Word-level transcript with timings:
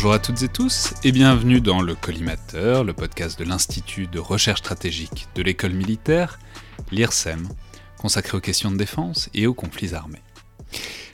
Bonjour 0.00 0.14
à 0.14 0.18
toutes 0.18 0.42
et 0.42 0.48
tous 0.48 0.94
et 1.04 1.12
bienvenue 1.12 1.60
dans 1.60 1.82
le 1.82 1.94
Collimateur, 1.94 2.84
le 2.84 2.94
podcast 2.94 3.38
de 3.38 3.44
l'Institut 3.44 4.06
de 4.06 4.18
recherche 4.18 4.60
stratégique 4.60 5.28
de 5.34 5.42
l'école 5.42 5.74
militaire, 5.74 6.38
l'IRSEM, 6.90 7.46
consacré 7.98 8.38
aux 8.38 8.40
questions 8.40 8.70
de 8.70 8.78
défense 8.78 9.28
et 9.34 9.46
aux 9.46 9.52
conflits 9.52 9.92
armés. 9.92 10.22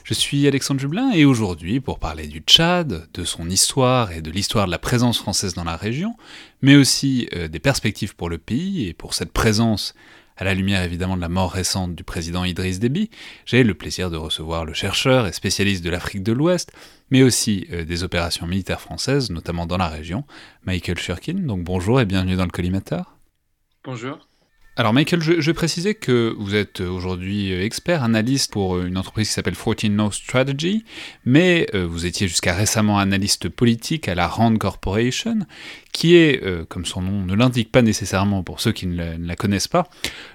Je 0.05 0.13
suis 0.13 0.47
Alexandre 0.47 0.79
Jublin 0.79 1.11
et 1.11 1.25
aujourd'hui, 1.25 1.81
pour 1.81 1.99
parler 1.99 2.27
du 2.27 2.39
Tchad, 2.39 3.09
de 3.13 3.23
son 3.25 3.49
histoire 3.49 4.13
et 4.13 4.21
de 4.21 4.31
l'histoire 4.31 4.67
de 4.67 4.71
la 4.71 4.79
présence 4.79 5.17
française 5.17 5.53
dans 5.53 5.65
la 5.65 5.75
région, 5.75 6.15
mais 6.61 6.77
aussi 6.77 7.27
euh, 7.33 7.49
des 7.49 7.59
perspectives 7.59 8.15
pour 8.15 8.29
le 8.29 8.37
pays 8.37 8.87
et 8.87 8.93
pour 8.93 9.15
cette 9.15 9.33
présence 9.33 9.95
à 10.37 10.43
la 10.43 10.53
lumière 10.53 10.83
évidemment 10.83 11.15
de 11.15 11.21
la 11.21 11.29
mort 11.29 11.51
récente 11.51 11.95
du 11.95 12.03
président 12.03 12.43
Idriss 12.43 12.79
Déby, 12.79 13.09
j'ai 13.45 13.63
le 13.63 13.73
plaisir 13.73 14.09
de 14.09 14.17
recevoir 14.17 14.65
le 14.65 14.73
chercheur 14.73 15.27
et 15.27 15.33
spécialiste 15.33 15.83
de 15.83 15.89
l'Afrique 15.89 16.23
de 16.23 16.31
l'Ouest, 16.31 16.71
mais 17.09 17.23
aussi 17.23 17.67
euh, 17.71 17.83
des 17.83 18.03
opérations 18.03 18.45
militaires 18.45 18.81
françaises, 18.81 19.29
notamment 19.29 19.65
dans 19.65 19.77
la 19.77 19.87
région, 19.87 20.23
Michael 20.63 20.99
Shurkin. 20.99 21.33
Donc 21.33 21.63
bonjour 21.63 21.99
et 21.99 22.05
bienvenue 22.05 22.35
dans 22.35 22.45
le 22.45 22.51
collimateur. 22.51 23.17
Bonjour. 23.83 24.19
Alors 24.79 24.93
Michael, 24.93 25.23
je, 25.23 25.41
je 25.41 25.51
précisais 25.51 25.95
que 25.95 26.35
vous 26.37 26.53
êtes 26.53 26.81
aujourd'hui 26.81 27.51
euh, 27.51 27.65
expert, 27.65 28.03
analyste 28.03 28.51
pour 28.51 28.75
euh, 28.75 28.85
une 28.85 28.99
entreprise 28.99 29.27
qui 29.27 29.33
s'appelle 29.33 29.55
14 29.55 29.89
No 29.89 30.11
Strategy, 30.11 30.85
mais 31.25 31.65
euh, 31.73 31.87
vous 31.87 32.05
étiez 32.05 32.27
jusqu'à 32.27 32.53
récemment 32.53 32.99
analyste 32.99 33.49
politique 33.49 34.07
à 34.07 34.13
la 34.13 34.27
Rand 34.27 34.55
Corporation, 34.55 35.39
qui 35.91 36.15
est, 36.15 36.43
comme 36.67 36.85
son 36.85 37.01
nom 37.01 37.25
ne 37.25 37.33
l'indique 37.33 37.71
pas 37.71 37.81
nécessairement 37.81 38.43
pour 38.43 38.59
ceux 38.59 38.71
qui 38.71 38.85
ne 38.85 39.17
la, 39.17 39.35
connaissent 39.35 39.67
pas, 39.67 39.89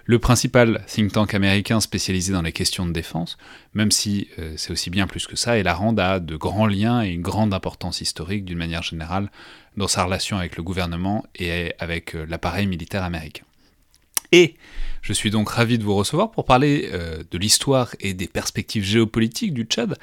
le 0.07 0.19
principal 0.19 0.84
think 0.89 1.12
tank 1.12 1.34
américain 1.34 1.79
spécialisé 1.79 2.33
dans 2.33 2.43
les 2.43 2.51
questions 2.51 2.84
de 2.84 2.91
défense, 2.91 3.39
même 3.73 3.93
si 3.93 4.27
c'est 4.56 4.73
aussi 4.73 4.91
bien 4.91 5.06
plus 5.06 5.29
que 5.29 5.37
ça, 5.37 5.56
et 5.59 5.62
la 5.62 5.75
Rand 5.75 5.97
a 5.99 6.19
de 6.19 6.34
grands 6.34 6.67
liens 6.67 7.05
et 7.05 7.11
une 7.11 7.23
grande 7.23 7.55
importance 7.55 8.01
historique 8.01 8.45
d'une 8.45 8.59
manière 8.59 8.83
générale 8.83 9.31
dans 9.77 9.87
sa 9.87 10.03
relation 10.03 10.37
avec 10.37 10.56
le 10.56 10.65
gouvernement 10.65 11.25
et 11.37 11.75
avec 11.79 12.15
l'appareil 12.15 12.67
militaire 12.67 13.05
américain. 13.05 13.45
Et 14.33 14.56
je 15.02 15.12
suis 15.12 15.30
donc 15.30 15.50
ravi 15.50 15.78
de 15.78 15.84
vous 15.84 15.94
recevoir 15.94 16.30
pour 16.30 16.44
parler 16.44 16.88
euh, 16.92 17.22
de 17.30 17.38
l'histoire 17.38 17.94
et 18.00 18.14
des 18.14 18.28
perspectives 18.28 18.84
géopolitiques 18.84 19.52
du 19.52 19.64
Tchad, 19.64 19.98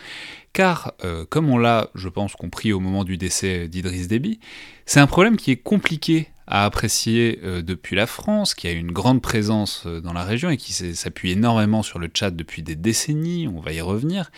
car, 0.53 0.93
euh, 1.03 1.25
comme 1.27 1.49
on 1.49 1.57
l'a, 1.57 1.89
je 1.95 2.09
pense, 2.09 2.33
compris 2.33 2.73
au 2.73 2.79
moment 2.79 3.03
du 3.03 3.17
décès 3.17 3.67
d'Idriss 3.67 4.07
Déby, 4.07 4.39
c'est 4.85 4.99
un 4.99 5.07
problème 5.07 5.37
qui 5.37 5.51
est 5.51 5.57
compliqué 5.57 6.27
à 6.49 6.65
apprécier 6.65 7.39
euh, 7.43 7.61
depuis 7.61 7.95
la 7.95 8.07
France, 8.07 8.55
qui 8.55 8.67
a 8.67 8.71
une 8.71 8.91
grande 8.91 9.21
présence 9.21 9.83
euh, 9.85 10.01
dans 10.01 10.13
la 10.13 10.23
région 10.23 10.49
et 10.49 10.57
qui 10.57 10.73
s'appuie 10.73 11.31
énormément 11.31 11.83
sur 11.83 11.99
le 11.99 12.07
Tchad 12.07 12.35
depuis 12.35 12.63
des 12.63 12.75
décennies, 12.75 13.47
on 13.47 13.59
va 13.59 13.71
y 13.71 13.81
revenir, 13.81 14.31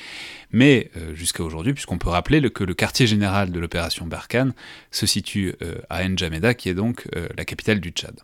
mais 0.51 0.91
euh, 0.97 1.15
jusqu'à 1.15 1.41
aujourd'hui, 1.41 1.73
puisqu'on 1.73 1.97
peut 1.97 2.09
rappeler 2.09 2.41
que 2.51 2.65
le 2.65 2.73
quartier 2.73 3.07
général 3.07 3.51
de 3.51 3.59
l'opération 3.59 4.05
Barkhane 4.05 4.53
se 4.91 5.05
situe 5.05 5.55
à 5.89 6.07
N'Djamena, 6.07 6.53
qui 6.53 6.67
est 6.67 6.73
donc 6.73 7.07
la 7.37 7.45
capitale 7.45 7.79
du 7.79 7.91
Tchad. 7.91 8.19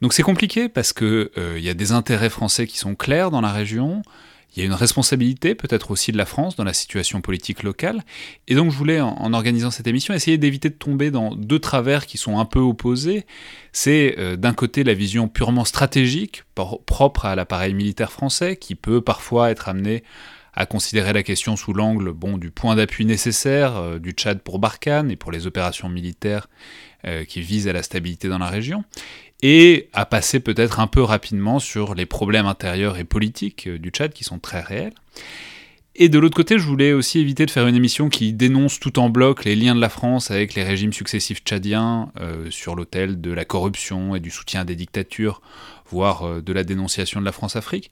Donc 0.00 0.12
c'est 0.12 0.22
compliqué 0.22 0.68
parce 0.68 0.92
qu'il 0.92 1.28
y 1.58 1.68
a 1.68 1.74
des 1.74 1.92
intérêts 1.92 2.30
français 2.30 2.66
qui 2.66 2.78
sont 2.78 2.94
clairs 2.94 3.30
dans 3.30 3.40
la 3.40 3.52
région, 3.52 4.02
il 4.54 4.60
y 4.60 4.62
a 4.62 4.66
une 4.66 4.74
responsabilité 4.74 5.54
peut-être 5.54 5.90
aussi 5.90 6.12
de 6.12 6.16
la 6.16 6.26
France 6.26 6.56
dans 6.56 6.64
la 6.64 6.72
situation 6.72 7.20
politique 7.20 7.62
locale. 7.62 8.02
Et 8.48 8.54
donc 8.54 8.70
je 8.70 8.76
voulais, 8.76 9.00
en, 9.00 9.32
organisant 9.32 9.70
cette 9.70 9.86
émission, 9.86 10.12
essayer 10.12 10.38
d'éviter 10.38 10.70
de 10.70 10.74
tomber 10.74 11.10
dans 11.10 11.34
deux 11.34 11.58
travers 11.58 12.06
qui 12.06 12.18
sont 12.18 12.38
un 12.38 12.44
peu 12.44 12.58
opposés. 12.58 13.26
C'est 13.72 14.16
euh, 14.18 14.36
d'un 14.36 14.52
côté 14.52 14.82
la 14.84 14.94
vision 14.94 15.28
purement 15.28 15.64
stratégique, 15.64 16.42
propre 16.54 17.26
à 17.26 17.36
l'appareil 17.36 17.74
militaire 17.74 18.10
français, 18.10 18.56
qui 18.56 18.74
peut 18.74 19.00
parfois 19.00 19.50
être 19.50 19.68
amené 19.68 20.02
à 20.52 20.66
considérer 20.66 21.12
la 21.12 21.22
question 21.22 21.56
sous 21.56 21.72
l'angle 21.72 22.12
bon, 22.12 22.36
du 22.36 22.50
point 22.50 22.74
d'appui 22.74 23.06
nécessaire 23.06 23.76
euh, 23.76 23.98
du 23.98 24.10
Tchad 24.10 24.40
pour 24.40 24.58
Barkhane 24.58 25.10
et 25.10 25.16
pour 25.16 25.30
les 25.30 25.46
opérations 25.46 25.88
militaires 25.88 26.48
euh, 27.06 27.24
qui 27.24 27.40
visent 27.40 27.68
à 27.68 27.72
la 27.72 27.82
stabilité 27.82 28.28
dans 28.28 28.38
la 28.38 28.48
région 28.48 28.84
et 29.42 29.88
à 29.92 30.06
passer 30.06 30.40
peut-être 30.40 30.80
un 30.80 30.86
peu 30.86 31.02
rapidement 31.02 31.58
sur 31.58 31.94
les 31.94 32.06
problèmes 32.06 32.46
intérieurs 32.46 32.98
et 32.98 33.04
politiques 33.04 33.66
euh, 33.66 33.78
du 33.78 33.90
Tchad 33.90 34.12
qui 34.12 34.24
sont 34.24 34.38
très 34.38 34.60
réels. 34.60 34.94
Et 35.96 36.08
de 36.08 36.18
l'autre 36.18 36.36
côté, 36.36 36.58
je 36.58 36.64
voulais 36.64 36.92
aussi 36.92 37.18
éviter 37.18 37.46
de 37.46 37.50
faire 37.50 37.66
une 37.66 37.74
émission 37.74 38.08
qui 38.08 38.32
dénonce 38.32 38.78
tout 38.78 38.98
en 38.98 39.10
bloc 39.10 39.44
les 39.44 39.56
liens 39.56 39.74
de 39.74 39.80
la 39.80 39.88
France 39.88 40.30
avec 40.30 40.54
les 40.54 40.62
régimes 40.62 40.92
successifs 40.92 41.42
tchadiens 41.42 42.12
euh, 42.20 42.48
sur 42.50 42.76
l'autel 42.76 43.20
de 43.20 43.32
la 43.32 43.44
corruption 43.44 44.14
et 44.14 44.20
du 44.20 44.30
soutien 44.30 44.64
des 44.64 44.76
dictatures, 44.76 45.42
voire 45.90 46.22
euh, 46.22 46.40
de 46.40 46.52
la 46.52 46.62
dénonciation 46.62 47.20
de 47.20 47.24
la 47.24 47.32
France-Afrique. 47.32 47.90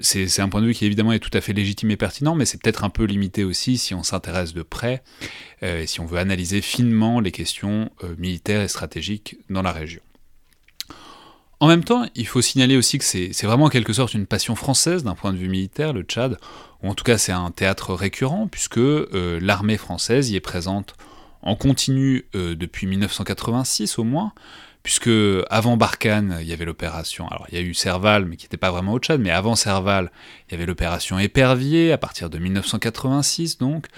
c'est 0.00 0.40
un 0.40 0.48
point 0.48 0.60
de 0.60 0.66
vue 0.66 0.74
qui 0.74 0.84
évidemment 0.84 1.12
est 1.12 1.20
tout 1.20 1.30
à 1.32 1.40
fait 1.40 1.52
légitime 1.52 1.90
et 1.90 1.96
pertinent, 1.96 2.34
mais 2.34 2.44
c'est 2.44 2.60
peut-être 2.60 2.84
un 2.84 2.90
peu 2.90 3.04
limité 3.04 3.44
aussi 3.44 3.78
si 3.78 3.94
on 3.94 4.02
s'intéresse 4.02 4.52
de 4.52 4.62
près, 4.62 5.02
et 5.62 5.86
si 5.86 6.00
on 6.00 6.06
veut 6.06 6.18
analyser 6.18 6.60
finement 6.60 7.18
les 7.18 7.32
questions 7.32 7.90
militaires 8.18 8.60
et 8.60 8.68
stratégiques 8.68 9.38
dans 9.48 9.62
la 9.62 9.72
région. 9.72 10.02
En 11.62 11.68
même 11.68 11.84
temps, 11.84 12.06
il 12.14 12.26
faut 12.26 12.40
signaler 12.40 12.78
aussi 12.78 12.96
que 12.96 13.04
c'est 13.04 13.42
vraiment 13.42 13.66
en 13.66 13.68
quelque 13.68 13.92
sorte 13.92 14.14
une 14.14 14.26
passion 14.26 14.54
française 14.54 15.04
d'un 15.04 15.14
point 15.14 15.34
de 15.34 15.36
vue 15.36 15.48
militaire, 15.48 15.92
le 15.92 16.02
Tchad, 16.02 16.38
ou 16.82 16.88
en 16.88 16.94
tout 16.94 17.04
cas 17.04 17.18
c'est 17.18 17.32
un 17.32 17.50
théâtre 17.50 17.92
récurrent, 17.92 18.48
puisque 18.48 18.78
euh, 18.78 19.38
l'armée 19.42 19.76
française 19.76 20.30
y 20.30 20.36
est 20.36 20.40
présente 20.40 20.94
en 21.42 21.56
continu 21.56 22.24
euh, 22.34 22.54
depuis 22.54 22.86
1986 22.86 23.98
au 23.98 24.04
moins, 24.04 24.32
puisque 24.82 25.10
avant 25.50 25.76
Barkhane, 25.76 26.38
il 26.40 26.46
y 26.46 26.54
avait 26.54 26.64
l'opération, 26.64 27.28
alors 27.28 27.46
il 27.50 27.58
y 27.58 27.58
a 27.58 27.62
eu 27.62 27.74
Serval, 27.74 28.24
mais 28.24 28.36
qui 28.36 28.46
n'était 28.46 28.56
pas 28.56 28.70
vraiment 28.70 28.94
au 28.94 28.98
Tchad, 28.98 29.20
mais 29.20 29.30
avant 29.30 29.54
Serval, 29.54 30.10
il 30.48 30.52
y 30.52 30.54
avait 30.54 30.64
l'opération 30.64 31.18
Épervier, 31.18 31.92
à 31.92 31.98
partir 31.98 32.30
de 32.30 32.38
1986 32.38 33.58
donc, 33.58 33.88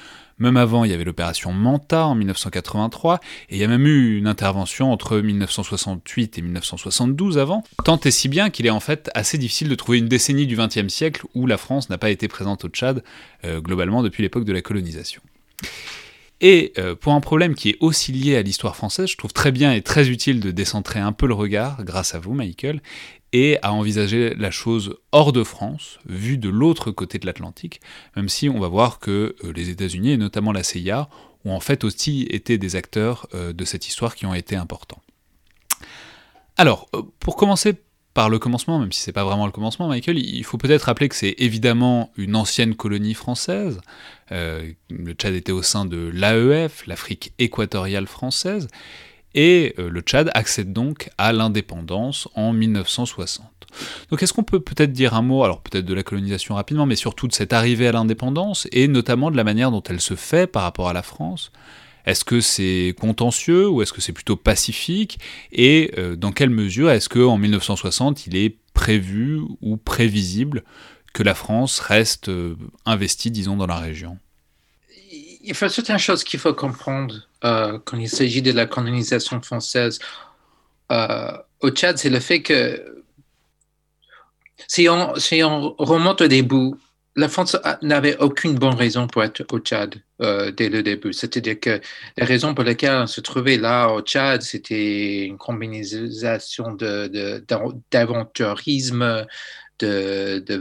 même 0.42 0.56
avant, 0.56 0.84
il 0.84 0.90
y 0.90 0.94
avait 0.94 1.04
l'opération 1.04 1.52
Manta 1.52 2.06
en 2.06 2.14
1983, 2.14 3.20
et 3.48 3.56
il 3.56 3.58
y 3.60 3.64
a 3.64 3.68
même 3.68 3.86
eu 3.86 4.18
une 4.18 4.26
intervention 4.26 4.92
entre 4.92 5.18
1968 5.18 6.38
et 6.38 6.42
1972 6.42 7.38
avant, 7.38 7.62
tant 7.84 7.98
et 8.00 8.10
si 8.10 8.28
bien 8.28 8.50
qu'il 8.50 8.66
est 8.66 8.70
en 8.70 8.80
fait 8.80 9.08
assez 9.14 9.38
difficile 9.38 9.68
de 9.68 9.74
trouver 9.76 9.98
une 9.98 10.08
décennie 10.08 10.46
du 10.46 10.56
XXe 10.56 10.88
siècle 10.88 11.24
où 11.34 11.46
la 11.46 11.56
France 11.56 11.88
n'a 11.90 11.98
pas 11.98 12.10
été 12.10 12.26
présente 12.26 12.64
au 12.64 12.68
Tchad, 12.68 13.04
euh, 13.44 13.60
globalement 13.60 14.02
depuis 14.02 14.22
l'époque 14.22 14.44
de 14.44 14.52
la 14.52 14.62
colonisation. 14.62 15.22
Et 16.42 16.72
euh, 16.76 16.96
pour 16.96 17.12
un 17.12 17.20
problème 17.20 17.54
qui 17.54 17.70
est 17.70 17.76
aussi 17.78 18.10
lié 18.10 18.36
à 18.36 18.42
l'histoire 18.42 18.74
française, 18.74 19.08
je 19.08 19.16
trouve 19.16 19.32
très 19.32 19.52
bien 19.52 19.72
et 19.72 19.80
très 19.80 20.10
utile 20.10 20.40
de 20.40 20.50
décentrer 20.50 20.98
un 20.98 21.12
peu 21.12 21.28
le 21.28 21.34
regard, 21.34 21.84
grâce 21.84 22.16
à 22.16 22.18
vous 22.18 22.34
Michael, 22.34 22.82
et 23.32 23.58
à 23.62 23.72
envisager 23.72 24.34
la 24.34 24.50
chose 24.50 24.96
hors 25.12 25.32
de 25.32 25.44
France, 25.44 26.00
vue 26.04 26.38
de 26.38 26.48
l'autre 26.48 26.90
côté 26.90 27.20
de 27.20 27.26
l'Atlantique, 27.26 27.80
même 28.16 28.28
si 28.28 28.48
on 28.48 28.58
va 28.58 28.66
voir 28.66 28.98
que 28.98 29.36
euh, 29.44 29.52
les 29.52 29.70
États-Unis, 29.70 30.10
et 30.10 30.16
notamment 30.16 30.50
la 30.50 30.64
CIA, 30.64 31.08
ont 31.44 31.54
en 31.54 31.60
fait 31.60 31.84
aussi 31.84 32.26
été 32.28 32.58
des 32.58 32.74
acteurs 32.74 33.28
euh, 33.34 33.52
de 33.52 33.64
cette 33.64 33.86
histoire 33.86 34.16
qui 34.16 34.26
ont 34.26 34.34
été 34.34 34.56
importants. 34.56 35.00
Alors, 36.56 36.90
pour 37.20 37.36
commencer 37.36 37.74
par 38.14 38.28
le 38.28 38.38
commencement, 38.38 38.78
même 38.78 38.92
si 38.92 39.00
c'est 39.00 39.12
pas 39.12 39.24
vraiment 39.24 39.46
le 39.46 39.52
commencement, 39.52 39.88
Michael, 39.88 40.18
il 40.18 40.44
faut 40.44 40.58
peut-être 40.58 40.82
rappeler 40.82 41.08
que 41.08 41.14
c'est 41.14 41.34
évidemment 41.38 42.10
une 42.16 42.36
ancienne 42.36 42.74
colonie 42.74 43.14
française. 43.14 43.80
Euh, 44.32 44.72
le 44.90 45.12
Tchad 45.12 45.34
était 45.34 45.52
au 45.52 45.62
sein 45.62 45.84
de 45.84 46.10
l'AEF, 46.12 46.86
l'Afrique 46.86 47.32
équatoriale 47.38 48.06
française, 48.06 48.68
et 49.34 49.74
euh, 49.78 49.88
le 49.88 50.00
Tchad 50.00 50.30
accède 50.34 50.72
donc 50.72 51.10
à 51.18 51.32
l'indépendance 51.32 52.28
en 52.34 52.52
1960. 52.52 53.46
Donc 54.10 54.22
est-ce 54.22 54.32
qu'on 54.32 54.42
peut 54.42 54.60
peut-être 54.60 54.92
dire 54.92 55.14
un 55.14 55.22
mot, 55.22 55.44
alors 55.44 55.62
peut-être 55.62 55.86
de 55.86 55.94
la 55.94 56.02
colonisation 56.02 56.54
rapidement, 56.54 56.86
mais 56.86 56.96
surtout 56.96 57.28
de 57.28 57.32
cette 57.32 57.52
arrivée 57.52 57.88
à 57.88 57.92
l'indépendance, 57.92 58.68
et 58.72 58.88
notamment 58.88 59.30
de 59.30 59.36
la 59.36 59.44
manière 59.44 59.70
dont 59.70 59.82
elle 59.82 60.00
se 60.00 60.14
fait 60.14 60.46
par 60.46 60.62
rapport 60.62 60.88
à 60.88 60.92
la 60.92 61.02
France? 61.02 61.52
Est-ce 62.04 62.24
que 62.24 62.40
c'est 62.40 62.96
contentieux 62.98 63.68
ou 63.68 63.80
est-ce 63.80 63.92
que 63.92 64.00
c'est 64.00 64.12
plutôt 64.12 64.36
pacifique? 64.36 65.20
Et 65.52 65.92
euh, 65.98 66.16
dans 66.16 66.32
quelle 66.32 66.50
mesure 66.50 66.90
est-ce 66.90 67.08
qu'en 67.08 67.38
1960, 67.38 68.26
il 68.26 68.36
est 68.36 68.56
prévu 68.74 69.40
ou 69.60 69.76
prévisible 69.76 70.64
que 71.12 71.22
la 71.22 71.34
France 71.34 71.78
reste 71.78 72.30
investie, 72.86 73.30
disons, 73.30 73.56
dans 73.56 73.66
la 73.66 73.78
région? 73.78 74.18
Il 75.42 75.48
y 75.48 75.50
a 75.50 75.68
certaines 75.68 75.98
choses 75.98 76.22
qu'il 76.24 76.38
faut 76.38 76.54
comprendre 76.54 77.14
euh, 77.44 77.78
quand 77.84 77.98
il 77.98 78.08
s'agit 78.08 78.42
de 78.42 78.52
la 78.52 78.66
colonisation 78.66 79.40
française. 79.42 79.98
au 80.88 81.70
Tchad, 81.70 81.98
c'est 81.98 82.10
le 82.10 82.20
fait 82.20 82.42
que 82.42 83.02
si 84.68 84.88
on, 84.88 85.12
remonte 85.78 86.20
au 86.22 86.28
début, 86.28 86.72
la 87.14 87.28
France 87.28 87.56
n'avait 87.82 88.16
aucune 88.18 88.54
bonne 88.54 88.74
raison 88.74 89.06
pour 89.06 89.22
être 89.22 89.44
au 89.52 89.58
Tchad 89.58 89.96
euh, 90.22 90.50
dès 90.50 90.70
le 90.70 90.82
début. 90.82 91.12
C'est-à-dire 91.12 91.60
que 91.60 91.80
la 92.16 92.24
raison 92.24 92.54
pour 92.54 92.64
laquelle 92.64 92.94
on 92.94 93.06
se 93.06 93.20
trouvait 93.20 93.58
là 93.58 93.88
au 93.88 94.00
Tchad, 94.00 94.40
c'était 94.42 95.26
une 95.26 95.36
combinaison 95.36 96.76
d'aventurisme, 97.90 99.26
de, 99.78 100.38
de, 100.38 100.58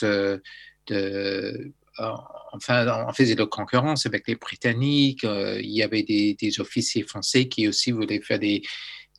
de, 0.00 0.42
de 0.86 1.72
enfin, 1.98 3.06
on 3.08 3.12
faisait 3.12 3.34
de 3.34 3.44
concurrence 3.44 4.06
avec 4.06 4.26
les 4.28 4.36
Britanniques. 4.36 5.24
Euh, 5.24 5.60
il 5.60 5.70
y 5.70 5.82
avait 5.82 6.02
des, 6.02 6.60
officiers 6.60 7.02
français 7.02 7.46
qui 7.46 7.68
aussi 7.68 7.92
voulaient 7.92 8.20
faire 8.20 8.38
des, 8.38 8.62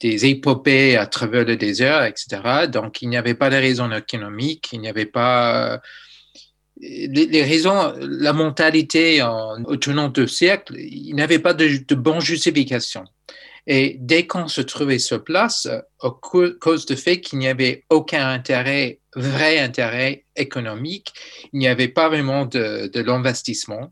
épopées 0.02 0.98
à 0.98 1.08
travers 1.08 1.46
le 1.46 1.56
désert, 1.56 2.04
etc. 2.04 2.68
Donc, 2.72 3.02
il 3.02 3.10
n'y 3.10 3.18
avait 3.18 3.34
pas 3.34 3.50
de 3.50 3.56
raison 3.56 3.92
économique, 3.92 4.70
il 4.74 4.82
n'y 4.82 4.90
avait 4.90 5.06
pas 5.06 5.82
les, 6.80 7.44
raisons, 7.44 7.94
la 8.00 8.34
mentalité 8.34 9.22
en, 9.22 9.64
au 9.64 9.78
tournant 9.78 10.10
de 10.10 10.26
siècle, 10.26 10.76
il 10.78 11.16
n'avait 11.16 11.40
pas 11.40 11.54
de, 11.54 11.80
de 11.88 11.96
bonne 11.96 12.22
justification. 12.22 13.06
Et 13.68 13.98
dès 14.00 14.28
qu'on 14.28 14.48
se 14.48 14.62
trouvait 14.62 15.00
sur 15.00 15.24
place, 15.24 15.68
à 16.02 16.10
cause 16.22 16.86
du 16.86 16.96
fait 16.96 17.20
qu'il 17.20 17.40
n'y 17.40 17.48
avait 17.48 17.84
aucun 17.90 18.28
intérêt, 18.30 19.00
vrai 19.16 19.60
intérêt 19.60 20.26
économique, 20.36 21.14
il 21.52 21.60
n'y 21.60 21.68
avait 21.68 21.88
pas 21.88 22.10
vraiment 22.10 22.46
de, 22.46 22.92
l'investissement. 23.00 23.92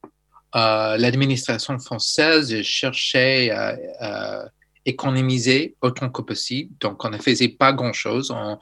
Euh, 0.56 0.98
L'administration 0.98 1.80
française 1.80 2.62
cherchait 2.62 3.50
à, 3.50 4.46
économiser 4.86 5.76
autant 5.82 6.10
que 6.10 6.22
possible. 6.22 6.76
Donc, 6.82 7.06
on 7.06 7.10
ne 7.10 7.18
faisait 7.18 7.48
pas 7.48 7.72
grand-chose. 7.72 8.32
On 8.32 8.60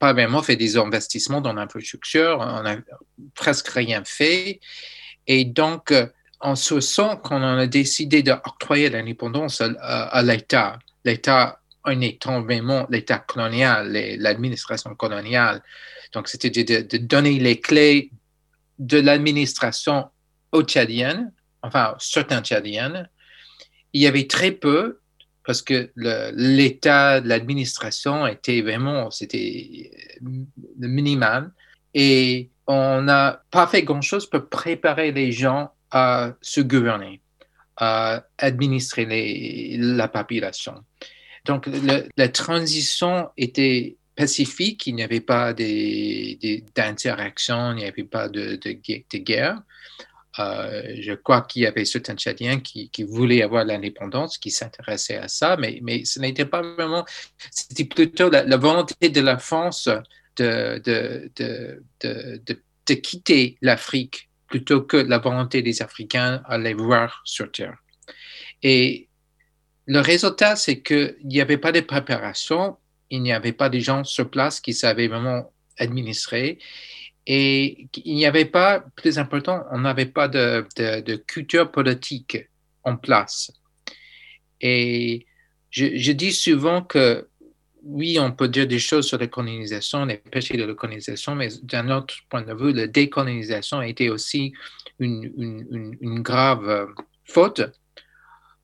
pas 0.00 0.12
vraiment 0.12 0.42
fait 0.42 0.56
des 0.56 0.76
investissements 0.76 1.40
dans 1.40 1.52
l'infrastructure. 1.52 2.38
On 2.40 2.62
n'a 2.62 2.78
presque 3.36 3.68
rien 3.68 4.02
fait. 4.04 4.58
Et 5.28 5.44
donc, 5.44 5.94
en 6.44 6.56
ce 6.56 6.78
sens 6.78 7.16
qu'on 7.22 7.42
a 7.42 7.66
décidé 7.66 8.22
d'octroyer 8.22 8.90
l'indépendance 8.90 9.62
à, 9.80 10.22
l'État, 10.22 10.78
l'État 11.02 11.58
en 11.84 11.98
étant 12.02 12.42
vraiment 12.42 12.86
l'État 12.90 13.18
colonial, 13.18 13.90
l'administration 14.18 14.94
coloniale. 14.94 15.62
Donc, 16.12 16.28
c'était 16.28 16.50
de, 16.50 16.98
donner 16.98 17.38
les 17.38 17.60
clés 17.60 18.10
de 18.78 19.00
l'administration 19.00 20.10
aux 20.52 20.62
Tchadiennes, 20.62 21.32
enfin, 21.62 21.94
certains 21.98 22.42
Tchadiennes. 22.42 23.08
Il 23.94 24.02
y 24.02 24.06
avait 24.06 24.26
très 24.26 24.50
peu, 24.50 25.00
parce 25.46 25.62
que 25.62 25.90
l'État, 25.96 27.20
l'administration 27.20 28.26
était 28.26 28.60
vraiment, 28.60 29.10
c'était 29.10 29.90
le 30.20 30.88
minimal. 30.88 31.52
Et 31.94 32.50
on 32.66 33.00
n'a 33.00 33.42
pas 33.50 33.66
fait 33.66 33.82
grand-chose 33.82 34.28
pour 34.28 34.46
préparer 34.50 35.10
les 35.10 35.32
gens 35.32 35.70
à 35.94 36.34
se 36.42 36.60
gouverner, 36.60 37.22
à 37.76 38.26
administrer 38.36 39.06
la 39.78 40.08
population. 40.08 40.84
Donc, 41.44 41.68
la 42.16 42.28
transition 42.28 43.30
était 43.36 43.96
pacifique, 44.16 44.88
il 44.88 44.96
n'y 44.96 45.04
avait 45.04 45.20
pas 45.20 45.54
d'interaction, 45.54 47.70
il 47.72 47.76
n'y 47.76 47.84
avait 47.84 48.02
pas 48.02 48.28
de, 48.28 48.58
guerre. 49.18 49.62
Euh, 50.40 50.96
je 50.98 51.12
crois 51.12 51.42
qu'il 51.42 51.62
y 51.62 51.66
avait 51.66 51.84
certains 51.84 52.16
Tchadiens 52.16 52.58
qui, 52.58 52.90
voulaient 53.06 53.42
avoir 53.42 53.64
l'indépendance, 53.64 54.36
qui 54.36 54.50
s'intéressaient 54.50 55.18
à 55.18 55.28
ça, 55.28 55.56
mais, 55.56 56.04
ce 56.04 56.18
n'était 56.18 56.44
pas 56.44 56.60
vraiment, 56.60 57.04
c'était 57.52 57.84
plutôt 57.84 58.30
la, 58.30 58.56
volonté 58.56 59.10
de 59.10 59.20
la 59.20 59.38
France 59.38 59.88
de 60.36 61.30
quitter 62.94 63.58
l'Afrique 63.62 64.28
plutôt 64.54 64.82
que 64.82 64.96
la 64.96 65.18
volonté 65.18 65.62
des 65.62 65.82
Africains 65.82 66.40
à 66.46 66.58
les 66.58 66.74
voir 66.74 67.22
sur 67.24 67.50
Terre. 67.50 67.76
Et 68.62 69.08
le 69.86 69.98
résultat, 69.98 70.54
c'est 70.54 70.80
qu'il 70.80 71.16
n'y 71.24 71.40
avait 71.40 71.58
pas 71.58 71.72
de 71.72 71.80
préparation, 71.80 72.76
il 73.10 73.22
n'y 73.22 73.32
avait 73.32 73.52
pas 73.52 73.68
de 73.68 73.80
gens 73.80 74.04
sur 74.04 74.30
place 74.30 74.60
qui 74.60 74.72
savaient 74.72 75.08
vraiment 75.08 75.52
administrer, 75.76 76.60
et 77.26 77.88
il 78.04 78.14
n'y 78.14 78.26
avait 78.26 78.44
pas, 78.44 78.84
plus 78.94 79.18
important, 79.18 79.64
on 79.72 79.80
n'avait 79.80 80.06
pas 80.06 80.28
de, 80.28 80.64
de, 80.76 81.16
culture 81.16 81.72
politique 81.72 82.38
en 82.84 82.96
place. 82.96 83.50
Et 84.60 85.26
je, 85.70 85.96
je 85.96 86.12
dis 86.12 86.32
souvent 86.32 86.80
que 86.80 87.28
oui, 87.86 88.18
on 88.18 88.32
peut 88.32 88.48
dire 88.48 88.66
des 88.66 88.78
choses 88.78 89.06
sur 89.06 89.18
la 89.18 89.26
colonisation, 89.26 90.04
les 90.04 90.16
péchés 90.16 90.56
de 90.56 90.64
la 90.64 90.74
colonisation, 90.74 91.34
mais 91.34 91.48
d'un 91.62 91.90
autre 91.90 92.14
point 92.28 92.42
de 92.42 92.54
vue, 92.54 92.72
la 92.72 92.86
décolonisation 92.86 93.78
a 93.78 93.86
été 93.86 94.10
aussi 94.10 94.52
une, 94.98 96.22
grave 96.22 96.68
euh, 96.68 96.86
faute 97.24 97.62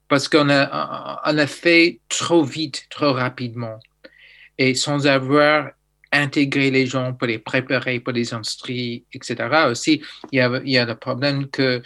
parce 0.08 0.28
qu'on 0.28 0.48
a, 0.50 1.46
fait 1.46 2.00
trop 2.08 2.42
vite, 2.42 2.86
trop 2.90 3.12
rapidement 3.12 3.78
et 4.58 4.74
sans 4.74 5.06
avoir 5.06 5.70
intégré 6.12 6.70
les 6.70 6.86
gens 6.86 7.12
pour 7.12 7.28
les 7.28 7.38
préparer 7.38 8.00
pour 8.00 8.12
les 8.12 8.34
industries, 8.34 9.04
etc. 9.12 9.66
Aussi, 9.68 10.02
il 10.32 10.38
y 10.64 10.78
a, 10.78 10.84
le 10.84 10.94
problème 10.94 11.48
que 11.48 11.82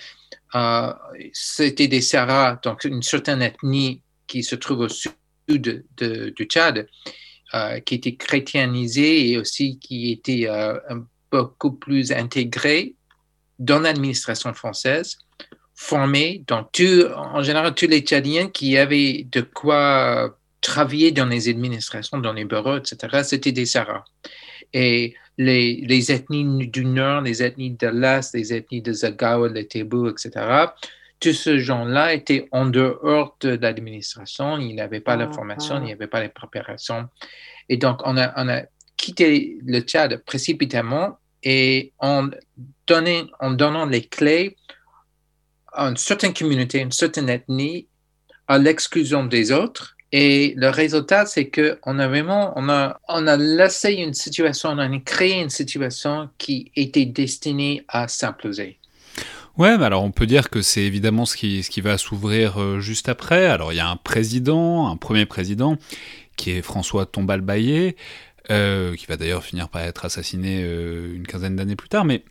euh, 0.55 0.93
c'était 1.33 1.89
des 1.89 2.01
Sahara, 2.01 2.59
donc 2.63 2.85
une 2.85 3.03
certaine 3.03 3.43
ethnie 3.43 4.01
qui 4.27 4.43
se 4.43 4.55
trouve 4.55 4.81
au 4.81 4.89
sud 4.89 5.85
du 5.99 6.45
Tchad, 6.45 6.87
qui 7.81 7.95
était 7.97 8.17
chrétianisé 8.17 9.31
et 9.31 9.39
aussi 9.39 9.79
qui 9.79 10.11
était 10.13 10.47
euh, 10.49 10.77
beaucoup 11.31 11.73
plus 11.73 12.13
intégré 12.13 12.95
dans 13.59 13.79
l'administration 13.79 14.53
française, 14.55 15.19
formé 15.75 16.43
dans 16.47 16.65
tout, 16.65 17.05
en 17.17 17.43
général 17.43 17.75
tous 17.75 17.87
les 17.87 18.01
Tchadiens 18.01 18.49
qui 18.49 18.77
avaient 18.77 19.27
de 19.31 19.41
quoi 19.41 20.37
travailler 20.61 21.13
dans 21.13 21.27
les 21.27 21.49
administrations, 21.49 22.19
dans 22.19 22.33
les 22.33 22.45
bureaux, 22.45 22.79
etc., 22.79 23.21
c'était 23.23 23.53
des 23.53 23.67
Sarahs. 23.67 24.05
Et 24.73 25.15
les, 25.37 25.85
les, 25.87 26.11
ethnies 26.11 26.69
du 26.69 26.85
Nord, 26.85 27.21
les 27.23 27.43
ethnies 27.43 27.73
de 27.73 27.89
l'Est, 27.89 28.35
les 28.35 28.53
ethnies 28.53 28.83
de 28.83 28.93
Zagawa, 28.93 29.49
de 29.51 29.63
Tébou, 29.63 30.09
etc., 30.09 30.31
tous 31.21 31.33
ces 31.33 31.61
gens-là 31.61 32.15
étaient 32.15 32.49
en 32.53 32.67
dehors 32.67 33.37
de 33.41 33.51
l'administration, 33.51 34.59
ils 34.59 34.75
n'avaient 34.75 35.01
pas 35.01 35.17
la 35.17 35.29
ah, 35.31 35.33
formation, 35.33 35.79
il 35.79 35.85
n'y 35.85 35.93
avait 35.93 36.07
pas 36.07 36.21
la 36.21 36.29
préparation. 36.29 37.09
Et 37.69 37.77
donc, 37.77 38.01
on 38.05 38.17
a, 38.17 38.33
on 38.37 38.49
a 38.49 38.63
quitté 38.97 39.59
le 39.65 39.81
Tchad 39.81 40.23
précipitamment 40.25 41.19
et 41.43 41.93
en, 41.99 42.29
donnant, 42.87 43.27
en 43.41 43.51
donnant 43.53 43.87
les 43.87 44.03
clés 44.03 44.57
à 45.73 45.89
une 45.89 45.97
certaine 45.97 46.33
communauté, 46.33 46.79
une 46.81 46.93
certaine 46.93 47.29
ethnie, 47.29 47.89
à 48.47 48.59
l'exclusion 48.59 49.25
des 49.25 49.53
autres. 49.53 49.97
Et 50.13 50.55
le 50.57 50.69
résultat, 50.69 51.27
c'est 51.27 51.51
qu'on 51.51 51.99
a 51.99 52.07
vraiment, 52.07 52.53
on 52.57 52.69
a, 52.69 53.01
on 53.09 53.27
a 53.27 53.37
laissé 53.37 53.95
une 53.95 54.15
situation, 54.15 54.71
on 54.71 54.79
a 54.79 54.99
créé 55.01 55.41
une 55.41 55.51
situation 55.51 56.31
qui 56.39 56.71
était 56.77 57.07
destinée 57.07 57.85
à 57.89 58.07
s'imploser. 58.07 58.79
Ouais, 59.57 59.69
alors 59.69 60.03
on 60.03 60.11
peut 60.11 60.27
dire 60.27 60.51
que 60.51 60.63
c'est 60.63 60.83
évidemment 60.83 61.27
ce 61.27 61.37
qui, 61.37 61.63
ce 61.63 61.71
qui 61.71 61.81
va 61.81 61.97
s'ouvrir 61.97 62.61
euh, 62.61 62.81
juste 62.81 63.09
après. 63.09 63.47
Alors 63.47 63.73
il 63.73 63.77
y 63.77 63.81
a 63.81 63.89
un 63.89 63.97
président, 63.97 64.89
un 64.89 64.97
premier 64.97 65.27
président, 65.27 65.77
qui 66.37 66.51
est 66.51 66.63
François 66.63 67.07
Tombal-Baillet, 67.07 67.95
euh, 68.51 68.97
qui 68.97 69.07
va 69.07 69.17
d'ailleurs 69.17 69.45
finir 69.45 69.69
par 69.69 69.83
être 69.83 70.07
assassiné 70.07 70.63
euh, 70.65 71.15
une 71.15 71.25
quinzaine 71.25 71.55
d'années 71.55 71.77
plus 71.77 71.89
tard, 71.89 72.05
mais 72.05 72.25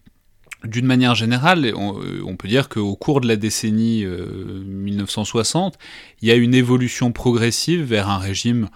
d'une 0.66 0.86
manière 0.86 1.16
générale, 1.16 1.74
on, 1.76 2.38
peut 2.38 2.48
dire 2.48 2.70
qu'au 2.70 2.96
cours 2.96 3.20
de 3.20 3.28
la 3.28 3.36
décennie 3.36 4.06
1960, 4.06 5.78
il 6.22 6.30
y 6.30 6.32
a 6.32 6.36
une 6.36 6.54
évolution 6.54 7.12
progressive 7.12 7.84
vers 7.84 8.10
un 8.10 8.18
régime 8.18 8.70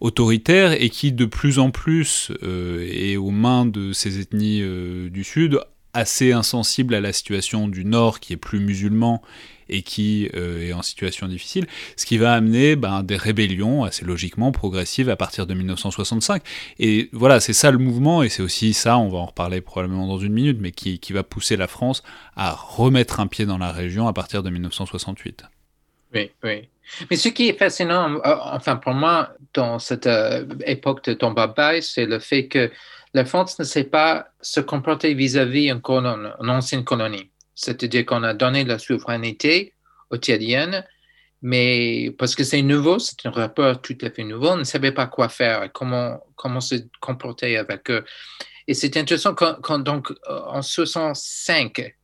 autoritaire 0.00 0.72
et 0.72 0.90
qui 0.90 1.12
de 1.12 1.26
plus 1.26 1.60
en 1.60 1.70
plus 1.70 2.32
est 2.42 3.16
aux 3.16 3.30
mains 3.30 3.64
de 3.64 3.92
ces 3.92 4.18
ethnies 4.18 4.60
du 5.08 5.22
Sud 5.22 5.60
assez 5.94 6.32
insensible 6.32 6.94
à 6.94 7.00
la 7.00 7.12
situation 7.12 7.68
du 7.68 7.84
Nord 7.84 8.20
qui 8.20 8.32
est 8.32 8.36
plus 8.36 8.60
musulman 8.60 9.22
et 9.70 9.82
qui 9.82 10.28
euh, 10.34 10.68
est 10.68 10.72
en 10.72 10.82
situation 10.82 11.28
difficile, 11.28 11.66
ce 11.96 12.04
qui 12.04 12.18
va 12.18 12.34
amener 12.34 12.76
ben, 12.76 13.02
des 13.02 13.16
rébellions 13.16 13.84
assez 13.84 14.04
logiquement 14.04 14.52
progressives 14.52 15.08
à 15.08 15.16
partir 15.16 15.46
de 15.46 15.54
1965. 15.54 16.42
Et 16.78 17.08
voilà, 17.12 17.40
c'est 17.40 17.52
ça 17.52 17.70
le 17.70 17.78
mouvement, 17.78 18.22
et 18.22 18.28
c'est 18.28 18.42
aussi 18.42 18.74
ça, 18.74 18.98
on 18.98 19.08
va 19.08 19.18
en 19.18 19.26
reparler 19.26 19.60
probablement 19.60 20.06
dans 20.06 20.18
une 20.18 20.32
minute, 20.32 20.58
mais 20.60 20.72
qui, 20.72 20.98
va 21.12 21.22
pousser 21.22 21.56
la 21.56 21.66
France 21.66 22.02
à 22.36 22.52
remettre 22.52 23.20
un 23.20 23.26
pied 23.26 23.46
dans 23.46 23.58
la 23.58 23.72
région 23.72 24.06
à 24.06 24.12
partir 24.12 24.42
de 24.42 24.50
1968. 24.50 25.44
Oui, 26.14 26.30
oui. 26.44 26.68
Mais 27.08 27.16
ce 27.16 27.28
qui 27.28 27.48
est 27.48 27.58
fascinant, 27.58 28.14
euh, 28.14 28.20
enfin 28.24 28.76
pour 28.76 28.94
moi, 28.94 29.30
dans 29.54 29.78
cette 29.78 30.08
euh, 30.08 30.44
époque 30.66 31.04
de 31.04 31.14
Tombabaï, 31.14 31.82
c'est 31.82 32.06
le 32.06 32.18
fait 32.18 32.48
que 32.48 32.70
la 33.14 33.24
France 33.24 33.58
ne 33.58 33.64
sait 33.64 33.84
pas 33.84 34.28
se 34.40 34.60
comporter 34.60 35.14
vis-à-vis 35.14 35.72
d'une 35.72 36.50
ancienne 36.50 36.84
colonie. 36.84 37.30
C'est-à-dire 37.54 38.06
qu'on 38.06 38.22
a 38.22 38.34
donné 38.34 38.64
la 38.64 38.78
souveraineté 38.78 39.74
aux 40.10 40.16
Tchadiennes, 40.16 40.84
mais 41.42 42.14
parce 42.18 42.34
que 42.34 42.44
c'est 42.44 42.62
nouveau, 42.62 42.98
c'est 42.98 43.26
un 43.26 43.30
rapport 43.30 43.80
tout 43.80 43.96
à 44.02 44.10
fait 44.10 44.24
nouveau, 44.24 44.50
on 44.50 44.56
ne 44.56 44.64
savait 44.64 44.92
pas 44.92 45.06
quoi 45.06 45.28
faire, 45.28 45.70
comment, 45.72 46.24
comment 46.36 46.60
se 46.60 46.76
comporter 47.00 47.56
avec 47.56 47.90
eux. 47.90 48.04
Et 48.66 48.74
c'est 48.74 48.96
intéressant 48.96 49.34
quand, 49.34 49.78
donc 49.80 50.12
en 50.28 50.62
65, 50.62 51.94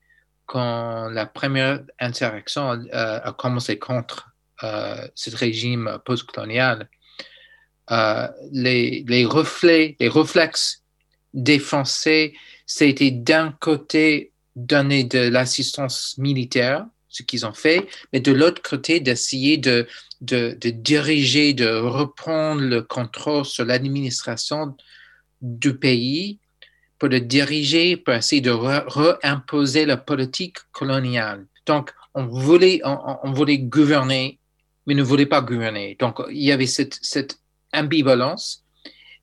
quand 0.47 1.09
la 1.11 1.27
première 1.27 1.83
interaction 2.01 2.81
a, 2.93 3.33
commencé 3.33 3.79
contre 3.79 4.31
euh, 4.63 5.07
ce 5.15 5.35
régime 5.37 5.99
post-colonial, 6.05 6.89
euh, 7.93 8.27
les, 8.53 9.05
les, 9.07 9.25
reflets, 9.25 9.97
les 10.01 10.09
réflexes 10.09 10.83
des 11.37 11.62
c'était 12.66 13.11
d'un 13.12 13.52
côté 13.61 14.33
donner 14.57 15.05
de 15.05 15.21
l'assistance 15.28 16.16
militaire, 16.19 16.87
ce 17.09 17.23
qu'ils 17.23 17.47
ont 17.47 17.52
fait, 17.52 17.87
mais 18.12 18.21
de 18.21 18.33
l'autre 18.33 18.62
côté 18.62 19.00
d'essayer 19.00 19.59
de, 19.59 19.87
de, 20.21 20.57
de, 20.61 20.71
diriger, 20.71 21.55
de 21.55 21.69
reprendre 21.69 22.62
le 22.62 22.83
contrôle 22.83 23.45
sur 23.45 23.64
l'administration 23.64 24.75
du 25.40 25.76
pays 25.76 26.38
pour 26.99 27.09
le 27.11 27.21
diriger, 27.21 27.97
pour 27.97 28.14
essayer 28.14 28.40
de 28.40 28.50
réimposer 28.50 29.85
la 29.85 29.97
politique 29.97 30.59
coloniale. 30.73 31.47
Donc, 31.66 31.93
on 32.14 32.25
voulait, 32.26 32.81
on, 32.85 33.33
voulait 33.33 33.59
gouverner, 33.59 34.38
mais 34.87 34.95
ne 34.95 35.02
voulait 35.02 35.26
pas 35.26 35.43
gouverner. 35.43 35.97
Donc, 36.00 36.21
il 36.31 36.43
y 36.43 36.52
avait 36.52 36.66
cette, 36.66 36.99
cette 37.02 37.38
ambivalence. 37.75 38.64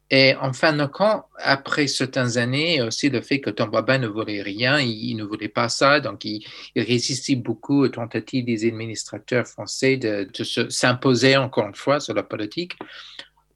Et 0.10 0.36
en 0.36 0.54
fin 0.54 0.74
de 0.74 0.86
compte, 0.86 1.24
après 1.38 1.88
certaines 1.88 2.38
années, 2.38 2.82
aussi 2.82 3.10
le 3.10 3.22
fait 3.22 3.40
que 3.40 3.50
Tombaba 3.50 3.98
ne 3.98 4.08
voulait 4.08 4.42
rien, 4.42 4.80
il, 4.80 5.16
ne 5.16 5.24
voulait 5.24 5.48
pas 5.48 5.70
ça, 5.70 6.00
donc 6.00 6.24
il, 6.26 6.46
résistait 6.76 7.36
beaucoup 7.36 7.84
aux 7.84 7.90
tentatives 7.90 8.46
des 8.46 8.68
administrateurs 8.68 9.48
français 9.48 9.98
de, 9.98 10.28
s'imposer 10.70 11.38
encore 11.38 11.68
une 11.68 11.76
fois 11.76 12.00
sur 12.00 12.14
la 12.14 12.24
politique. 12.24 12.74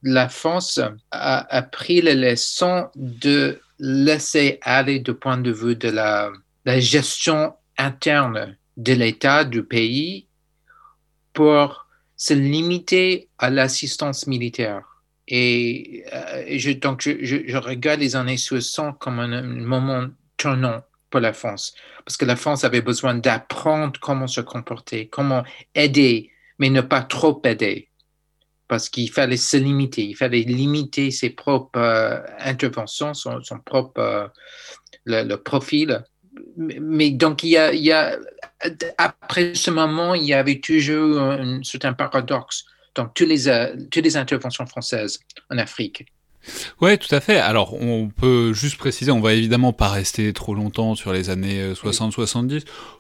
La 0.04 0.30
France 0.30 0.80
a, 1.12 1.56
a 1.56 1.62
pris 1.62 2.01
les 2.01 2.16
leçons 2.16 2.88
de 2.96 3.60
laisser 3.80 4.58
aller 4.62 5.00
du 5.00 5.13
point 5.13 5.38
de 5.38 5.51
vue 5.51 5.75
de 5.75 5.89
la 5.89 6.32
gestion 6.80 7.54
interne 7.77 8.58
de 8.77 8.94
l'État 8.94 9.44
du 9.44 9.63
pays 9.63 10.27
pour 11.34 11.88
se 12.16 12.34
limiter 12.34 13.30
à 13.38 13.50
l'assistance 13.50 14.25
militaire. 14.25 14.97
Et, 15.28 16.06
euh, 16.14 16.46
je, 16.58 16.72
donc, 16.72 17.02
je, 17.02 17.58
regarde 17.58 18.00
les 18.00 18.16
années 18.16 18.38
60 18.38 18.98
comme 18.98 19.20
un, 19.20 19.42
moment 19.42 20.08
tournant 20.38 20.82
pour 21.10 21.20
la 21.20 21.34
France, 21.34 21.74
parce 22.06 22.18
que 22.18 22.26
la 22.26 22.36
France 22.36 22.64
avait 22.64 22.82
besoin 22.82 23.16
d'apprendre 23.16 24.00
comment 24.00 24.28
se 24.28 24.42
comporter, 24.42 25.08
comment 25.08 25.44
aider, 25.76 26.32
mais 26.60 26.70
ne 26.70 26.82
pas 26.82 27.02
trop 27.02 27.42
aider, 27.46 27.90
parce 28.68 28.90
qu'il 28.90 29.10
fallait 29.10 29.38
se 29.38 29.58
limiter, 29.58 30.04
il 30.04 30.16
fallait 30.16 30.44
limiter 30.44 31.12
ses 31.12 31.30
propres 31.30 31.80
euh, 31.80 32.22
interventions, 32.40 33.14
son, 33.14 33.42
propre 33.66 34.00
euh, 34.00 34.28
le, 35.06 35.36
profil. 35.36 36.04
Mais 36.56 37.12
donc, 37.12 37.44
il 37.44 37.50
y 37.50 37.58
a, 37.92 38.18
après 38.98 39.56
ce 39.56 39.72
moment, 39.72 40.14
il 40.14 40.24
y 40.24 40.34
avait 40.34 40.60
toujours 40.60 41.20
un 41.20 41.64
certain 41.64 41.94
paradoxe 41.94 42.66
dans 42.98 43.08
toutes 43.08 43.27
les, 43.27 43.48
euh, 43.48 43.75
toutes 43.92 44.04
les 44.04 44.18
interventions 44.18 44.66
françaises 44.66 45.20
en 45.50 45.58
Afrique. 45.58 46.06
Ouais, 46.82 46.98
tout 46.98 47.13
à 47.13 47.20
fait. 47.20 47.38
Alors, 47.38 47.74
on 47.82 48.10
peut 48.10 48.54
juste 48.54 48.77
préciser, 48.77 49.12
on 49.12 49.20
va 49.20 49.34
évidemment 49.34 49.74
pas 49.74 49.89
rester 49.89 50.32
trop 50.34 50.54
longtemps 50.54 50.96
sur 50.96 51.13
les 51.13 51.30
années 51.30 51.74
60-70. 51.74 52.56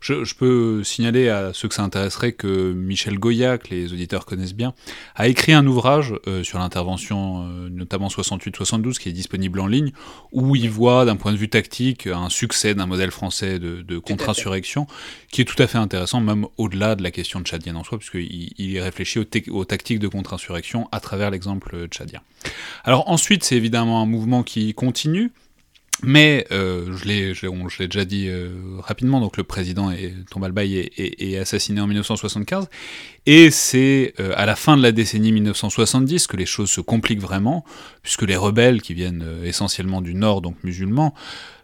Euh, 0.09 0.25
je, 0.25 0.35
peux 0.35 0.83
signaler 0.83 1.29
à 1.29 1.53
ceux 1.53 1.67
que 1.67 1.75
ça 1.75 1.83
intéresserait 1.83 2.33
que 2.33 2.73
Michel 2.73 3.19
Goya, 3.19 3.57
que 3.57 3.69
les 3.69 3.93
auditeurs 3.93 4.25
connaissent 4.25 4.53
bien, 4.53 4.73
a 5.15 5.27
écrit 5.27 5.53
un 5.53 5.65
ouvrage 5.65 6.13
euh, 6.27 6.43
sur 6.43 6.59
l'intervention, 6.59 7.43
euh, 7.43 7.69
notamment 7.69 8.07
68-72, 8.07 8.97
qui 8.97 9.09
est 9.09 9.13
disponible 9.13 9.59
en 9.59 9.67
ligne, 9.67 9.91
où 10.31 10.55
il 10.55 10.69
voit, 10.69 11.05
d'un 11.05 11.15
point 11.15 11.31
de 11.31 11.37
vue 11.37 11.49
tactique, 11.49 12.07
un 12.07 12.29
succès 12.29 12.75
d'un 12.75 12.85
modèle 12.85 13.11
français 13.11 13.59
de, 13.59 13.97
contre-insurrection, 13.99 14.87
qui 15.31 15.41
est 15.41 15.45
tout 15.45 15.61
à 15.61 15.67
fait 15.67 15.77
intéressant, 15.77 16.21
même 16.21 16.45
au-delà 16.57 16.95
de 16.95 17.03
la 17.03 17.11
question 17.11 17.41
tchadienne 17.41 17.75
en 17.75 17.83
soi, 17.83 17.97
puisqu'il 17.97 18.53
il 18.57 18.79
réfléchit 18.79 19.19
aux, 19.19 19.25
aux 19.51 19.65
tactiques 19.65 19.99
de 19.99 20.07
contre-insurrection 20.07 20.87
à 20.91 20.99
travers 20.99 21.31
l'exemple 21.31 21.87
tchadien. 21.87 22.21
Alors 22.83 23.09
ensuite, 23.09 23.36
c'est 23.43 23.55
évidemment 23.55 24.01
un 24.01 24.05
mouvement 24.05 24.43
qui 24.43 24.73
continue. 24.73 25.31
Mais 26.03 26.45
euh, 26.51 26.95
je 26.95 27.05
l'ai 27.05 27.87
déjà 27.87 28.05
dit 28.05 28.27
euh, 28.27 28.51
rapidement, 28.79 29.19
donc 29.19 29.35
le 29.35 29.43
président 29.43 29.89
est, 29.89 30.13
Tombalbaye 30.29 30.91
est, 30.95 31.37
assassiné 31.37 31.81
en 31.81 31.87
1975, 31.87 32.69
et 33.25 33.49
c'est 33.49 34.13
euh, 34.19 34.31
à 34.35 34.45
la 34.45 34.55
fin 34.55 34.77
de 34.77 34.83
la 34.83 34.91
décennie 34.91 35.31
1970 35.31 36.27
que 36.27 36.37
les 36.37 36.45
choses 36.45 36.69
se 36.69 36.81
compliquent 36.81 37.21
vraiment, 37.21 37.65
puisque 38.03 38.21
les 38.21 38.35
rebelles, 38.35 38.83
qui 38.83 38.93
viennent 38.93 39.25
essentiellement 39.43 40.01
du 40.01 40.13
nord, 40.13 40.41
donc 40.41 40.63
musulmans, 40.63 41.15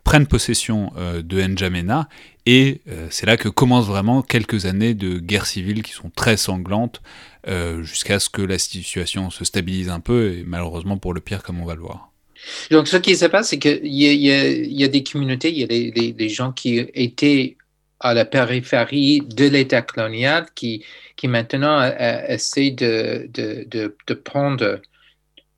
prennent 0.03 0.27
possession 0.27 0.91
de 0.97 1.41
N'Djamena, 1.41 2.09
et 2.45 2.81
c'est 3.09 3.25
là 3.25 3.37
que 3.37 3.47
commencent 3.47 3.87
vraiment 3.87 4.21
quelques 4.21 4.65
années 4.65 4.95
de 4.95 5.17
guerre 5.17 5.45
civile 5.45 5.81
qui 5.81 5.93
sont 5.93 6.11
très 6.13 6.35
sanglantes, 6.35 7.01
jusqu'à 7.45 8.19
ce 8.19 8.29
que 8.29 8.41
la 8.41 8.57
situation 8.57 9.29
se 9.29 9.43
stabilise 9.45 9.89
un 9.89 9.99
peu, 9.99 10.33
et 10.33 10.43
malheureusement 10.45 10.97
pour 10.97 11.13
le 11.13 11.21
pire 11.21 11.43
comme 11.43 11.61
on 11.61 11.65
va 11.65 11.75
le 11.75 11.81
voir. 11.81 12.13
Donc, 12.71 12.87
ce 12.87 12.97
qui 12.97 13.15
se 13.15 13.25
passe, 13.25 13.49
c'est 13.49 13.59
qu'il 13.59 13.85
y, 13.85 14.83
a 14.83 14.87
des 14.87 15.03
communautés, 15.03 15.51
il 15.51 15.59
y 15.59 15.63
a 15.63 16.11
des, 16.11 16.29
gens 16.29 16.51
qui 16.51 16.79
étaient 16.93 17.57
à 17.99 18.13
la 18.13 18.25
périphérie 18.25 19.21
de 19.21 19.47
l'État 19.47 19.81
colonial 19.81 20.47
qui, 20.55 20.83
qui 21.15 21.27
maintenant 21.27 21.79
euh, 21.79 21.91
euh, 21.99 22.25
essaient 22.27 22.71
de, 22.71 23.29
de, 23.33 23.65
de, 23.69 23.95
de 24.07 24.13
prendre, 24.13 24.81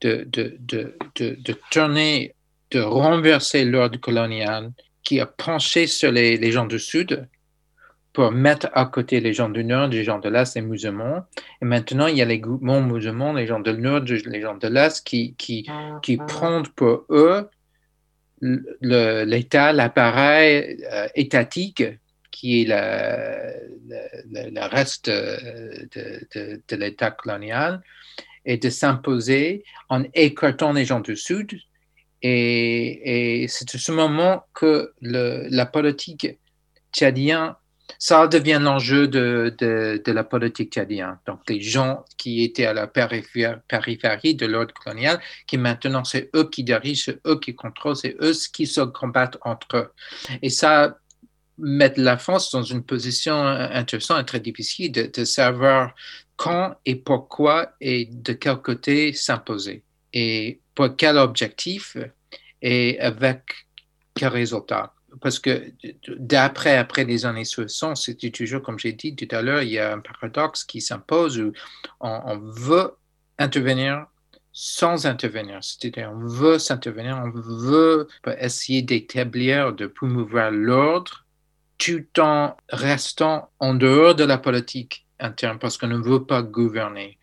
de, 0.01 0.27
de, 0.29 1.55
tourner, 1.71 2.35
de 2.71 2.79
renverser 2.79 3.65
l'ordre 3.65 3.99
colonial 3.99 4.71
qui 5.03 5.19
a 5.19 5.25
penché 5.25 5.87
sur 5.87 6.11
les, 6.11 6.37
les 6.37 6.51
gens 6.51 6.65
du 6.65 6.79
Sud 6.79 7.27
pour 8.15 8.31
mettre 8.31 8.69
à 8.73 8.85
côté 8.85 9.19
les 9.19 9.33
gens 9.33 9.49
du 9.49 9.65
Nord, 9.65 9.89
les 9.89 10.05
gens 10.05 10.19
de 10.19 10.29
l'Est, 10.29 10.55
les 10.55 10.61
musulmans. 10.61 11.25
Et 11.61 11.65
maintenant, 11.65 12.07
il 12.07 12.15
y 12.15 12.21
a 12.21 12.25
les 12.25 12.39
groupements 12.39 12.81
musulmans, 12.81 13.33
les 13.33 13.45
gens 13.45 13.59
du 13.59 13.73
Nord, 13.73 14.05
les 14.05 14.41
gens 14.41 14.55
de 14.55 14.67
l'Est, 14.69 15.05
qui, 15.05 15.35
qui, 15.35 15.67
qui 16.01 16.17
ah. 16.19 16.25
prennent 16.25 16.67
pour 16.77 17.05
eux 17.09 17.49
l'État, 18.41 19.73
l'appareil 19.73 20.81
euh, 20.91 21.07
étatique 21.15 21.83
qui 22.31 22.61
est 22.61 22.65
le, 22.67 24.67
reste 24.67 25.09
de, 25.09 26.61
de, 26.67 26.75
l'État 26.75 27.11
colonial, 27.11 27.81
et 28.45 28.57
de 28.57 28.69
s'imposer 28.69 29.63
en 29.89 30.03
écartant 30.13 30.73
les 30.73 30.85
gens 30.85 31.01
du 31.01 31.17
Sud. 31.17 31.51
Et, 32.21 33.43
et 33.43 33.47
c'est 33.47 33.75
à 33.75 33.77
ce 33.77 33.91
moment 33.91 34.45
que 34.53 34.93
le, 35.01 35.47
la 35.49 35.65
politique 35.65 36.39
tchadienne 36.93 37.55
ça 37.99 38.27
devient 38.27 38.59
l'enjeu 38.61 39.07
de, 39.07 40.01
la 40.05 40.23
politique 40.23 40.73
tchadienne. 40.73 41.17
Donc, 41.25 41.41
les 41.49 41.61
gens 41.61 42.03
qui 42.17 42.43
étaient 42.43 42.65
à 42.65 42.73
la 42.73 42.87
périphérie, 42.87 44.35
de 44.35 44.45
l'ordre 44.45 44.73
colonial, 44.73 45.19
qui 45.47 45.57
maintenant, 45.57 46.03
c'est 46.03 46.29
eux 46.35 46.49
qui 46.49 46.63
dirigent, 46.63 47.03
c'est 47.05 47.19
eux 47.27 47.39
qui 47.39 47.55
contrôlent, 47.55 47.95
c'est 47.95 48.15
eux 48.21 48.33
qui 48.53 48.67
se 48.67 48.81
combattent 48.81 49.37
entre 49.41 49.77
eux. 49.77 49.91
Et 50.41 50.49
ça 50.49 50.97
met 51.57 51.93
la 51.97 52.17
France 52.17 52.51
dans 52.51 52.63
une 52.63 52.83
position 52.83 53.35
intéressante 53.35 54.21
et 54.21 54.25
très 54.25 54.39
difficile 54.41 54.91
de, 54.91 55.09
de 55.13 55.23
savoir 55.23 55.93
quand 56.35 56.75
et 56.85 56.95
pourquoi 56.95 57.71
et 57.79 58.09
de 58.11 58.33
quel 58.33 58.57
côté 58.57 59.13
s'imposer. 59.13 59.83
Et 60.11 60.59
pour 60.73 60.95
quel 60.97 61.17
objectif 61.17 61.97
et 62.61 62.99
avec 62.99 63.43
quel 64.13 64.29
résultat 64.29 64.93
parce 65.21 65.39
que 65.39 65.71
d'après 66.07 66.77
après 66.77 67.03
les 67.05 67.25
années 67.25 67.45
60, 67.45 67.97
c'était 67.97 68.31
toujours, 68.31 68.61
comme 68.61 68.79
j'ai 68.79 68.93
dit 68.93 69.15
tout 69.15 69.27
à 69.31 69.41
l'heure, 69.41 69.61
il 69.61 69.69
y 69.69 69.79
a 69.79 69.93
un 69.93 69.99
paradoxe 69.99 70.63
qui 70.63 70.81
s'impose 70.81 71.39
où 71.39 71.51
on, 71.99 72.37
veut 72.37 72.91
intervenir 73.37 74.07
sans 74.51 75.05
intervenir. 75.05 75.59
C'est-à-dire, 75.61 76.11
on 76.13 76.27
veut 76.27 76.59
s'intervenir, 76.59 77.17
on 77.17 77.31
veut 77.31 78.07
essayer 78.39 78.81
d'établir, 78.81 79.73
de 79.73 79.87
promouvoir 79.87 80.51
l'ordre 80.51 81.25
tout 81.77 82.05
en 82.19 82.55
restant 82.69 83.49
en 83.59 83.73
dehors 83.73 84.15
de 84.15 84.23
la 84.23 84.37
politique 84.37 85.05
interne 85.19 85.59
parce 85.59 85.77
qu'on 85.77 85.87
ne 85.87 85.97
veut 85.97 86.25
pas 86.25 86.41
gouverner. 86.41 87.17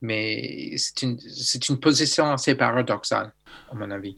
Mais 0.00 0.74
c'est 0.76 1.02
une, 1.02 1.18
une 1.68 1.80
position 1.80 2.30
assez 2.30 2.54
paradoxale, 2.54 3.32
à 3.72 3.74
mon 3.74 3.90
avis. 3.90 4.16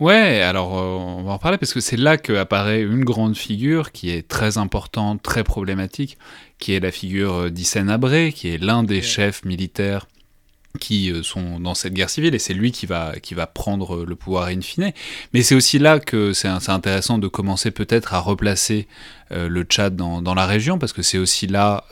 Ouais, 0.00 0.42
alors 0.42 0.78
euh, 0.78 0.82
on 0.82 1.22
va 1.24 1.32
en 1.32 1.38
parler 1.38 1.58
parce 1.58 1.74
que 1.74 1.80
c'est 1.80 1.96
là 1.96 2.18
qu'apparaît 2.18 2.82
une 2.82 3.04
grande 3.04 3.36
figure 3.36 3.90
qui 3.90 4.10
est 4.10 4.28
très 4.28 4.56
importante, 4.56 5.22
très 5.24 5.42
problématique, 5.42 6.18
qui 6.60 6.72
est 6.72 6.78
la 6.78 6.92
figure 6.92 7.34
euh, 7.34 7.50
d'Hissène 7.50 7.90
Abré, 7.90 8.32
qui 8.32 8.48
est 8.48 8.58
l'un 8.58 8.84
des 8.84 9.02
chefs 9.02 9.44
militaires 9.44 10.06
qui 10.78 11.10
euh, 11.10 11.24
sont 11.24 11.58
dans 11.58 11.74
cette 11.74 11.94
guerre 11.94 12.10
civile 12.10 12.36
et 12.36 12.38
c'est 12.38 12.54
lui 12.54 12.70
qui 12.70 12.86
va, 12.86 13.18
qui 13.20 13.34
va 13.34 13.48
prendre 13.48 14.04
le 14.04 14.14
pouvoir 14.14 14.46
in 14.48 14.60
fine. 14.60 14.92
Mais 15.34 15.42
c'est 15.42 15.56
aussi 15.56 15.80
là 15.80 15.98
que 15.98 16.32
c'est 16.32 16.46
intéressant 16.68 17.18
de 17.18 17.26
commencer 17.26 17.72
peut-être 17.72 18.14
à 18.14 18.20
replacer 18.20 18.86
le 19.30 19.62
Tchad 19.62 19.94
dans, 19.94 20.22
dans, 20.22 20.34
la 20.34 20.46
région 20.46 20.78
parce 20.78 20.94
que 20.94 21.02
c'est 21.02 21.18
aussi 21.18 21.46
là 21.46 21.84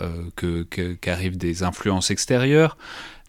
qu'arrivent 1.02 1.36
des 1.36 1.64
influences 1.64 2.10
extérieures. 2.10 2.78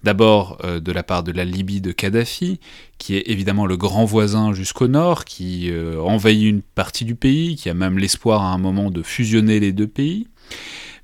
D'abord 0.04 0.60
euh, 0.64 0.80
de 0.80 0.92
la 0.92 1.02
part 1.02 1.24
de 1.24 1.32
la 1.32 1.44
Libye 1.44 1.82
de 1.82 1.92
Kadhafi, 1.92 2.60
qui 3.00 3.16
est 3.16 3.24
évidemment 3.26 3.66
le 3.66 3.78
grand 3.78 4.06
voisin 4.06 4.54
jusqu'au 4.54 4.88
nord, 4.88 5.26
qui 5.26 5.72
euh, 5.72 6.00
envahit 6.02 6.44
une 6.44 6.62
partie 6.62 7.04
du 7.04 7.16
pays, 7.16 7.56
qui 7.56 7.70
a 7.70 7.74
même 7.74 7.98
l'espoir 7.98 8.44
à 8.44 8.54
un 8.54 8.60
moment 8.60 8.92
de 8.92 9.02
fusionner 9.02 9.60
les 9.60 9.72
deux 9.72 9.88
pays. 9.88 10.28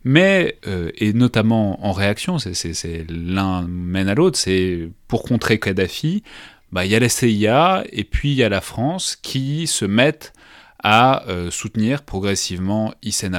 Mais, 0.04 0.60
euh, 0.68 0.92
et 0.98 1.14
notamment 1.14 1.84
en 1.86 1.92
réaction, 1.92 2.38
c'est 2.38 3.06
l'un 3.10 3.64
mène 3.64 4.10
à 4.10 4.16
l'autre, 4.16 4.38
c'est 4.38 4.90
pour 5.08 5.24
contrer 5.24 5.60
Kadhafi, 5.60 6.24
bah, 6.72 6.86
il 6.86 6.92
y 6.92 6.96
a 6.96 7.00
la 7.00 7.10
CIA 7.10 7.84
et 7.92 8.04
puis 8.04 8.32
il 8.32 8.36
y 8.36 8.44
a 8.44 8.50
la 8.50 8.62
France 8.62 9.16
qui 9.16 9.66
se 9.66 9.86
mettent 9.86 10.34
à 10.86 11.24
soutenir 11.50 12.04
progressivement 12.04 12.94
Hissène 13.02 13.36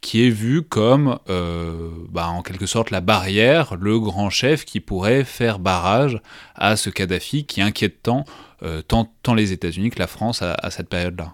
qui 0.00 0.26
est 0.26 0.30
vu 0.30 0.62
comme, 0.62 1.18
bah, 1.26 2.28
en 2.28 2.42
quelque 2.42 2.66
sorte, 2.66 2.90
la 2.90 3.00
barrière, 3.00 3.76
le 3.76 3.98
grand 3.98 4.30
chef 4.30 4.64
qui 4.64 4.80
pourrait 4.80 5.24
faire 5.24 5.58
barrage 5.58 6.20
à 6.54 6.76
ce 6.76 6.90
Kadhafi 6.90 7.44
qui 7.44 7.60
inquiète 7.60 8.02
tant, 8.02 8.24
tant, 8.88 9.12
tant 9.22 9.34
les 9.34 9.52
États-Unis 9.52 9.90
que 9.90 9.98
la 9.98 10.06
France 10.06 10.42
à 10.42 10.70
cette 10.70 10.88
période-là. 10.88 11.32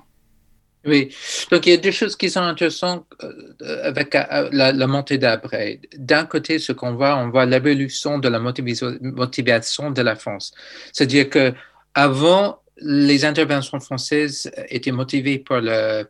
Oui, 0.85 1.14
donc 1.50 1.66
il 1.66 1.71
y 1.71 1.73
a 1.75 1.76
deux 1.76 1.92
choses 1.92 2.16
qui 2.16 2.28
sont 2.28 2.40
intéressantes 2.40 3.07
euh, 3.23 3.85
avec 3.85 4.16
euh, 4.16 4.49
la, 4.52 4.87
montée 4.88 5.16
d'après. 5.16 5.81
D'un 5.97 6.25
côté, 6.25 6.59
ce 6.59 6.73
qu'on 6.73 6.95
voit, 6.95 7.16
on 7.16 7.31
voit 7.31 7.47
l'évolution 7.47 8.19
de 8.19 8.28
la 8.28 8.40
motivation 8.40 9.90
de 9.92 10.02
la 10.02 10.16
France. 10.16 10.52
C'est-à-dire 10.92 11.31
que 11.31 11.54
avant, 11.95 12.61
les 12.78 13.25
interventions 13.25 13.78
françaises 13.78 14.50
étaient 14.71 14.90
motivées 14.90 15.38
par 15.38 15.61
le, 15.61 16.09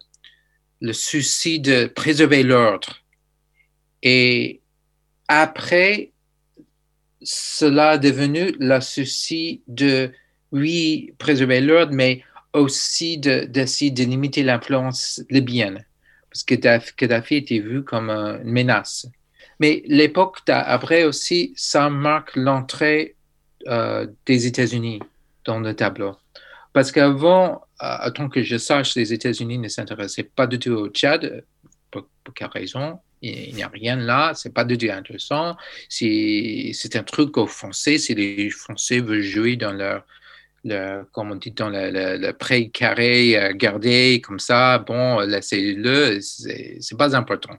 le 0.82 0.92
souci 0.92 1.60
de 1.60 1.86
préserver 1.86 2.42
l'ordre. 2.42 2.96
Et 4.02 4.60
après, 5.28 6.10
cela 7.22 7.94
est 7.94 8.00
devenu 8.00 8.52
le 8.58 8.80
souci 8.80 9.62
de, 9.68 10.10
oui, 10.50 11.14
préserver 11.18 11.60
l'ordre, 11.60 11.92
mais 11.94 12.24
aussi 12.52 13.16
d'essayer 13.16 13.92
de, 13.92 14.02
de, 14.02 14.08
limiter 14.08 14.42
l'influence 14.42 15.22
libyenne, 15.30 15.86
parce 16.28 16.42
que 16.42 16.56
Gaddafi 16.56 17.36
était 17.36 17.60
vu 17.60 17.84
comme 17.84 18.10
une 18.10 18.50
menace. 18.50 19.06
Mais 19.60 19.84
l'époque 19.86 20.38
d'après 20.46 21.04
aussi, 21.04 21.54
ça 21.56 21.88
marque 21.90 22.34
l'entrée 22.34 23.14
euh, 23.68 24.08
des 24.26 24.48
États-Unis 24.48 24.98
dans 25.44 25.60
le 25.60 25.74
tableau. 25.74 26.16
Parce 26.72 26.90
qu'avant, 26.90 27.62
à 27.84 28.10
tant 28.12 28.28
que 28.28 28.42
je 28.42 28.56
sache, 28.58 28.94
les 28.94 29.12
États-Unis 29.12 29.58
ne 29.58 29.66
s'intéressaient 29.66 30.22
pas 30.22 30.46
du 30.46 30.58
tout 30.58 30.70
au 30.70 30.88
Tchad. 30.88 31.44
Pour, 31.90 32.06
quelle 32.34 32.48
raison? 32.48 33.00
Il 33.22 33.54
n'y 33.54 33.62
a 33.62 33.68
rien 33.68 33.96
là, 33.96 34.32
c'est 34.34 34.54
pas 34.54 34.64
du 34.64 34.78
tout 34.78 34.86
intéressant. 34.88 35.56
C'est 35.88 36.94
un 36.94 37.02
truc 37.02 37.36
offensé 37.36 37.98
si 37.98 38.14
les 38.14 38.50
Français 38.50 39.00
veulent 39.00 39.22
jouer 39.22 39.56
dans 39.56 39.72
leur 39.72 40.04
le, 40.64 41.02
comme 41.10 41.32
on 41.32 41.34
dit 41.34 41.50
dans 41.50 41.70
le, 41.70 41.90
le, 41.90 42.32
pré 42.32 42.68
carré 42.68 43.36
euh, 43.36 43.52
gardé 43.52 44.22
comme 44.24 44.38
ça, 44.38 44.78
bon, 44.78 45.18
laissez-le, 45.18 46.20
c'est 46.20 46.96
pas 46.96 47.16
important. 47.16 47.56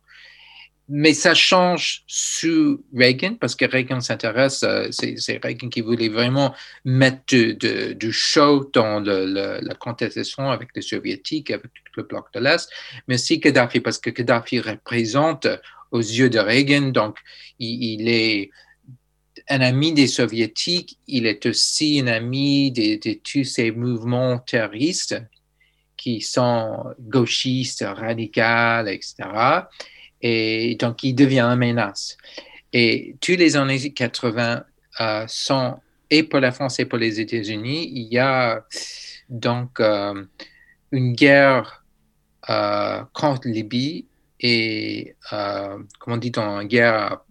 Mais 0.95 1.15
ça 1.15 1.33
change 1.33 2.03
sous 2.05 2.83
Reagan 2.95 3.33
parce 3.41 3.55
que 3.55 3.65
Reagan 3.65 4.00
s'intéresse, 4.00 4.62
euh, 4.62 4.89
c'est 4.91 5.43
Reagan 5.43 5.69
qui 5.69 5.81
voulait 5.81 6.07
vraiment 6.07 6.53
mettre 6.85 7.23
du, 7.29 7.95
du 7.95 8.12
show 8.12 8.69
dans 8.71 9.00
la 9.00 9.73
contestation 9.73 10.51
avec 10.51 10.69
les 10.75 10.83
soviétiques, 10.83 11.50
avec 11.50 11.71
le 11.97 12.03
bloc 12.03 12.27
de 12.35 12.39
l'Est, 12.41 12.69
mais 13.07 13.15
aussi 13.15 13.39
Gaddafi 13.39 13.79
parce 13.79 13.97
que 13.97 14.12
Gaddafi 14.12 14.59
représente 14.59 15.47
aux 15.89 16.00
yeux 16.00 16.29
de 16.29 16.38
Reagan, 16.38 16.89
donc 16.89 17.17
il 17.57 18.07
est 18.07 18.51
un 19.50 19.62
ami 19.62 19.93
des 19.93 20.05
soviétiques, 20.05 21.00
il 21.07 21.25
est 21.25 21.47
aussi 21.47 22.01
un 22.01 22.07
ami 22.07 22.71
de, 22.71 23.13
tous 23.15 23.45
ces 23.45 23.71
mouvements 23.71 24.38
terroristes 24.38 25.19
qui 25.97 26.21
sont 26.21 26.83
gauchistes, 27.00 27.83
radicaux, 27.83 28.85
etc. 28.85 29.15
Et 30.23 30.75
donc, 30.79 31.03
il 31.03 31.13
devient 31.13 31.41
une 31.41 31.59
menace. 31.59 32.17
Et 32.71 33.15
tous 33.21 33.35
les 33.35 33.55
années 33.55 33.91
80 33.91 34.63
euh, 35.01 35.25
sont, 35.27 35.79
et 36.09 36.23
pour 36.23 36.39
la 36.39 36.51
France 36.51 36.79
et 36.79 36.85
pour 36.85 36.97
les 36.97 37.19
États-Unis, 37.19 37.89
il 37.93 38.11
y 38.11 38.17
a 38.17 38.63
donc 39.29 39.79
euh, 39.79 40.23
une 40.91 41.13
guerre 41.13 41.83
euh, 42.49 43.03
contre 43.13 43.47
Libye 43.47 44.07
et, 44.39 45.15
comment 45.99 46.17
dit 46.17 46.31
on, 46.37 46.61
une 46.61 46.67
guerre 46.67 47.21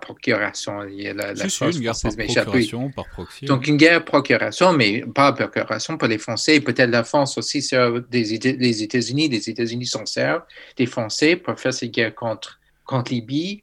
procuration. 0.00 0.84
Il 0.84 1.02
y 1.02 1.08
a 1.08 1.14
la, 1.14 1.34
la 1.34 1.44
une 1.44 1.80
guerre 1.80 1.94
par 2.02 2.12
procuration, 2.14 2.90
par 2.90 3.08
proxy. 3.08 3.44
Donc, 3.44 3.66
une 3.66 3.76
guerre 3.76 4.04
procuration, 4.04 4.72
mais 4.72 5.04
pas 5.14 5.32
procuration 5.32 5.96
pour 5.98 6.08
les 6.08 6.18
Français. 6.18 6.60
Peut-être 6.60 6.90
la 6.90 7.04
France 7.04 7.38
aussi 7.38 7.60
sert 7.62 8.00
des, 8.02 8.24
les 8.66 8.82
États-Unis. 8.82 9.28
Les 9.28 9.48
États-Unis 9.48 9.86
s'en 9.86 10.06
servent 10.06 10.44
des 10.76 10.86
Français 10.86 11.36
pour 11.36 11.58
faire 11.58 11.74
cette 11.74 11.90
guerre 11.90 12.14
contre, 12.14 12.60
contre 12.84 13.12
Libye. 13.12 13.62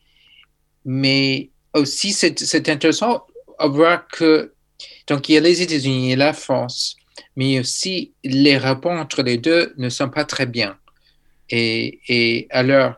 Mais 0.86 1.50
aussi, 1.74 2.13
c'est 2.13 2.70
intéressant 2.70 3.26
à 3.58 3.67
voir 3.67 4.08
que, 4.08 4.54
donc, 5.08 5.30
il 5.30 5.34
y 5.34 5.38
a 5.38 5.41
les 5.41 5.62
États-Unis 5.62 6.13
et 6.13 6.15
la 6.15 6.34
France, 6.34 6.96
mais 7.36 7.60
aussi 7.60 8.13
les 8.24 8.58
rapports 8.58 8.93
entre 8.93 9.24
les 9.24 9.38
deux 9.38 9.74
ne 9.78 9.89
sont 9.89 10.10
pas 10.10 10.26
très 10.26 10.46
bien. 10.46 10.78
Et, 11.50 12.00
et 12.08 12.48
alors, 12.50 12.93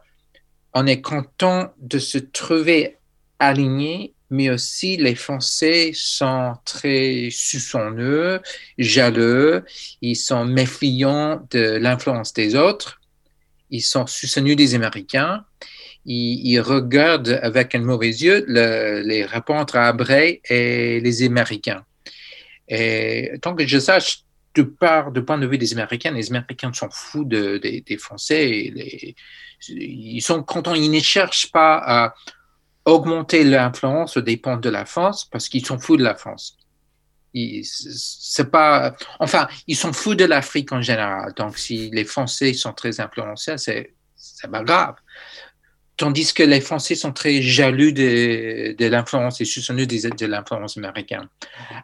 on 0.73 0.87
est 0.87 1.01
content 1.01 1.73
de 1.79 1.99
se 1.99 2.17
trouver 2.17 2.97
alignés, 3.41 4.13
mais 4.29 4.49
aussi 4.49 4.95
les 4.97 5.15
Français 5.15 5.91
sont 5.93 6.53
très 6.63 7.29
soupçonneux, 7.31 8.39
jaloux, 8.77 9.61
ils 10.01 10.15
sont 10.15 10.45
méfiants 10.45 11.45
de 11.49 11.77
l'influence 11.77 12.31
des 12.33 12.55
autres, 12.55 13.01
ils 13.71 13.81
sont 13.81 14.05
soupçonneux 14.05 14.55
des 14.55 14.75
Américains, 14.75 15.43
ils, 16.05 16.59
regardent 16.59 17.39
avec 17.43 17.75
un 17.75 17.81
mauvais 17.81 18.09
yeux 18.09 18.45
les 18.47 19.25
rapports 19.25 19.57
entre 19.57 19.77
Abré 19.77 20.41
et 20.49 20.99
les 20.99 21.23
Américains. 21.23 21.83
Et 22.67 23.31
tant 23.41 23.55
que 23.55 23.67
je 23.67 23.79
sache, 23.79 24.23
de 24.53 24.63
part 24.63 25.11
du 25.11 25.23
point 25.23 25.37
de 25.37 25.47
vue 25.47 25.57
des 25.57 25.73
Américains, 25.73 26.11
les 26.11 26.29
Américains 26.29 26.73
sont 26.73 26.89
fous 26.91 27.25
des 27.25 27.97
Français. 27.99 28.73
ils 29.69 30.21
sont 30.21 30.43
contents, 30.43 30.75
ils 30.75 30.91
ne 30.91 30.99
cherchent 30.99 31.51
pas 31.51 31.81
à 31.85 32.13
augmenter 32.85 33.43
l'influence 33.43 34.17
dépend 34.17 34.57
de 34.57 34.69
la 34.69 34.85
France 34.85 35.25
parce 35.25 35.49
qu'ils 35.49 35.65
sont 35.65 35.79
fous 35.79 35.97
de 35.97 36.03
la 36.03 36.15
France. 36.15 36.57
C'est 37.33 38.51
pas, 38.51 38.95
enfin, 39.19 39.47
ils 39.67 39.75
sont 39.75 39.93
fous 39.93 40.15
de 40.15 40.25
l'Afrique 40.25 40.71
en 40.73 40.81
général. 40.81 41.33
Donc, 41.37 41.57
si 41.57 41.89
les 41.91 42.03
Français 42.03 42.53
sont 42.53 42.73
très 42.73 42.99
influencés, 42.99 43.55
c'est 43.57 44.51
pas 44.51 44.63
grave. 44.63 44.95
Tandis 45.95 46.33
que 46.33 46.43
les 46.43 46.59
Français 46.59 46.95
sont 46.95 47.13
très 47.13 47.41
jaloux 47.41 47.91
de, 47.91 48.75
l'influence 48.85 49.39
et 49.39 49.45
soupçonneux 49.45 49.85
de, 49.85 50.15
de 50.15 50.25
l'influence 50.25 50.77
américaine. 50.77 51.27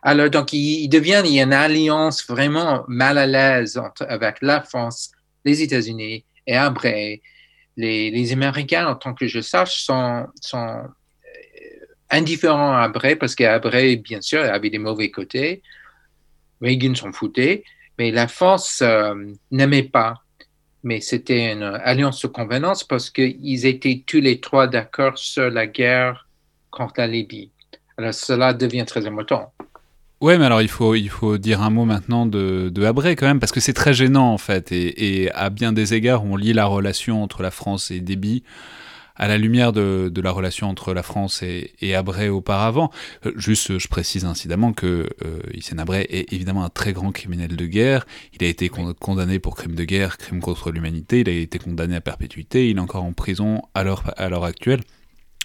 Alors, 0.02 0.30
donc, 0.30 0.52
il, 0.52 0.90
devient 0.90 1.22
il 1.24 1.36
y 1.36 1.40
a 1.40 1.44
une 1.44 1.54
alliance 1.54 2.26
vraiment 2.28 2.84
mal 2.88 3.18
à 3.18 3.28
l'aise 3.28 3.80
avec 4.02 4.38
la 4.42 4.62
France, 4.62 5.12
les 5.46 5.62
États-Unis 5.62 6.26
et 6.46 6.56
après 6.58 7.22
les, 7.78 8.34
Américains, 8.34 8.88
en 8.88 8.96
tant 8.96 9.13
que 9.13 9.28
je 9.28 9.40
sache, 9.40 9.84
sont, 9.84 10.28
euh, 10.56 10.84
indifférents 12.10 12.74
à 12.74 12.82
Abré 12.82 13.16
parce 13.16 13.36
qu'Abré, 13.36 13.96
bien 13.98 14.22
sûr, 14.22 14.42
avait 14.42 14.70
des 14.70 14.80
mauvais 14.80 15.12
côtés. 15.12 15.62
Reagan 16.62 16.96
s'en 16.96 17.12
foutait, 17.12 17.63
mais 17.98 18.12
la 18.12 18.28
France 18.28 18.80
euh, 18.82 19.13
n'aimait 19.52 19.84
pas. 19.84 20.16
Mais 20.84 21.02
c'était 21.02 21.54
une 21.54 21.63
alliance 21.63 22.22
de 22.22 22.28
convenance 22.28 22.84
parce 22.84 23.10
qu'ils 23.10 23.66
étaient 23.66 24.04
tous 24.06 24.22
les 24.22 24.40
trois 24.40 24.68
d'accord 24.68 25.18
sur 25.18 25.50
la 25.50 25.68
guerre 25.68 26.28
contre 26.72 26.94
la 26.98 27.08
Libye. 27.08 27.52
Alors 27.98 28.13
cela 28.13 28.54
devient 28.54 28.86
très 28.88 29.06
important. 29.06 29.54
Ouais, 30.20 30.40
mais 30.40 30.46
alors 30.46 30.64
il 30.64 30.68
faut, 30.68 30.96
il 30.96 31.10
faut 31.10 31.38
dire 31.38 31.62
un 31.62 31.70
mot 31.70 31.86
maintenant 31.86 32.26
de, 32.26 32.70
de 32.74 32.84
Abré 32.86 33.16
quand 33.16 33.28
même, 33.28 33.40
parce 33.40 33.52
que 33.52 33.60
c'est 33.60 33.74
très 33.74 33.94
gênant 33.94 34.34
en 34.34 34.40
fait, 34.40 34.72
et, 34.72 35.32
à 35.34 35.52
bien 35.52 35.74
des 35.74 35.94
égards, 35.94 36.26
on 36.26 36.36
lit 36.36 36.54
la 36.54 36.66
relation 36.66 37.22
entre 37.22 37.44
la 37.44 37.52
France 37.52 37.92
et 37.92 38.00
Déby 38.00 38.44
à 39.16 39.28
la 39.28 39.38
lumière 39.38 39.74
de, 39.74 40.10
de 40.12 40.22
la 40.22 40.32
relation 40.32 40.70
entre 40.70 40.94
la 40.94 41.04
France 41.04 41.44
et, 41.44 41.74
et 41.82 41.94
Abré 41.96 42.30
auparavant. 42.30 42.92
Euh, 43.26 43.32
juste, 43.36 43.78
je 43.78 43.88
précise 43.88 44.26
incidemment 44.26 44.74
que 44.74 45.08
euh, 45.24 45.40
Hissène 45.54 45.80
Abré 45.80 46.08
est 46.10 46.32
évidemment 46.34 46.64
un 46.64 46.70
très 46.70 46.94
grand 46.94 47.12
criminel 47.12 47.56
de 47.56 47.66
guerre. 47.66 48.06
Il 48.40 48.46
a 48.46 48.48
été 48.48 48.70
condamné 48.70 49.40
pour 49.40 49.56
crime 49.56 49.74
de 49.74 49.84
guerre, 49.84 50.18
crime 50.18 50.40
contre 50.40 50.72
l'humanité. 50.72 51.22
Il 51.22 51.30
a 51.30 51.32
été 51.32 51.58
condamné 51.58 51.96
à 51.96 52.02
perpétuité. 52.02 52.70
Il 52.70 52.78
est 52.78 52.80
encore 52.80 53.04
en 53.04 53.14
prison 53.14 53.64
à 53.74 53.84
l'heure 53.84 54.44
actuelle. 54.44 54.82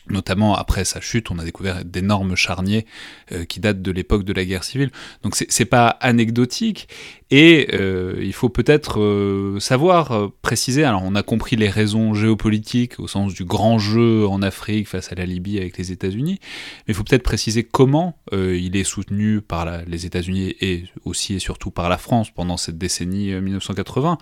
Notamment 0.09 0.57
après 0.57 0.85
sa 0.85 1.01
chute, 1.01 1.31
on 1.31 1.38
a 1.38 1.45
découvert 1.45 1.85
d'énormes 1.85 2.35
charniers 2.35 2.87
euh, 3.31 3.45
qui 3.45 3.61
datent 3.61 3.83
de 3.83 3.93
l'époque 3.93 4.25
de 4.25 4.33
la 4.33 4.45
guerre 4.45 4.65
civile. 4.65 4.91
Donc 5.23 5.37
c'est 5.37 5.65
pas 5.65 5.88
anecdotique. 5.88 6.88
Et 7.31 7.69
euh, 7.73 8.21
il 8.21 8.35
faut 8.35 8.51
peut-être 8.51 9.01
euh, 9.01 9.59
savoir 9.61 10.31
préciser. 10.43 10.85
Alors 10.85 11.03
on 11.05 11.15
a 11.15 11.23
compris 11.23 11.57
les 11.57 11.71
raisons 11.71 12.15
géopolitiques 12.15 12.99
au 12.99 13.07
sens 13.07 13.33
du 13.33 13.45
grand 13.45 13.79
jeu 13.79 14.27
en 14.27 14.43
Afrique 14.43 14.88
face 14.88 15.12
à 15.12 15.15
la 15.15 15.25
Libye 15.25 15.59
avec 15.59 15.79
les 15.79 15.93
États-Unis. 15.93 16.38
Mais 16.41 16.93
il 16.93 16.95
faut 16.95 17.05
peut-être 17.05 17.23
préciser 17.23 17.62
comment 17.62 18.19
il 18.33 18.77
est 18.77 18.85
soutenu 18.85 19.41
par 19.41 19.83
les 19.87 20.05
États-Unis 20.05 20.55
et 20.61 20.85
aussi 21.05 21.35
et 21.35 21.38
surtout 21.38 21.71
par 21.71 21.88
la 21.88 21.97
France 21.97 22.31
pendant 22.31 22.57
cette 22.57 22.77
décennie 22.77 23.33
1980. 23.33 24.19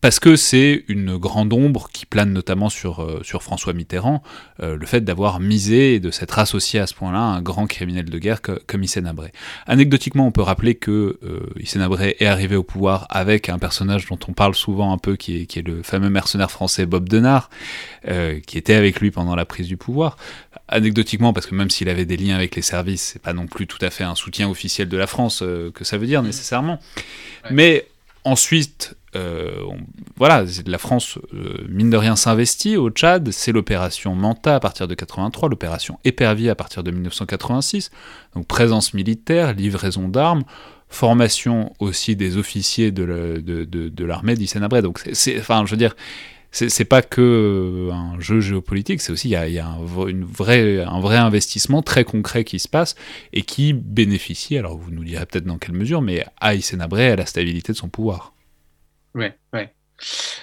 Parce 0.00 0.20
que 0.20 0.36
c'est 0.36 0.84
une 0.88 1.16
grande 1.16 1.52
ombre 1.52 1.88
qui 1.92 2.06
plane 2.06 2.32
notamment 2.32 2.68
sur, 2.68 3.02
euh, 3.02 3.20
sur 3.22 3.42
François 3.42 3.72
Mitterrand, 3.72 4.22
euh, 4.62 4.76
le 4.76 4.86
fait 4.86 5.00
d'avoir 5.00 5.40
misé 5.40 5.94
et 5.94 6.00
de 6.00 6.10
s'être 6.10 6.38
associé 6.38 6.78
à 6.80 6.86
ce 6.86 6.94
point-là 6.94 7.18
à 7.18 7.22
un 7.22 7.42
grand 7.42 7.66
criminel 7.66 8.04
de 8.04 8.18
guerre 8.18 8.40
comme 8.42 8.82
Hissène 8.82 9.06
Abré. 9.06 9.32
Anecdotiquement, 9.66 10.26
on 10.26 10.32
peut 10.32 10.42
rappeler 10.42 10.74
que 10.74 11.18
euh, 11.22 11.40
Hissène 11.58 11.82
Abré 11.82 12.16
est 12.20 12.26
arrivé 12.26 12.56
au 12.56 12.62
pouvoir 12.62 13.06
avec 13.08 13.48
un 13.48 13.58
personnage 13.58 14.06
dont 14.06 14.18
on 14.28 14.32
parle 14.32 14.54
souvent 14.54 14.92
un 14.92 14.98
peu, 14.98 15.16
qui 15.16 15.42
est, 15.42 15.46
qui 15.46 15.60
est 15.60 15.66
le 15.66 15.82
fameux 15.82 16.10
mercenaire 16.10 16.50
français 16.50 16.86
Bob 16.86 17.08
Denard, 17.08 17.50
qui 18.46 18.58
était 18.58 18.74
avec 18.74 19.00
lui 19.00 19.10
pendant 19.10 19.34
la 19.34 19.44
prise 19.44 19.66
du 19.66 19.76
pouvoir. 19.76 20.16
Anecdotiquement, 20.68 21.32
parce 21.32 21.46
que 21.46 21.54
même 21.54 21.70
s'il 21.70 21.88
avait 21.88 22.04
des 22.04 22.16
liens 22.16 22.36
avec 22.36 22.54
les 22.54 22.62
services, 22.62 23.10
c'est 23.12 23.22
pas 23.22 23.32
non 23.32 23.46
plus 23.46 23.66
tout 23.66 23.78
à 23.80 23.90
fait 23.90 24.04
un 24.04 24.14
soutien 24.14 24.48
officiel 24.48 24.88
de 24.88 24.96
la 24.96 25.06
France 25.06 25.42
que 25.74 25.84
ça 25.84 25.98
veut 25.98 26.06
dire 26.06 26.22
nécessairement. 26.22 26.78
Mais 27.50 27.86
ensuite, 28.24 28.96
euh, 29.16 29.64
voilà, 30.16 30.44
la 30.66 30.78
France, 30.78 31.18
euh, 31.34 31.64
mine 31.68 31.90
de 31.90 31.96
rien, 31.96 32.16
s'investit 32.16 32.76
au 32.76 32.90
Tchad. 32.90 33.30
C'est 33.30 33.52
l'opération 33.52 34.14
Manta 34.14 34.56
à 34.56 34.60
partir 34.60 34.88
de 34.88 34.94
83, 34.94 35.48
l'opération 35.48 35.98
Épervier 36.04 36.50
à 36.50 36.54
partir 36.54 36.82
de 36.82 36.90
1986. 36.90 37.90
Donc 38.34 38.46
présence 38.46 38.94
militaire, 38.94 39.54
livraison 39.54 40.08
d'armes, 40.08 40.44
formation 40.88 41.72
aussi 41.78 42.16
des 42.16 42.36
officiers 42.36 42.92
de 42.92 43.04
l'armée 44.04 44.36
de. 44.36 44.80
Donc, 44.80 45.02
c'est, 45.12 45.38
enfin, 45.38 45.64
je 45.66 45.70
veux 45.70 45.76
dire, 45.76 45.96
c'est 46.52 46.84
pas 46.84 47.02
que 47.02 47.20
euh, 47.20 47.92
un 47.92 48.18
jeu 48.18 48.40
géopolitique, 48.40 49.02
c'est 49.02 49.12
aussi 49.12 49.28
il 49.28 49.32
y 49.32 49.58
a, 49.58 49.66
un, 49.66 49.78
une 50.06 50.24
un 50.24 51.00
vrai 51.00 51.16
investissement 51.16 51.82
très 51.82 52.04
concret 52.04 52.44
qui 52.44 52.58
se 52.58 52.68
passe 52.68 52.94
et 53.32 53.42
qui 53.42 53.72
bénéficie, 53.74 54.56
alors 54.56 54.78
vous 54.78 54.90
nous 54.90 55.04
direz 55.04 55.26
peut-être 55.26 55.44
dans 55.44 55.58
quelle 55.58 55.74
mesure, 55.74 56.00
mais 56.00 56.24
à 56.40 56.52
Abré 56.80 57.10
à 57.10 57.16
la 57.16 57.26
stabilité 57.26 57.72
de 57.72 57.76
son 57.76 57.88
pouvoir. 57.88 58.35
Oui, 59.16 59.26
oui. 59.52 59.60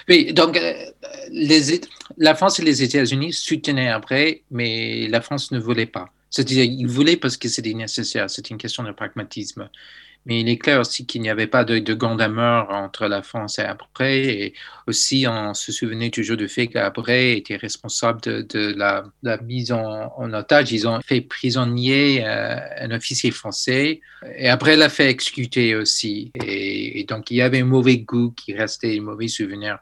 Oui, 0.08 0.32
donc 0.32 0.56
euh, 0.56 0.72
les, 1.30 1.80
la 2.18 2.34
France 2.34 2.58
et 2.58 2.64
les 2.64 2.82
États-Unis 2.82 3.32
soutenaient 3.32 3.88
après, 3.88 4.42
mais 4.50 5.06
la 5.08 5.20
France 5.20 5.52
ne 5.52 5.60
voulait 5.60 5.86
pas. 5.86 6.06
C'est-à-dire, 6.28 6.64
ils 6.64 6.88
voulaient 6.88 7.16
parce 7.16 7.36
que 7.36 7.48
c'était 7.48 7.72
nécessaire, 7.72 8.28
c'est 8.28 8.50
une 8.50 8.58
question 8.58 8.82
de 8.82 8.90
pragmatisme. 8.90 9.70
Mais 10.26 10.40
il 10.40 10.48
est 10.48 10.56
clair 10.56 10.80
aussi 10.80 11.04
qu'il 11.04 11.20
n'y 11.20 11.28
avait 11.28 11.46
pas 11.46 11.64
de, 11.64 11.78
de 11.78 11.94
grande 11.94 12.22
amour 12.22 12.68
entre 12.70 13.06
la 13.08 13.22
France 13.22 13.58
et 13.58 13.62
après. 13.62 14.24
Et 14.24 14.54
aussi, 14.86 15.26
on 15.28 15.52
se 15.52 15.70
souvenait 15.70 16.08
toujours 16.08 16.38
du 16.38 16.48
fait 16.48 16.66
qu'après 16.68 17.36
était 17.36 17.56
responsable 17.56 18.20
de, 18.22 18.74
la, 18.74 19.04
mise 19.42 19.70
en, 19.70 20.32
otage. 20.32 20.72
Ils 20.72 20.88
ont 20.88 21.00
fait 21.02 21.20
prisonnier 21.20 22.24
euh, 22.24 22.56
un 22.78 22.90
officier 22.90 23.30
français 23.32 24.00
et 24.36 24.48
après 24.48 24.76
l'a 24.76 24.88
fait 24.88 25.10
exécuter 25.10 25.76
aussi. 25.76 26.32
Et, 26.42 27.04
donc, 27.04 27.30
il 27.30 27.36
y 27.36 27.42
avait 27.42 27.60
un 27.60 27.66
mauvais 27.66 27.98
goût 27.98 28.30
qui 28.30 28.54
restait, 28.54 28.98
un 28.98 29.02
mauvais 29.02 29.28
souvenir. 29.28 29.78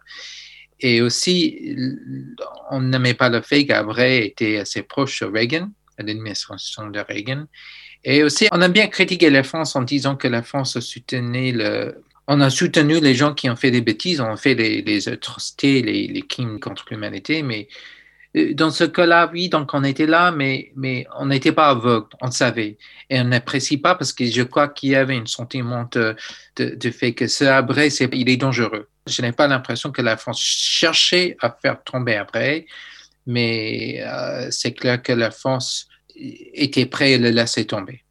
Et 0.80 1.00
aussi, 1.00 1.76
on 2.70 2.80
n'aimait 2.80 3.14
pas 3.14 3.28
le 3.28 3.40
fait 3.42 3.64
qu'après 3.64 4.26
était 4.26 4.58
assez 4.58 4.82
proche 4.82 5.20
de 5.20 5.26
Reagan, 5.26 5.70
l'administration 5.98 6.90
de 6.90 6.98
Reagan. 6.98 7.46
Et 8.04 8.22
aussi, 8.22 8.48
on 8.52 8.60
a 8.60 8.68
bien 8.68 8.88
critiqué 8.88 9.30
la 9.30 9.42
France 9.42 9.76
en 9.76 9.82
disant 9.82 10.16
que 10.16 10.28
la 10.28 10.42
France 10.42 10.78
soutenait 10.80 11.52
le. 11.52 12.02
On 12.28 12.40
a 12.40 12.50
soutenu 12.50 13.00
les 13.00 13.14
gens 13.14 13.34
qui 13.34 13.50
ont 13.50 13.56
fait 13.56 13.70
des 13.70 13.80
bêtises, 13.80 14.20
on 14.20 14.32
a 14.32 14.36
fait 14.36 14.54
les, 14.54 15.08
atrocités, 15.08 15.82
les, 15.82 16.22
crimes 16.22 16.60
contre 16.60 16.84
l'humanité, 16.90 17.42
mais 17.42 17.68
euh, 18.36 18.54
dans 18.54 18.70
ce 18.70 18.84
cas-là, 18.84 19.28
oui, 19.32 19.48
donc 19.48 19.74
on 19.74 19.82
était 19.82 20.06
là, 20.06 20.30
mais, 20.30 20.72
mais 20.76 21.04
on 21.18 21.26
n'était 21.26 21.52
pas 21.52 21.70
aveugle, 21.70 22.06
on 22.20 22.30
savait. 22.30 22.78
Et 23.10 23.20
on 23.20 23.24
n'apprécie 23.24 23.76
pas 23.76 23.96
parce 23.96 24.12
que 24.12 24.24
je 24.24 24.42
crois 24.42 24.68
qu'il 24.68 24.90
y 24.90 24.94
avait 24.94 25.16
un 25.16 25.26
sentiment 25.26 25.88
de, 25.90 26.14
de, 26.56 26.90
fait 26.90 27.12
que 27.12 27.26
ce 27.26 27.44
Abré, 27.44 27.88
il 28.12 28.30
est 28.30 28.36
dangereux. 28.36 28.88
Je 29.08 29.20
n'ai 29.20 29.32
pas 29.32 29.48
l'impression 29.48 29.90
que 29.90 30.00
la 30.00 30.16
France 30.16 30.40
cherchait 30.40 31.36
à 31.40 31.50
faire 31.60 31.82
tomber 31.82 32.14
Abré, 32.14 32.66
mais 33.26 34.00
euh, 34.06 34.46
c'est 34.50 34.72
clair 34.72 35.02
que 35.02 35.12
la 35.12 35.32
France 35.32 35.88
était 36.16 36.86
prêt 36.86 37.14
à 37.14 37.18
le 37.18 37.30
laisser 37.30 37.66
tomber. 37.66 38.02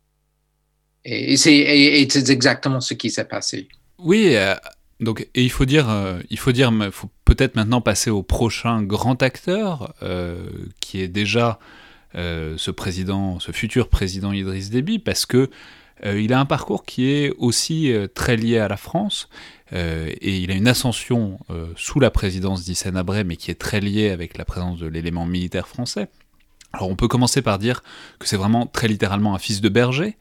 Et, 1.04 1.38
c'est 1.38 2.30
exactement 2.30 2.82
ce 2.82 2.94
qui 2.94 3.10
s'est 3.10 3.26
passé. 3.26 3.68
Oui, 3.98 4.36
euh, 4.36 4.56
donc, 5.00 5.28
et 5.34 5.44
il 5.44 5.50
faut 5.50 5.66
dire, 5.66 5.90
euh, 5.90 6.20
il 6.30 6.38
faut 6.38 6.52
dire, 6.52 6.72
faut 6.92 7.10
peut-être 7.26 7.56
maintenant 7.56 7.82
passer 7.82 8.10
au 8.10 8.24
prochain 8.24 8.84
grand 8.84 9.22
acteur, 9.24 9.94
euh, 10.04 10.46
qui 10.80 11.02
est 11.02 11.08
déjà 11.08 11.60
ce 12.14 12.72
président, 12.72 13.40
ce 13.40 13.54
futur 13.54 13.88
président 13.88 14.34
Idriss 14.34 14.70
Déby, 14.70 15.00
parce 15.00 15.26
que 15.26 15.50
il 16.04 16.34
a 16.34 16.42
un 16.42 16.46
parcours 16.46 16.84
qui 16.84 17.10
est 17.10 17.32
aussi 17.38 17.94
très 18.14 18.36
lié 18.36 18.58
à 18.58 18.68
la 18.68 18.76
France, 18.76 19.30
et 19.72 20.38
il 20.40 20.52
a 20.52 20.56
une 20.56 20.68
ascension 20.68 21.40
sous 21.78 22.02
la 22.02 22.12
présidence 22.12 22.66
d'Hissène 22.66 22.98
Abré, 22.98 23.24
mais 23.24 23.38
qui 23.38 23.50
est 23.50 23.56
très 23.56 23.80
liée 23.80 24.10
avec 24.10 24.38
la 24.38 24.44
présence 24.44 24.80
de 24.80 24.88
l'élément 24.88 25.26
militaire 25.26 25.70
français. 25.70 26.10
Alors 26.74 26.90
on 26.90 26.96
peut 26.96 27.08
commencer 27.08 27.42
par 27.42 27.60
dire 27.60 27.84
que 28.20 28.28
c'est 28.28 28.38
vraiment 28.38 28.66
très 28.66 28.88
littéralement 28.88 29.36
un 29.36 29.40
fils 29.40 29.62
de 29.62 29.70
berger 29.70 30.18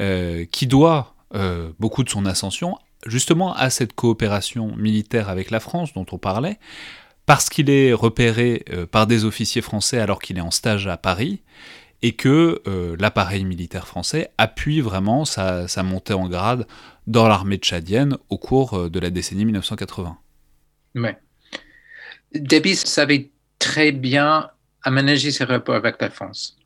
euh, 0.00 0.44
qui 0.50 0.66
doit 0.66 1.14
euh, 1.34 1.70
beaucoup 1.78 2.04
de 2.04 2.10
son 2.10 2.26
ascension 2.26 2.78
justement 3.06 3.54
à 3.54 3.70
cette 3.70 3.92
coopération 3.92 4.74
militaire 4.76 5.28
avec 5.28 5.50
la 5.50 5.60
France 5.60 5.92
dont 5.92 6.06
on 6.12 6.18
parlait, 6.18 6.58
parce 7.26 7.50
qu'il 7.50 7.68
est 7.68 7.92
repéré 7.92 8.64
euh, 8.70 8.86
par 8.86 9.06
des 9.06 9.24
officiers 9.24 9.60
français 9.60 9.98
alors 9.98 10.20
qu'il 10.22 10.38
est 10.38 10.42
en 10.42 10.50
stage 10.50 10.86
à 10.86 10.96
Paris, 10.96 11.42
et 12.02 12.12
que 12.12 12.60
l'appareil 12.98 13.46
militaire 13.46 13.86
français 13.86 14.30
appuie 14.36 14.82
vraiment 14.82 15.24
sa, 15.24 15.66
montée 15.82 16.12
en 16.12 16.28
grade 16.28 16.66
dans 17.06 17.26
l'armée 17.28 17.56
tchadienne 17.56 18.18
au 18.28 18.36
cours 18.36 18.90
de 18.90 19.00
la 19.00 19.08
décennie 19.08 19.46
1980. 19.46 20.18
Mais 20.92 21.18
Debis 22.34 22.76
savait 22.76 23.30
très 23.58 23.90
bien 23.90 24.50
aménager 24.84 25.30
ses 25.30 25.44
rapports 25.44 25.74
avec 25.74 26.00
la 26.00 26.10
France. 26.10 26.56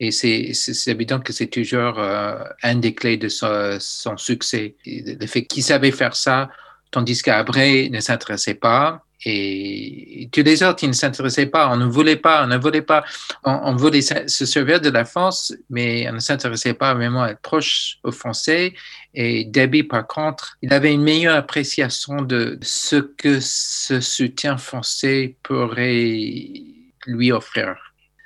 Et 0.00 0.12
c'est 0.12 0.52
évident 0.86 1.18
que 1.18 1.32
c'est 1.32 1.48
toujours 1.48 1.98
euh, 1.98 2.36
un 2.62 2.76
des 2.76 2.94
clés 2.94 3.16
de 3.16 3.28
son, 3.28 4.16
succès. 4.16 4.76
Le 4.86 5.26
fait 5.26 5.44
qu'il 5.44 5.62
savait 5.62 5.90
faire 5.90 6.14
ça, 6.14 6.50
tandis 6.90 7.20
qu'Abré 7.20 7.88
ne 7.90 8.00
s'intéressait 8.00 8.54
pas. 8.54 9.04
Et 9.24 10.28
tous 10.30 10.44
les 10.44 10.62
autres, 10.62 10.84
ils 10.84 10.88
ne 10.88 10.92
s'intéressaient 10.92 11.46
pas. 11.46 11.68
On 11.68 11.76
ne 11.76 11.86
voulait 11.86 12.14
pas, 12.14 12.44
on 12.44 12.46
ne 12.46 12.56
voulait 12.56 12.82
pas. 12.82 13.04
On, 13.42 13.74
voulait 13.74 14.00
se 14.00 14.46
servir 14.46 14.80
de 14.80 14.90
la 14.90 15.04
France, 15.04 15.52
mais 15.68 16.08
on 16.08 16.12
ne 16.12 16.20
s'intéressait 16.20 16.74
pas 16.74 16.94
vraiment 16.94 17.24
à 17.24 17.30
être 17.30 17.40
proche 17.40 17.98
aux 18.04 18.12
Français. 18.12 18.74
Et 19.14 19.44
Debbie, 19.44 19.82
par 19.82 20.06
contre, 20.06 20.56
il 20.62 20.72
avait 20.72 20.92
une 20.92 21.02
meilleure 21.02 21.34
appréciation 21.34 22.22
de 22.22 22.56
ce 22.62 22.96
que 22.96 23.40
ce 23.40 24.00
soutien 24.00 24.56
français 24.56 25.34
pourrait 25.42 26.77
lui 27.08 27.32
offrir. 27.32 27.76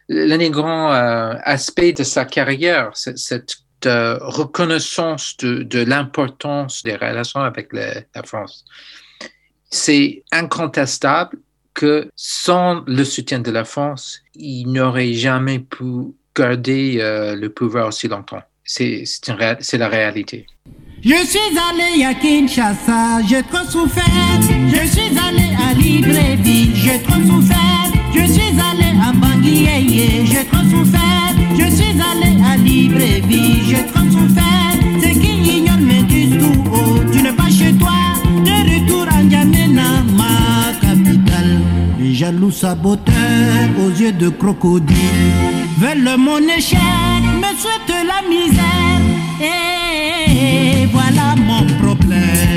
L'un 0.09 0.51
grand 0.51 0.93
euh, 0.93 1.35
aspect 1.45 1.93
de 1.93 2.03
sa 2.03 2.25
carrière, 2.25 2.91
c'est 2.95 3.17
cette 3.17 3.57
euh, 3.87 4.19
reconnaissance 4.21 5.37
de, 5.39 5.85
l'importance 5.85 6.83
des 6.83 6.97
relations 6.97 7.41
avec 7.41 7.73
la 7.73 8.23
France. 8.23 8.65
C'est 9.71 10.23
incontestable 10.31 11.39
que 11.75 12.11
sans 12.17 12.83
le 12.87 13.05
soutien 13.05 13.41
de 13.41 13.51
la 13.51 13.65
France, 13.65 14.21
il 14.35 14.71
n'aurait 14.71 15.15
jamais 15.15 15.59
pu 15.59 16.13
garder 16.37 16.99
euh, 17.01 17.35
le 17.35 17.49
pouvoir 17.49 17.89
aussi 17.89 18.09
longtemps. 18.09 18.43
C'est 18.65 19.05
la 19.79 19.89
réalité. 19.89 20.47
Je 21.03 21.27
suis 21.27 21.59
allé 21.59 22.05
à 22.05 22.15
Kinshasa, 22.15 23.21
souffert. 23.69 24.05
Je 24.69 24.87
suis 24.87 25.19
allé 25.19 25.51
à 25.59 25.75
Libreville, 25.75 26.77
souffert. 27.27 27.92
Je 28.15 28.33
suis 28.33 28.55
allé 28.69 28.91
à 29.09 29.13
Bangui, 29.13 29.67
j'ai 30.31 30.45
trop 30.45 30.65
souffert. 30.71 31.35
Je 31.59 31.67
suis 31.77 31.95
allé 32.11 32.31
à 32.51 32.57
Libreville, 32.57 33.63
j'ai 33.69 33.85
trop 33.87 34.05
souffert. 34.11 34.75
C'est 35.01 35.15
qui 35.21 35.59
ignore 35.59 35.79
me 35.79 36.03
disent 36.03 36.39
tout 36.39 36.61
haut, 36.71 37.01
tu 37.13 37.23
n'es 37.23 37.33
pas 37.33 37.51
chez 37.51 37.73
toi. 37.75 37.99
De 38.45 38.55
retour 38.71 39.07
à 39.11 39.23
N'Djamena, 39.23 39.91
ma 40.17 40.73
capitale. 40.81 41.61
Les 41.99 42.15
jaloux 42.15 42.51
saboteurs 42.51 43.69
aux 43.85 43.91
yeux 43.91 44.13
de 44.13 44.29
crocodile 44.29 44.97
veulent 45.79 46.17
mon 46.19 46.39
échec, 46.57 46.79
me 47.43 47.51
souhaitent 47.61 48.07
la 48.13 48.21
misère. 48.29 49.01
Et 49.41 50.87
voilà 50.87 51.35
mon 51.37 51.65
problème. 51.83 52.52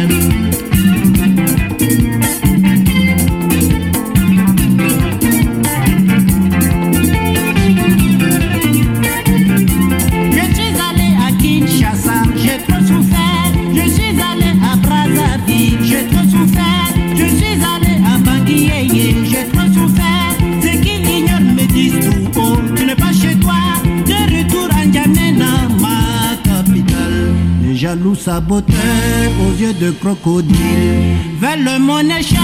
Jaloux 28.05 28.15
saboteur 28.15 29.31
aux 29.41 29.59
yeux 29.59 29.73
de 29.73 29.91
crocodile 29.91 31.15
veulent 31.39 31.79
mon 31.79 31.99
échec 31.99 32.37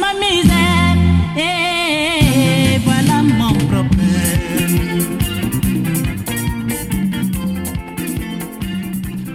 ma 0.00 0.12
misère. 0.14 0.96
Et 1.36 2.78
voilà 2.84 3.22
mon 3.22 3.52
problème. 3.54 3.88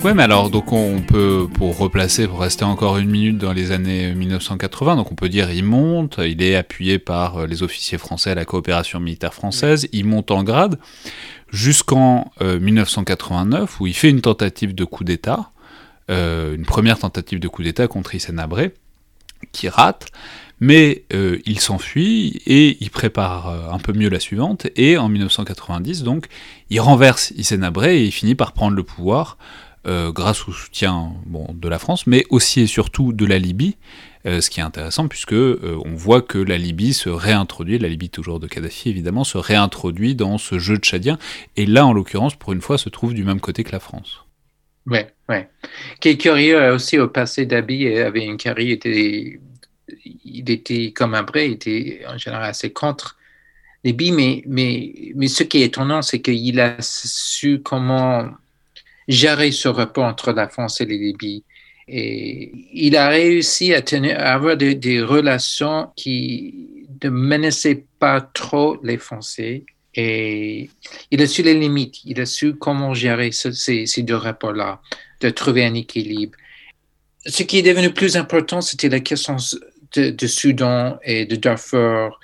Ouais, 0.04 0.14
mais 0.14 0.24
alors, 0.24 0.50
donc 0.50 0.74
on 0.74 1.00
peut, 1.00 1.48
pour 1.54 1.78
replacer, 1.78 2.28
pour 2.28 2.42
rester 2.42 2.66
encore 2.66 2.98
une 2.98 3.10
minute 3.10 3.38
dans 3.38 3.54
les 3.54 3.72
années 3.72 4.14
1980, 4.14 4.98
donc 4.98 5.12
on 5.14 5.16
peut 5.16 5.30
dire 5.30 5.50
il 5.52 5.64
monte, 5.64 6.20
il 6.20 6.42
est 6.42 6.56
appuyé 6.56 7.00
par 7.00 7.38
euh, 7.38 7.48
les 7.48 7.64
officiers 7.64 7.98
français 7.98 8.32
à 8.32 8.36
la 8.36 8.44
coopération 8.44 9.00
militaire 9.00 9.34
française, 9.34 9.88
il 9.94 10.06
monte 10.06 10.32
en 10.32 10.44
grade 10.44 10.78
jusqu'en 11.54 12.32
1989 12.42 13.80
où 13.80 13.88
il 13.88 13.94
fait 13.94 14.10
une 14.10 14.22
tentative 14.22 14.76
de 14.76 14.84
coup 14.84 15.06
d'État, 15.06 15.52
euh, 16.12 16.56
une 16.56 16.66
première 16.66 17.00
tentative 17.00 17.40
de 17.40 17.48
coup 17.48 17.64
d'État 17.64 17.88
contre 17.88 18.16
Hissène 18.16 18.40
Habré, 18.40 18.74
qui 19.52 19.70
rate, 19.70 20.08
mais 20.60 21.04
euh, 21.14 21.40
il 21.46 21.60
s'enfuit 21.60 22.42
et 22.46 22.78
il 22.82 22.90
prépare 22.90 23.50
euh, 23.50 23.72
un 23.72 23.80
peu 23.80 23.94
mieux 23.94 24.10
la 24.10 24.20
suivante, 24.20 24.68
et 24.76 24.98
en 24.98 25.10
1990, 25.10 26.04
donc, 26.04 26.28
il 26.70 26.80
renverse 26.80 27.32
Hissène 27.32 27.64
Habré 27.64 28.00
et 28.00 28.06
il 28.06 28.12
finit 28.12 28.36
par 28.36 28.54
prendre 28.54 28.76
le 28.76 28.84
pouvoir 28.84 29.38
euh, 29.38 29.44
grâce 29.86 30.48
au 30.48 30.52
soutien 30.52 31.12
bon, 31.26 31.48
de 31.54 31.68
la 31.68 31.80
France, 31.80 32.08
mais 32.08 32.26
aussi 32.30 32.62
et 32.62 32.68
surtout 32.68 33.14
de 33.14 33.26
la 33.26 33.38
Libye, 33.38 33.76
euh, 34.26 34.40
ce 34.40 34.50
qui 34.50 34.62
est 34.62 34.64
intéressant 34.64 35.10
puisque 35.10 35.34
euh, 35.34 35.78
on 35.84 35.96
voit 35.96 36.22
que 36.22 36.38
la 36.38 36.58
Libye 36.58 36.94
se 36.94 37.10
réintroduit, 37.10 37.78
la 37.78 37.90
Libye 37.90 38.10
toujours 38.10 38.40
de 38.40 38.48
Kadhafi 38.48 38.90
évidemment, 38.90 39.26
se 39.26 39.38
réintroduit 39.38 40.16
dans 40.16 40.38
ce 40.38 40.60
jeu 40.60 40.78
tchadien, 40.78 41.18
et 41.58 41.66
là 41.66 41.86
en 41.86 41.92
l'occurrence 41.92 42.36
pour 42.36 42.54
une 42.54 42.62
fois 42.62 42.78
se 42.78 42.88
trouve 42.88 43.14
du 43.14 43.26
même 43.26 43.42
côté 43.42 43.66
que 43.66 43.74
la 43.74 43.82
France. 43.82 44.24
Ouais, 44.86 45.14
ouais. 45.28 45.50
Qui 46.00 46.10
est 46.10 46.26
euh, 46.26 46.76
aussi 46.76 46.98
au 47.00 47.10
passé, 47.10 47.46
Dabi 47.46 47.86
avait 47.98 48.24
une 48.24 48.38
carrière, 48.38 48.78
il 48.86 50.50
était, 50.50 50.92
comme 50.94 51.16
Abré, 51.16 51.48
il 51.48 51.54
était 51.54 52.04
en 52.08 52.18
général 52.18 52.46
assez 52.46 52.72
contre 52.72 53.18
Libye, 53.84 54.14
mais, 54.14 54.44
mais, 54.48 54.94
mais 55.16 55.28
ce 55.28 55.44
qui 55.44 55.64
est 55.64 55.66
étonnant, 55.66 56.02
c'est 56.02 56.22
qu'il 56.22 56.62
a 56.62 56.78
su 56.80 57.62
comment 57.62 58.30
gérer 59.08 59.52
ce 59.52 59.68
rapport 59.68 60.06
entre 60.06 60.32
la 60.32 60.48
France 60.48 60.82
et 60.82 60.86
les 60.86 60.98
Libye. 60.98 61.44
Et 61.88 62.52
il 62.74 62.96
a 62.96 63.10
réussi 63.10 63.74
à, 63.74 63.82
tenir, 63.82 64.18
à 64.18 64.34
avoir 64.34 64.56
des, 64.56 65.02
relations 65.02 65.90
qui 65.96 66.86
ne 67.04 67.10
menaçaient 67.10 67.86
pas 68.00 68.22
trop 68.22 68.78
les 68.84 68.98
Français. 68.98 69.66
Et 69.96 70.70
il 71.12 71.22
a 71.22 71.28
su 71.28 71.44
les 71.44 71.54
limites, 71.54 72.04
il 72.06 72.20
a 72.22 72.26
su 72.26 72.56
comment 72.56 72.94
gérer 72.94 73.32
ce- 73.32 73.52
ces, 73.52 73.86
ces 73.86 74.02
deux 74.02 74.16
rapports-là, 74.16 74.82
de 75.22 75.30
trouver 75.30 75.66
un 75.66 75.74
équilibre. 75.74 76.38
Ce 77.26 77.44
qui 77.44 77.60
est 77.60 77.64
devenu 77.64 77.92
plus 77.92 78.18
important, 78.18 78.62
c'était 78.62 78.90
la 78.90 79.00
question 79.00 79.38
de, 79.96 80.28
Soudan 80.28 80.98
et 81.04 81.26
de 81.26 81.36
Darfur. 81.36 82.20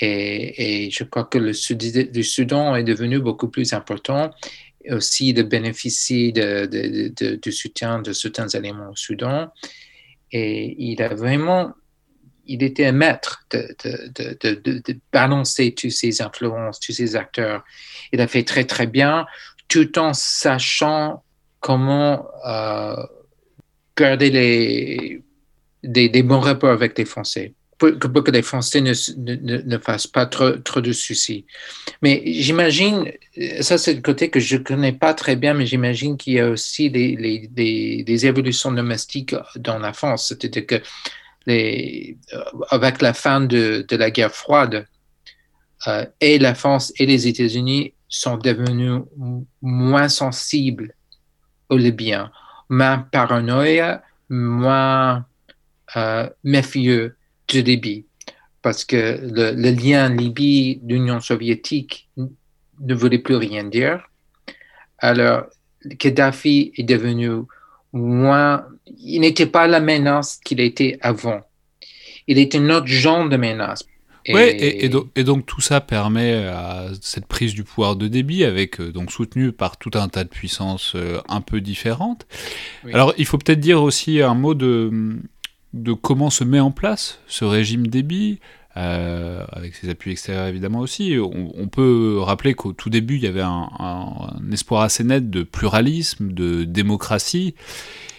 Et, 0.00 0.90
je 0.90 1.04
crois 1.04 1.24
que 1.24 1.38
le, 1.38 1.52
Sud, 1.52 1.82
le 2.14 2.22
Soudan 2.22 2.74
est 2.76 2.82
devenu 2.82 3.18
beaucoup 3.18 3.48
plus 3.48 3.72
important 3.72 4.30
aussi 4.90 5.32
de 5.32 5.42
bénéficier 5.42 6.32
de, 6.32 6.66
de 6.66 7.50
soutien 7.50 8.00
de 8.00 8.12
certains 8.12 8.48
éléments 8.48 8.90
au 8.90 8.96
Soudan. 8.96 9.52
Et 10.32 10.74
il 10.78 11.02
a 11.02 11.14
vraiment, 11.14 11.74
il 12.46 12.62
était 12.62 12.86
un 12.86 12.92
maître 12.92 13.46
de 13.52 15.00
balancer 15.12 15.74
toutes 15.74 15.90
ces 15.90 16.22
influences, 16.22 16.80
tous 16.80 16.92
ces 16.92 17.16
acteurs. 17.16 17.64
Il 18.12 18.20
a 18.20 18.26
fait 18.26 18.42
très, 18.42 18.64
très 18.64 18.86
bien, 18.86 19.26
tout 19.68 19.98
en 19.98 20.14
sachant 20.14 21.22
comment 21.60 22.26
euh, 22.46 22.96
garder 23.96 24.30
les, 24.30 25.22
des, 25.82 26.08
des 26.08 26.22
bons 26.22 26.40
rapports 26.40 26.70
avec 26.70 26.98
les 26.98 27.04
Français 27.04 27.54
pour 27.90 28.12
pour 28.12 28.24
que 28.24 28.30
les 28.30 28.42
Français 28.42 28.80
ne, 28.80 28.92
ne, 29.18 29.62
ne 29.62 29.78
fassent 29.78 30.06
pas 30.06 30.26
trop, 30.26 30.52
trop 30.52 30.80
de 30.80 30.92
soucis. 30.92 31.46
Mais 32.02 32.22
j'imagine, 32.26 33.10
ça 33.60 33.78
c'est 33.78 33.94
le 33.94 34.00
côté 34.00 34.30
que 34.30 34.40
je 34.40 34.56
ne 34.56 34.62
connais 34.62 34.92
pas 34.92 35.14
très 35.14 35.36
bien, 35.36 35.54
mais 35.54 35.66
j'imagine 35.66 36.16
qu'il 36.16 36.34
y 36.34 36.40
a 36.40 36.48
aussi 36.48 36.90
des, 36.90 37.48
des, 37.50 38.02
des 38.04 38.26
évolutions 38.26 38.72
domestiques 38.72 39.34
dans 39.56 39.78
la 39.78 39.92
France. 39.92 40.28
C'est-à-dire 40.28 40.66
que 40.66 40.82
les, 41.46 42.16
avec 42.70 43.02
la 43.02 43.14
fin 43.14 43.40
de, 43.40 43.84
de 43.88 43.96
la 43.96 44.10
guerre 44.10 44.34
froide, 44.34 44.86
euh, 45.88 46.06
et 46.20 46.38
la 46.38 46.54
France 46.54 46.92
et 46.98 47.06
les 47.06 47.26
États-Unis 47.26 47.94
sont 48.08 48.36
devenus 48.36 49.02
moins 49.60 50.08
sensibles 50.08 50.94
aux 51.68 51.78
Libyens, 51.78 52.30
moins 52.68 52.98
paranoïa, 52.98 54.02
moins 54.28 55.26
euh, 55.96 56.28
méfieux 56.44 57.16
de 57.48 57.60
Libye. 57.60 58.04
Parce 58.62 58.84
que 58.84 59.18
le, 59.22 59.52
le 59.52 59.70
lien 59.70 60.08
Libye-Union 60.08 61.20
soviétique 61.20 62.08
ne 62.16 62.94
voulait 62.94 63.18
plus 63.18 63.36
rien 63.36 63.64
dire. 63.64 64.08
Alors, 64.98 65.46
Kadhafi 65.98 66.72
est 66.76 66.84
devenu 66.84 67.30
moins. 67.92 68.64
Il 68.98 69.20
n'était 69.20 69.46
pas 69.46 69.66
la 69.66 69.80
menace 69.80 70.38
qu'il 70.44 70.60
était 70.60 70.98
avant. 71.00 71.40
Il 72.28 72.38
était 72.38 72.58
un 72.58 72.70
autre 72.70 72.86
genre 72.86 73.28
de 73.28 73.36
menace. 73.36 73.84
Et... 74.24 74.34
Ouais, 74.34 74.56
et, 74.56 74.84
et, 74.84 74.88
donc, 74.88 75.08
et, 75.16 75.24
donc, 75.24 75.44
tout 75.46 75.60
ça 75.60 75.80
permet 75.80 76.44
à 76.46 76.86
cette 77.00 77.26
prise 77.26 77.54
du 77.54 77.64
pouvoir 77.64 77.96
de 77.96 78.06
débit, 78.06 78.44
avec 78.44 78.80
donc 78.80 79.10
soutenu 79.10 79.50
par 79.50 79.76
tout 79.76 79.90
un 79.94 80.08
tas 80.08 80.22
de 80.22 80.28
puissances 80.28 80.92
euh, 80.94 81.20
un 81.28 81.40
peu 81.40 81.60
différentes. 81.60 82.28
Oui. 82.84 82.92
Alors, 82.92 83.12
il 83.18 83.26
faut 83.26 83.38
peut-être 83.38 83.58
dire 83.58 83.82
aussi 83.82 84.22
un 84.22 84.34
mot 84.34 84.54
de, 84.54 85.18
de 85.74 85.92
comment 85.92 86.30
se 86.30 86.44
met 86.44 86.60
en 86.60 86.70
place 86.70 87.20
ce 87.26 87.44
régime 87.44 87.86
débit. 87.86 88.40
Euh, 88.78 89.44
avec 89.52 89.74
ses 89.74 89.90
appuis 89.90 90.12
extérieurs 90.12 90.46
évidemment 90.46 90.78
aussi. 90.78 91.18
On, 91.18 91.52
on 91.54 91.68
peut 91.68 92.16
rappeler 92.20 92.54
qu'au 92.54 92.72
tout 92.72 92.88
début, 92.88 93.16
il 93.16 93.22
y 93.22 93.26
avait 93.26 93.42
un, 93.42 93.68
un, 93.78 94.30
un, 94.40 94.50
espoir 94.50 94.80
assez 94.80 95.04
net 95.04 95.28
de 95.28 95.42
pluralisme, 95.42 96.32
de 96.32 96.64
démocratie, 96.64 97.54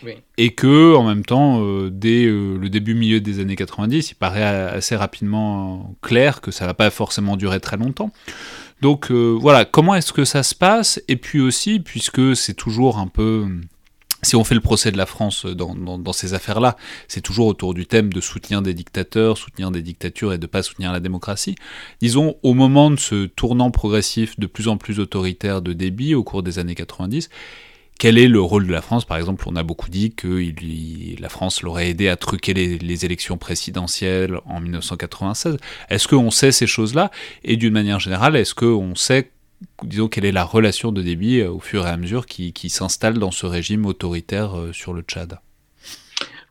oui. 0.03 0.11
et 0.37 0.53
que 0.53 0.93
en 0.95 1.05
même 1.05 1.25
temps, 1.25 1.63
euh, 1.63 1.89
dès 1.91 2.25
euh, 2.25 2.59
le 2.59 2.69
début 2.69 2.93
milieu 2.93 3.19
des 3.19 3.39
années 3.39 3.55
90, 3.55 4.11
il 4.11 4.15
paraît 4.15 4.43
assez 4.43 4.95
rapidement 4.95 5.95
clair 6.03 6.39
que 6.39 6.51
ça 6.51 6.67
va 6.67 6.75
pas 6.75 6.91
forcément 6.91 7.35
durer 7.35 7.59
très 7.59 7.77
longtemps. 7.77 8.11
Donc 8.81 9.09
voilà, 9.11 9.65
comment 9.65 9.95
est-ce 9.95 10.13
que 10.13 10.25
ça 10.25 10.43
se 10.43 10.53
passe? 10.53 11.01
Et 11.07 11.15
puis 11.15 11.39
aussi, 11.39 11.79
puisque 11.79 12.35
c'est 12.35 12.53
toujours 12.53 12.99
un 12.99 13.07
peu 13.07 13.47
si 14.23 14.35
on 14.35 14.43
fait 14.43 14.55
le 14.55 14.61
procès 14.61 14.91
de 14.91 14.97
la 14.97 15.05
France 15.05 15.45
dans, 15.45 16.13
ces 16.13 16.33
affaires-là, 16.33 16.75
c'est 17.07 17.21
toujours 17.21 17.47
autour 17.47 17.73
du 17.73 17.85
thème 17.85 18.11
de 18.11 18.21
soutien 18.21 18.61
des 18.61 18.73
dictateurs, 18.73 19.37
soutenir 19.37 19.71
des 19.71 19.81
dictatures 19.81 20.33
et 20.33 20.37
de 20.37 20.43
ne 20.43 20.47
pas 20.47 20.63
soutenir 20.63 20.91
la 20.91 20.99
démocratie. 20.99 21.55
Disons, 22.01 22.35
au 22.43 22.53
moment 22.53 22.91
de 22.91 22.97
ce 22.97 23.25
tournant 23.25 23.71
progressif 23.71 24.39
de 24.39 24.47
plus 24.47 24.67
en 24.67 24.77
plus 24.77 24.99
autoritaire 24.99 25.61
de 25.61 25.73
débit 25.73 26.15
au 26.15 26.23
cours 26.23 26.43
des 26.43 26.59
années 26.59 26.75
90, 26.75 27.29
quel 27.99 28.17
est 28.17 28.27
le 28.27 28.41
rôle 28.41 28.67
de 28.67 28.71
la 28.71 28.81
France? 28.81 29.05
Par 29.05 29.17
exemple, 29.17 29.45
on 29.47 29.55
a 29.55 29.63
beaucoup 29.63 29.89
dit 29.89 30.13
que 30.13 30.43
la 31.21 31.29
France 31.29 31.61
l'aurait 31.61 31.89
aidé 31.89 32.09
à 32.09 32.15
truquer 32.15 32.53
les, 32.53 32.77
les, 32.77 33.05
élections 33.05 33.37
présidentielles 33.37 34.39
en 34.45 34.59
1996. 34.59 35.57
Est-ce 35.89 36.07
qu'on 36.07 36.31
sait 36.31 36.51
ces 36.51 36.67
choses-là? 36.67 37.11
Et 37.43 37.55
d'une 37.55 37.73
manière 37.73 37.99
générale, 37.99 38.35
est-ce 38.35 38.55
qu'on 38.55 38.95
sait 38.95 39.31
disons, 39.83 40.07
quelle 40.07 40.25
est 40.25 40.31
la 40.31 40.43
relation 40.43 40.91
de 40.91 41.01
débit 41.01 41.39
euh, 41.39 41.51
au 41.51 41.59
fur 41.59 41.85
et 41.85 41.89
à 41.89 41.97
mesure 41.97 42.25
qui, 42.25 42.53
qui 42.53 42.69
s'installe 42.69 43.19
dans 43.19 43.31
ce 43.31 43.45
régime 43.45 43.85
autoritaire 43.85 44.57
euh, 44.57 44.73
sur 44.73 44.93
le 44.93 45.01
Tchad? 45.01 45.39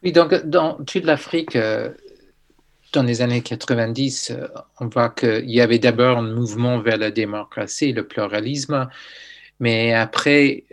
Oui, 0.02 0.12
donc 0.12 0.34
dans 0.44 0.74
toute 0.84 1.04
l'Afrique, 1.04 1.54
euh, 1.54 1.90
dans 2.92 3.04
les 3.04 3.22
années 3.22 3.42
90, 3.42 4.30
euh, 4.30 4.48
on 4.80 4.88
voit 4.88 5.10
qu'il 5.10 5.50
y 5.50 5.60
avait 5.60 5.78
d'abord 5.78 6.18
un 6.18 6.34
mouvement 6.34 6.80
vers 6.80 6.96
la 6.96 7.10
démocratie, 7.10 7.92
le 7.92 8.06
pluralisme, 8.06 8.88
mais 9.60 9.94
après, 9.94 10.64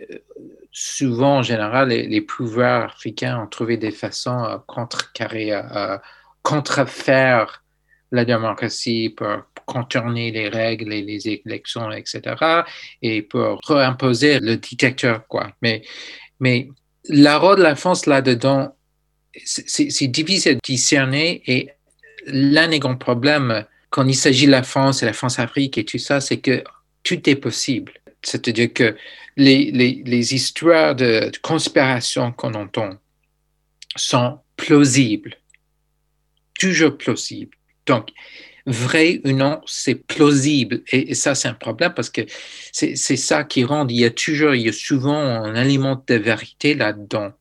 souvent 0.72 1.38
en 1.38 1.42
général, 1.42 1.90
les, 1.90 2.20
pouvoirs 2.20 2.86
africains 2.86 3.40
ont 3.40 3.46
trouvé 3.46 3.76
des 3.76 3.92
façons 3.92 4.42
à 4.42 4.64
contrecarrer, 4.66 5.52
à 5.52 6.02
contrefaire 6.42 7.62
la 8.10 8.24
démocratie 8.24 9.10
pour 9.10 9.28
contourner 9.70 10.32
les 10.32 10.48
règles 10.48 10.92
et 10.92 11.02
les 11.02 11.28
élections, 11.28 11.92
etc., 11.92 12.20
et 13.02 13.22
pour 13.22 13.60
réimposer 13.68 14.40
le 14.40 14.56
dictateur, 14.56 15.26
quoi. 15.28 15.52
Mais, 15.62 15.82
mais 16.40 16.68
la 17.08 17.38
rôle 17.38 17.58
de 17.58 17.62
la 17.62 17.76
France 17.76 18.06
là-dedans, 18.06 18.74
c'est 19.44 20.08
difficile 20.08 20.56
à 20.56 20.60
discerner 20.64 21.42
et 21.46 21.68
l'un 22.26 22.66
des 22.66 22.80
grands 22.80 22.96
problèmes 22.96 23.64
quand 23.90 24.06
il 24.06 24.16
s'agit 24.16 24.46
de 24.46 24.50
la 24.50 24.64
France 24.64 25.02
et 25.02 25.06
la 25.06 25.12
France-Afrique 25.12 25.78
et 25.78 25.84
tout 25.84 25.98
ça, 25.98 26.20
c'est 26.20 26.38
que 26.38 26.64
tout 27.04 27.30
est 27.30 27.36
possible. 27.36 27.92
C'est-à-dire 28.22 28.72
que 28.72 28.96
les, 29.36 29.70
les, 29.70 30.34
histoires 30.34 30.94
de, 30.94 31.30
de 31.30 31.38
conspiration 31.38 32.32
qu'on 32.32 32.54
entend 32.54 32.90
sont 33.96 34.40
plausibles, 34.56 35.36
toujours 36.58 36.98
plausibles. 36.98 37.56
Donc, 37.86 38.08
vrai 38.66 39.20
ou 39.24 39.32
non, 39.32 39.60
c'est 39.66 39.94
plausible. 39.94 40.82
Et, 40.92 41.14
ça, 41.14 41.34
c'est 41.34 41.48
un 41.48 41.54
problème 41.54 41.92
parce 41.94 42.10
que 42.10 42.22
c'est 42.72 42.96
ça 42.96 43.44
qui 43.44 43.64
rend, 43.64 43.86
il 43.88 43.96
y 43.96 44.04
a 44.04 44.10
toujours, 44.10 44.54
il 44.54 44.62
y 44.62 44.68
a 44.68 44.72
souvent 44.72 45.18
un 45.18 45.54
élément 45.54 46.02
de 46.06 46.14
vérité 46.14 46.74
là-dedans. 46.74 47.32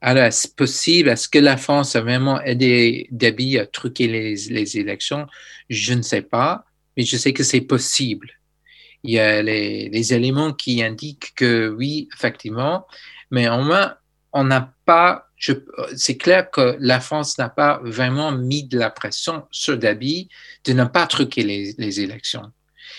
Alors, 0.00 0.24
est-ce 0.24 0.48
possible? 0.48 1.08
Est-ce 1.08 1.28
que 1.28 1.38
la 1.38 1.56
France 1.56 1.96
a 1.96 2.02
vraiment 2.02 2.40
aidé 2.42 3.08
Déby 3.10 3.58
à 3.58 3.66
truquer 3.66 4.06
les, 4.06 4.76
élections? 4.78 5.26
Je 5.70 5.94
ne 5.94 6.02
sais 6.02 6.22
pas, 6.22 6.66
mais 6.96 7.04
je 7.04 7.16
sais 7.16 7.32
que 7.32 7.42
c'est 7.42 7.62
possible. 7.62 8.30
Il 9.02 9.12
y 9.12 9.18
a 9.18 9.42
les, 9.42 9.88
les, 9.88 10.12
éléments 10.12 10.52
qui 10.52 10.82
indiquent 10.82 11.34
que 11.34 11.68
oui, 11.68 12.08
effectivement, 12.14 12.86
mais 13.30 13.48
au 13.48 13.62
moins, 13.62 13.96
on 14.34 14.44
n'a 14.44 14.74
pas, 14.84 15.28
c'est 15.96 16.16
clair 16.16 16.50
que 16.50 16.76
la 16.80 17.00
France 17.00 17.38
n'a 17.38 17.48
pas 17.48 17.80
vraiment 17.84 18.32
mis 18.32 18.64
de 18.64 18.78
la 18.78 18.90
pression 18.90 19.44
sur 19.50 19.76
Dabi 19.76 20.28
de 20.64 20.72
ne 20.72 20.84
pas 20.84 21.06
truquer 21.06 21.42
les, 21.42 22.00
élections. 22.00 22.52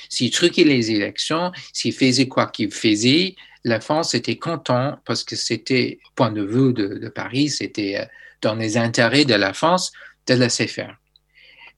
S'il 0.10 0.32
truquait 0.32 0.64
les 0.64 0.92
élections, 0.92 1.52
s'il 1.74 1.94
faisait 1.94 2.28
quoi 2.28 2.48
qu'il 2.48 2.72
faisait, 2.72 3.36
la 3.64 3.80
France 3.80 4.14
était 4.14 4.38
content 4.38 5.00
parce 5.06 5.24
que 5.24 5.36
c'était, 5.36 6.00
point 6.16 6.32
de 6.32 6.44
vue 6.44 6.74
de, 6.74 7.10
Paris, 7.10 7.50
c'était 7.50 7.98
euh, 8.00 8.06
dans 8.42 8.56
les 8.56 8.78
intérêts 8.78 9.26
de 9.26 9.34
la 9.34 9.54
France 9.54 9.92
de 10.28 10.36
laisser 10.36 10.68
faire. 10.68 10.98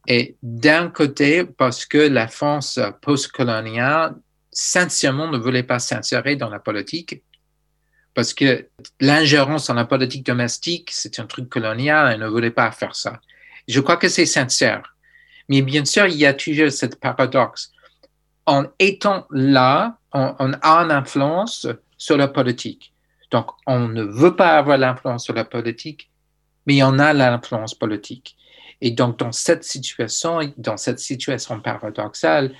Et 0.08 0.36
d'un 0.42 0.90
côté, 0.90 1.46
parce 1.46 1.86
que 1.86 1.98
la 1.98 2.28
France 2.28 2.80
postcoloniale, 3.02 4.16
sincèrement, 4.52 5.30
ne 5.30 5.38
voulait 5.38 5.64
pas 5.64 5.80
s'insérer 5.80 6.36
dans 6.36 6.50
la 6.50 6.60
politique, 6.60 7.22
parce 8.18 8.34
que 8.34 8.68
l'ingérence 9.00 9.68
dans 9.68 9.76
la 9.76 9.86
politique 9.86 10.26
domestique, 10.26 10.90
c'est 10.92 11.20
un 11.20 11.28
truc 11.28 11.50
colonial, 11.50 12.12
elle 12.12 12.20
ne 12.22 12.28
voulait 12.28 12.50
pas 12.50 12.72
faire 12.72 12.96
ça. 12.96 13.22
Je 13.68 13.80
crois 13.80 13.98
que 13.98 14.10
c'est 14.10 14.26
sincère. 14.26 14.96
Mais 15.50 15.62
bien 15.62 15.86
sûr, 15.86 16.08
il 16.08 16.16
y 16.16 16.26
a 16.26 16.34
toujours 16.34 16.72
cette 16.72 17.00
paradoxe. 17.00 17.72
En 18.48 18.66
étant 18.80 19.28
là, 19.30 20.00
on, 20.14 20.34
a 20.40 20.68
une 20.68 20.90
influence 20.90 21.68
sur 21.96 22.18
la 22.18 22.28
politique. 22.28 22.92
Donc, 23.30 23.52
on 23.68 23.88
ne 23.88 24.02
veut 24.02 24.36
pas 24.36 24.58
avoir 24.58 24.80
l'influence 24.80 25.26
sur 25.26 25.36
la 25.36 25.46
politique, 25.46 26.10
mais 26.66 26.82
on 26.82 26.98
a 26.98 27.14
l'influence 27.14 27.76
politique. 27.76 28.36
Et 28.82 28.90
donc, 28.90 29.20
dans 29.20 29.32
cette 29.32 29.64
situation, 29.64 30.40
dans 30.58 30.78
cette 30.78 30.98
situation 30.98 31.60
paradoxale, 31.60 32.56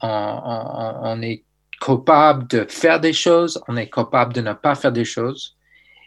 on, 0.00 1.20
est 1.22 1.42
capable 1.84 2.46
de 2.48 2.66
faire 2.68 3.00
des 3.00 3.12
choses, 3.12 3.60
on 3.68 3.76
est 3.76 3.90
capable 3.90 4.32
de 4.32 4.40
ne 4.40 4.52
pas 4.52 4.74
faire 4.74 4.92
des 4.92 5.04
choses, 5.04 5.56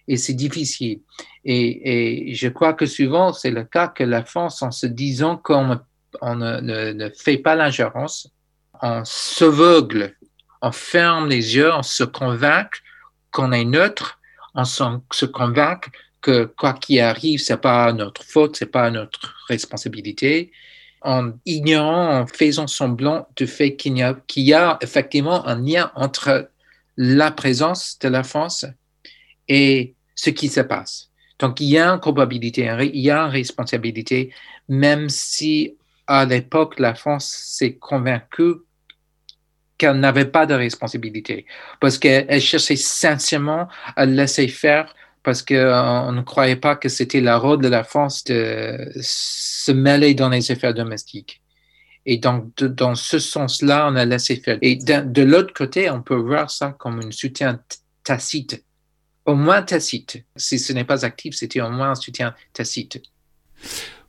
et 0.08 0.18
c'est 0.18 0.34
difficile. 0.34 1.02
Et, 1.44 2.34
je 2.34 2.48
crois 2.48 2.74
que 2.74 2.86
souvent, 2.86 3.34
c'est 3.34 3.52
le 3.52 3.64
cas 3.64 3.88
que 3.88 4.04
la 4.04 4.24
France, 4.24 4.62
en 4.62 4.72
se 4.72 4.88
disant 4.88 5.38
qu'on 5.38 5.80
on 6.22 6.36
ne, 6.36 6.60
ne, 6.92 7.10
fait 7.10 7.38
pas 7.38 7.56
l'ingérence, 7.56 8.30
on 8.82 9.04
s'aveugle 9.04 10.16
on 10.62 10.72
ferme 10.72 11.30
les 11.30 11.56
yeux, 11.56 11.72
on 11.72 11.84
se 11.84 12.04
convainc 12.04 12.82
qu'on 13.32 13.52
est 13.52 13.66
neutre, 13.66 14.20
on 14.56 14.66
se 14.66 15.26
convainc 15.26 15.92
que 16.22 16.46
quoi 16.46 16.74
qu'il 16.74 17.00
arrive, 17.02 17.40
c'est 17.40 17.62
pas 17.62 17.94
notre 17.94 18.24
faute, 18.24 18.56
c'est 18.56 18.72
pas 18.72 18.90
notre 18.90 19.36
responsabilité, 19.48 20.52
en 21.06 21.34
ignorant, 21.46 22.22
en 22.22 22.28
faisant 22.28 22.68
semblant 22.68 23.28
du 23.36 23.48
fait 23.48 23.76
qu'il 23.76 23.98
y, 23.98 24.54
a, 24.54 24.78
effectivement 24.82 25.46
un 25.48 25.62
lien 25.62 25.92
entre 25.96 26.50
la 26.98 27.32
présence 27.32 27.98
de 28.00 28.10
la 28.10 28.24
France 28.24 28.66
et 29.48 29.94
ce 30.16 30.30
qui 30.32 30.50
se 30.50 30.62
passe. 30.62 31.10
Donc, 31.40 31.60
il 31.60 31.68
y 31.68 31.78
a 31.78 31.90
une 31.90 32.00
probabilité, 32.00 32.70
il 32.94 33.02
y 33.02 33.12
a 33.12 33.22
une 33.22 33.32
responsabilité, 33.32 34.34
même 34.68 35.10
si 35.10 35.76
à 36.08 36.26
l'époque, 36.26 36.80
la 36.80 36.96
France 36.96 37.26
s'est 37.26 37.76
convaincue 37.76 38.56
qu'elle 39.78 40.00
n'avait 40.00 40.26
pas 40.26 40.46
de 40.46 40.54
responsabilité, 40.54 41.46
parce 41.82 41.98
qu'elle 41.98 42.42
cherchait 42.42 42.76
sincèrement 42.76 43.68
à 43.96 44.06
laisser 44.06 44.48
faire, 44.48 44.94
parce 45.26 45.42
qu'on 45.42 45.56
euh, 45.56 46.12
ne 46.12 46.22
croyait 46.22 46.56
pas 46.56 46.76
que 46.76 46.88
c'était 46.88 47.20
la 47.20 47.38
rôle 47.38 47.60
de 47.60 47.68
la 47.68 47.84
France 47.84 48.24
de 48.26 48.92
se 49.02 49.72
mêler 49.72 50.14
dans 50.14 50.30
les 50.30 50.52
affaires 50.52 50.76
domestiques. 50.76 51.42
Et 52.06 52.18
donc, 52.18 52.56
dans 52.58 52.94
ce 52.94 53.18
sens-là, 53.18 53.88
on 53.90 53.96
a 53.96 54.06
laissé 54.06 54.36
faire. 54.36 54.60
Et 54.62 54.76
de, 54.76 55.22
l'autre 55.24 55.52
côté, 55.52 55.90
on 55.90 56.04
peut 56.04 56.16
voir 56.16 56.52
ça 56.52 56.76
comme 56.78 57.00
un 57.00 57.10
soutien 57.10 57.60
tacite, 58.04 58.64
au 59.26 59.34
moins 59.34 59.64
tacite. 59.64 60.24
Si 60.36 60.60
ce 60.60 60.72
n'est 60.72 60.84
pas 60.84 61.04
actif, 61.04 61.34
c'était 61.34 61.62
au 61.62 61.72
moins 61.72 61.90
un 61.90 61.96
soutien 61.96 62.36
tacite. 62.54 63.02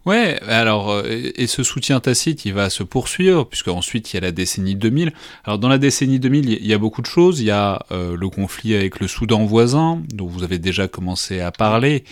Ouais, 0.07 0.39
alors, 0.47 0.93
euh, 0.93 1.33
et 1.35 1.49
ce 1.49 1.65
soutien 1.65 1.99
tacite, 1.99 2.45
il 2.45 2.55
va 2.55 2.71
se 2.71 2.85
poursuivre, 2.85 3.43
puisque 3.45 3.67
ensuite 3.67 4.13
il 4.13 4.15
y 4.15 4.19
a 4.19 4.21
la 4.21 4.31
décennie 4.31 4.77
2000. 4.77 5.13
Alors, 5.43 5.59
dans 5.59 5.69
la 5.69 5.79
décennie 5.79 6.21
2000, 6.21 6.49
il 6.49 6.65
y 6.65 6.73
a 6.73 6.79
beaucoup 6.79 7.03
de 7.03 7.09
choses. 7.09 7.41
Il 7.41 7.47
y 7.47 7.51
a 7.51 7.85
euh, 7.91 8.17
le 8.17 8.29
conflit 8.29 8.77
avec 8.77 9.01
le 9.01 9.09
Soudan 9.09 9.45
voisin, 9.47 10.01
dont 10.15 10.29
vous 10.29 10.45
avez 10.45 10.61
déjà 10.61 10.87
commencé 10.87 11.41
à 11.41 11.51
parler, 11.51 12.05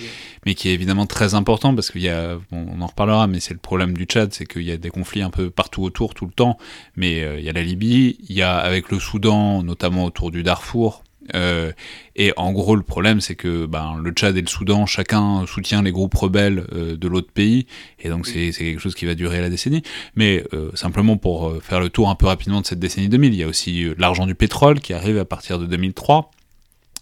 mais 0.44 0.54
qui 0.56 0.70
est 0.70 0.74
évidemment 0.74 1.06
très 1.06 1.34
important, 1.34 1.72
parce 1.72 1.92
qu'il 1.92 2.02
y 2.02 2.08
a, 2.08 2.36
on 2.50 2.80
en 2.80 2.86
reparlera, 2.86 3.28
mais 3.28 3.38
c'est 3.38 3.54
le 3.54 3.60
problème 3.60 3.96
du 3.96 4.06
Tchad, 4.06 4.34
c'est 4.34 4.44
qu'il 4.44 4.62
y 4.62 4.72
a 4.72 4.76
des 4.76 4.90
conflits 4.90 5.22
un 5.22 5.30
peu 5.30 5.50
partout 5.50 5.84
autour, 5.84 6.14
tout 6.14 6.26
le 6.26 6.32
temps. 6.32 6.58
Mais 6.96 7.22
euh, 7.22 7.38
il 7.38 7.44
y 7.44 7.48
a 7.48 7.52
la 7.52 7.62
Libye, 7.62 8.16
il 8.28 8.34
y 8.34 8.42
a 8.42 8.56
avec 8.56 8.90
le 8.90 8.98
Soudan, 8.98 9.62
notamment 9.62 10.04
autour 10.04 10.32
du 10.32 10.42
Darfour, 10.42 11.04
euh, 11.34 11.72
et 12.16 12.32
en 12.36 12.52
gros, 12.52 12.76
le 12.76 12.82
problème, 12.82 13.20
c'est 13.20 13.34
que 13.34 13.66
ben, 13.66 13.96
le 14.02 14.10
Tchad 14.12 14.36
et 14.36 14.40
le 14.40 14.46
Soudan, 14.46 14.86
chacun 14.86 15.44
soutient 15.46 15.82
les 15.82 15.92
groupes 15.92 16.14
rebelles 16.14 16.66
euh, 16.72 16.96
de 16.96 17.08
l'autre 17.08 17.30
pays, 17.32 17.66
et 18.00 18.08
donc 18.08 18.26
c'est 18.26 18.50
quelque 18.50 18.80
chose 18.80 18.94
qui 18.94 19.06
va 19.06 19.14
durer 19.14 19.40
la 19.40 19.50
décennie. 19.50 19.82
Mais 20.14 20.44
euh, 20.52 20.70
simplement 20.74 21.16
pour 21.16 21.52
faire 21.62 21.80
le 21.80 21.88
tour 21.88 22.10
un 22.10 22.14
peu 22.14 22.26
rapidement 22.26 22.60
de 22.60 22.66
cette 22.66 22.78
décennie 22.78 23.08
2000, 23.08 23.32
il 23.32 23.40
y 23.40 23.42
a 23.42 23.48
aussi 23.48 23.86
l'argent 23.98 24.26
du 24.26 24.34
pétrole 24.34 24.80
qui 24.80 24.92
arrive 24.92 25.18
à 25.18 25.24
partir 25.24 25.58
de 25.58 25.66
2003 25.66 26.30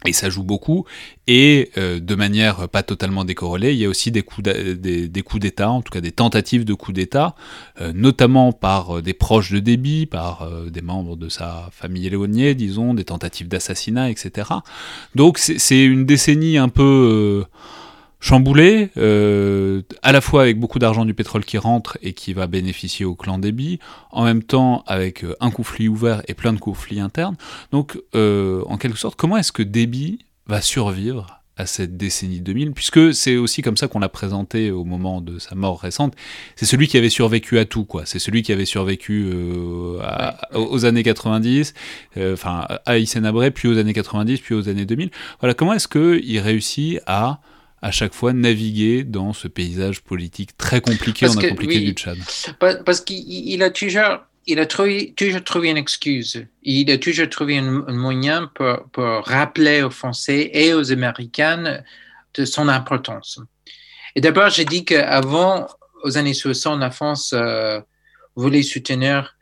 et 0.07 0.13
ça 0.13 0.31
joue 0.31 0.43
beaucoup, 0.43 0.85
et 1.27 1.71
euh, 1.79 2.01
de 2.01 2.15
manière 2.15 2.69
pas 2.69 2.83
totalement 2.83 3.25
décorrélée, 3.25 3.73
il 3.73 3.79
y 3.79 3.85
a 3.85 3.89
aussi 3.89 4.11
des 4.11 4.23
coups 4.23 4.43
d'État, 4.43 5.71
en 5.71 5.83
tout 5.83 5.93
cas 5.93 6.01
des 6.01 6.13
tentatives 6.13 6.65
de 6.65 6.75
coups 6.75 6.97
d'État, 6.97 7.35
euh, 7.81 7.93
notamment 7.95 8.53
par 8.53 8.99
euh, 8.99 9.03
des 9.03 9.15
proches 9.15 9.53
de 9.53 9.61
Déby, 9.61 10.07
par 10.07 10.49
des 10.71 10.83
membres 10.83 11.17
de 11.17 11.29
sa 11.29 11.69
famille 11.73 12.07
éloignée, 12.07 12.55
disons, 12.55 12.95
des 12.95 13.05
tentatives 13.05 13.49
d'assassinat, 13.49 14.11
etc. 14.11 14.51
Donc 15.15 15.39
c'est 15.39 15.85
une 15.85 16.05
décennie 16.05 16.59
un 16.59 16.69
peu 16.69 17.45
chamboulé, 18.23 18.91
euh, 18.99 19.83
à 20.03 20.13
la 20.13 20.21
fois 20.21 20.43
avec 20.43 20.59
beaucoup 20.59 20.79
d'argent 20.79 21.05
du 21.05 21.13
pétrole 21.13 21.45
qui 21.45 21.59
rentre 21.59 21.99
et 22.03 22.13
qui 22.15 22.33
va 22.33 22.47
bénéficier 22.47 23.05
au 23.05 23.17
clan 23.17 23.37
Déby, 23.37 23.81
en 24.13 24.25
même 24.25 24.45
temps 24.45 24.85
avec 24.87 25.25
euh, 25.25 25.35
un 25.41 25.51
conflit 25.51 25.89
ouvert 25.89 26.23
et 26.29 26.35
plein 26.35 26.53
de 26.53 26.61
conflits 26.61 27.01
internes. 27.01 27.37
Donc, 27.73 28.01
euh, 28.15 28.63
en 28.67 28.79
quelque 28.79 28.97
sorte, 28.97 29.17
comment 29.17 29.37
est-ce 29.37 29.51
que 29.51 29.65
Déby 29.65 30.21
va 30.47 30.61
survivre 30.61 31.41
à 31.57 31.67
cette 31.67 31.97
décennie 31.97 32.41
2000, 32.41 32.73
puisque 32.73 33.13
c'est 33.13 33.37
aussi 33.37 33.61
comme 33.61 33.77
ça 33.77 33.89
qu'on 33.89 33.99
l'a 33.99 34.09
présenté 34.09 34.71
au 34.71 34.85
moment 34.85 35.21
de 35.21 35.39
sa 35.39 35.57
mort 35.57 35.81
récente. 35.81 36.15
C'est 36.55 36.65
celui 36.65 36.87
qui 36.87 36.97
avait 36.97 37.11
survécu 37.11 37.59
à 37.59 37.65
tout, 37.65 37.85
quoi. 37.85 38.07
C'est 38.07 38.21
celui 38.21 38.43
qui 38.43 38.53
avait 38.53 38.65
survécu 38.65 39.31
aux 40.55 40.85
années 40.87 41.03
90, 41.03 41.75
enfin 42.33 42.67
à 42.87 42.97
Hissène 42.97 43.31
puis 43.53 43.69
aux 43.69 43.77
années 43.77 43.93
90, 43.93 44.41
puis 44.41 44.55
aux 44.55 44.69
années 44.71 44.87
2000. 44.87 45.11
Voilà, 45.41 45.53
comment 45.53 45.75
est-ce 45.75 45.89
qu'il 45.89 46.41
réussit 46.41 47.01
à 47.07 47.41
à 47.83 47.91
chaque 47.91 48.15
fois 48.15 48.33
naviguer 48.33 49.03
dans 49.03 49.33
ce 49.33 49.49
paysage 49.49 50.03
politique 50.03 50.57
très 50.57 50.81
compliqué, 50.81 51.27
en 51.29 51.35
compliqué 51.35 51.81
du 51.81 51.93
Tchad 51.93 52.17
Parce 52.59 53.01
qu'il 53.01 53.61
a 53.63 53.71
toujours, 53.71 54.21
il 54.47 54.61
a 54.61 54.67
trouvé, 54.67 55.13
toujours 55.17 55.43
trouvé 55.43 55.71
une 55.71 55.77
excuse. 55.77 56.47
Il 56.63 56.91
a 56.93 56.99
toujours 56.99 57.29
trouvé 57.29 57.59
un, 57.59 57.93
moyen 57.93 58.49
pour, 58.55 58.85
pour, 58.93 59.25
rappeler 59.25 59.83
aux 59.83 59.91
Français 59.91 60.51
et 60.55 60.73
aux 60.75 60.93
Américains 60.93 61.83
de 62.35 62.45
son 62.45 62.69
importance. 62.69 63.41
Et 64.15 64.21
d'abord, 64.21 64.49
j'ai 64.49 64.65
dit 64.65 64.85
qu'avant, 64.85 65.67
aux 66.05 66.17
années 66.17 66.35
60, 66.35 66.79
la 66.79 66.93
France 66.93 67.33
euh, 67.35 67.81
voulait 68.37 68.63
soutenir 68.63 69.37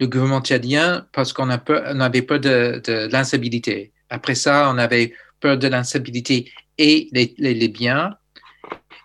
le 0.00 0.06
gouvernement 0.06 0.40
tchadien 0.40 1.06
parce 1.12 1.34
qu'on 1.34 1.50
avait 1.50 2.22
peur 2.22 2.40
de, 2.40 2.80
de 2.82 3.08
l'instabilité. 3.12 3.92
Après 4.08 4.34
ça, 4.34 4.70
on 4.72 4.78
avait 4.78 5.12
peur 5.40 5.58
de 5.58 5.68
l'instabilité 5.68 6.50
et 6.82 7.08
les, 7.12 7.34
les, 7.38 7.68
biens. 7.68 8.16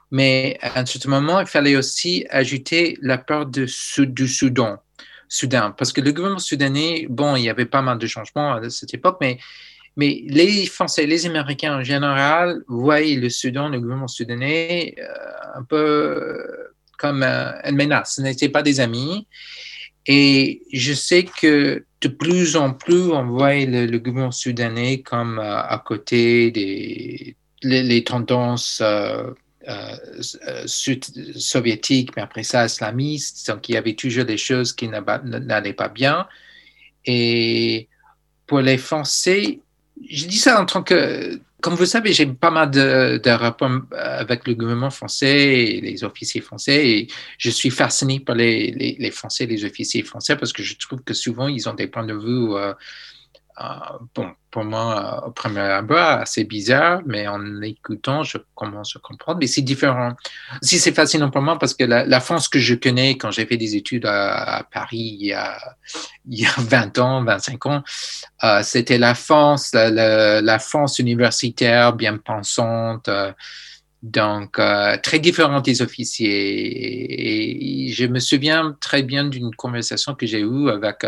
Mais 0.09 0.57
à 0.61 0.79
un 0.79 0.85
certain 0.85 1.09
moment, 1.09 1.39
il 1.39 1.47
fallait 1.47 1.75
aussi 1.75 2.25
ajouter 2.31 2.97
la 3.01 3.17
peur 3.19 3.45
de, 3.45 3.67
du 4.05 4.27
Soudan. 4.27 4.77
Soudan, 5.29 5.73
parce 5.77 5.93
que 5.93 6.01
le 6.01 6.11
gouvernement 6.11 6.39
soudanais, 6.39 7.05
bon, 7.09 7.35
il 7.35 7.43
y 7.43 7.49
avait 7.49 7.65
pas 7.65 7.81
mal 7.81 7.99
de 7.99 8.07
changements 8.07 8.53
à 8.53 8.69
cette 8.69 8.93
époque, 8.93 9.17
mais, 9.21 9.37
mais 9.95 10.23
les 10.27 10.65
Français, 10.65 11.05
les 11.05 11.25
Américains 11.25 11.77
en 11.77 11.83
général, 11.83 12.63
voyaient 12.67 13.17
le 13.17 13.29
Soudan, 13.29 13.69
le 13.69 13.79
gouvernement 13.79 14.07
soudanais, 14.07 14.95
euh, 14.97 15.59
un 15.59 15.63
peu 15.63 16.41
comme 16.97 17.21
euh, 17.21 17.51
une 17.65 17.75
menace. 17.75 18.15
Ce 18.15 18.21
n'étaient 18.21 18.49
pas 18.49 18.63
des 18.63 18.79
amis. 18.79 19.27
Et 20.07 20.63
je 20.71 20.93
sais 20.93 21.23
que 21.23 21.83
de 22.01 22.07
plus 22.07 22.55
en 22.55 22.73
plus, 22.73 23.11
on 23.11 23.25
voit 23.25 23.53
le, 23.53 23.97
gouvernement 23.97 24.31
soudanais 24.31 25.01
comme 25.01 25.37
euh, 25.37 25.61
à 25.61 25.83
côté 25.85 26.49
des 26.51 27.35
les, 27.63 28.03
tendances 28.03 28.79
euh, 28.81 29.31
euh, 29.67 30.65
soviétiques, 30.65 32.15
mais 32.15 32.21
après 32.21 32.43
ça 32.43 32.65
islamistes. 32.65 33.47
Donc 33.47 33.69
il 33.69 33.73
y 33.73 33.77
avait 33.77 33.95
toujours 33.95 34.25
des 34.25 34.37
choses 34.37 34.73
qui 34.73 34.87
n'allaient 34.87 35.73
pas 35.73 35.89
bien. 35.89 36.27
Et 37.05 37.87
pour 38.45 38.61
les 38.61 38.77
Français, 38.77 39.59
je 40.09 40.25
dis 40.25 40.37
ça 40.37 40.61
en 40.61 40.65
tant 40.65 40.83
que 40.83 41.39
comme 41.61 41.73
vous 41.73 41.85
savez, 41.85 42.13
j'ai 42.13 42.27
pas 42.27 42.51
mal 42.51 42.69
de, 42.69 43.29
rapports 43.29 43.81
avec 43.91 44.47
le 44.47 44.53
gouvernement 44.53 44.91
français 44.91 45.65
et 45.65 45.81
les 45.81 46.03
officiers 46.03 46.41
français 46.41 46.87
et 46.87 47.07
je 47.37 47.49
suis 47.49 47.71
fasciné 47.71 48.19
par 48.19 48.35
les, 48.35 49.11
Français, 49.11 49.47
les 49.47 49.65
officiers 49.65 50.03
français 50.03 50.35
parce 50.35 50.53
que 50.53 50.61
je 50.61 50.77
trouve 50.77 51.01
que 51.01 51.13
souvent 51.13 51.47
ils 51.47 51.67
ont 51.67 51.73
des 51.73 51.87
points 51.87 52.05
de 52.05 52.13
vue 52.13 52.53
euh, 52.53 52.57
euh, 52.57 52.73
bon, 54.13 54.31
pour 54.51 54.63
moi, 54.63 55.25
au 55.27 55.31
premier 55.31 55.61
abord, 55.61 55.97
assez 55.97 56.43
bizarre, 56.43 57.01
mais 57.05 57.27
en 57.27 57.61
écoutant, 57.61 58.23
je 58.23 58.37
commence 58.55 58.95
à 58.95 58.99
comprendre. 58.99 59.39
Mais 59.39 59.47
c'est 59.47 59.61
différent. 59.61 60.13
Si 60.61 60.79
c'est 60.79 60.91
fascinant 60.91 61.31
pour 61.31 61.41
moi 61.41 61.57
parce 61.57 61.73
que 61.73 61.83
la, 61.83 62.19
France 62.19 62.47
que 62.47 62.59
je 62.59 62.75
connais 62.75 63.17
quand 63.17 63.31
j'ai 63.31 63.45
fait 63.45 63.57
des 63.57 63.75
études 63.75 64.05
à, 64.05 64.67
Paris 64.71 65.17
il 65.19 65.27
y, 65.27 65.33
a, 65.33 65.57
il 66.29 66.41
y, 66.41 66.45
a, 66.45 66.53
20 66.57 66.99
ans, 66.99 67.23
25 67.23 67.65
ans, 67.65 67.83
euh, 68.43 68.61
c'était 68.63 68.99
la 68.99 69.15
France, 69.15 69.71
la, 69.73 70.59
France 70.59 70.99
universitaire, 70.99 71.93
bien 71.93 72.17
pensante. 72.17 73.07
Euh, 73.07 73.31
donc, 74.03 74.61
très 75.01 75.19
différente 75.19 75.65
des 75.65 75.81
officiers. 75.81 77.87
Et, 77.87 77.91
je 77.91 78.05
me 78.05 78.19
souviens 78.19 78.77
très 78.79 79.01
bien 79.01 79.25
d'une 79.25 79.53
conversation 79.55 80.13
que 80.13 80.27
j'ai 80.27 80.41
eue 80.41 80.69
avec 80.69 81.03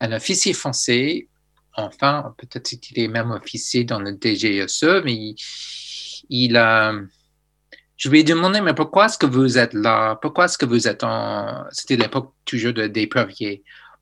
un 0.00 0.12
officier 0.12 0.54
français 0.54 1.28
enfin, 1.76 2.34
peut-être 2.38 2.68
qu'il 2.80 2.98
est 2.98 3.08
même 3.08 3.30
officier 3.30 3.84
dans 3.84 4.00
le 4.00 4.12
DGSE, 4.12 5.02
mais 5.04 5.34
il, 6.28 6.56
a. 6.56 6.94
Je 7.96 8.08
lui 8.08 8.20
ai 8.20 8.24
demandé, 8.24 8.60
mais 8.60 8.74
pourquoi 8.74 9.06
est-ce 9.06 9.18
que 9.18 9.26
vous 9.26 9.58
êtes 9.58 9.74
là? 9.74 10.16
Pourquoi 10.16 10.46
est-ce 10.46 10.58
que 10.58 10.66
vous 10.66 10.88
êtes 10.88 11.04
en. 11.04 11.64
C'était 11.70 11.96
l'époque 11.96 12.34
toujours 12.44 12.72
de, 12.72 12.86
des 12.86 13.08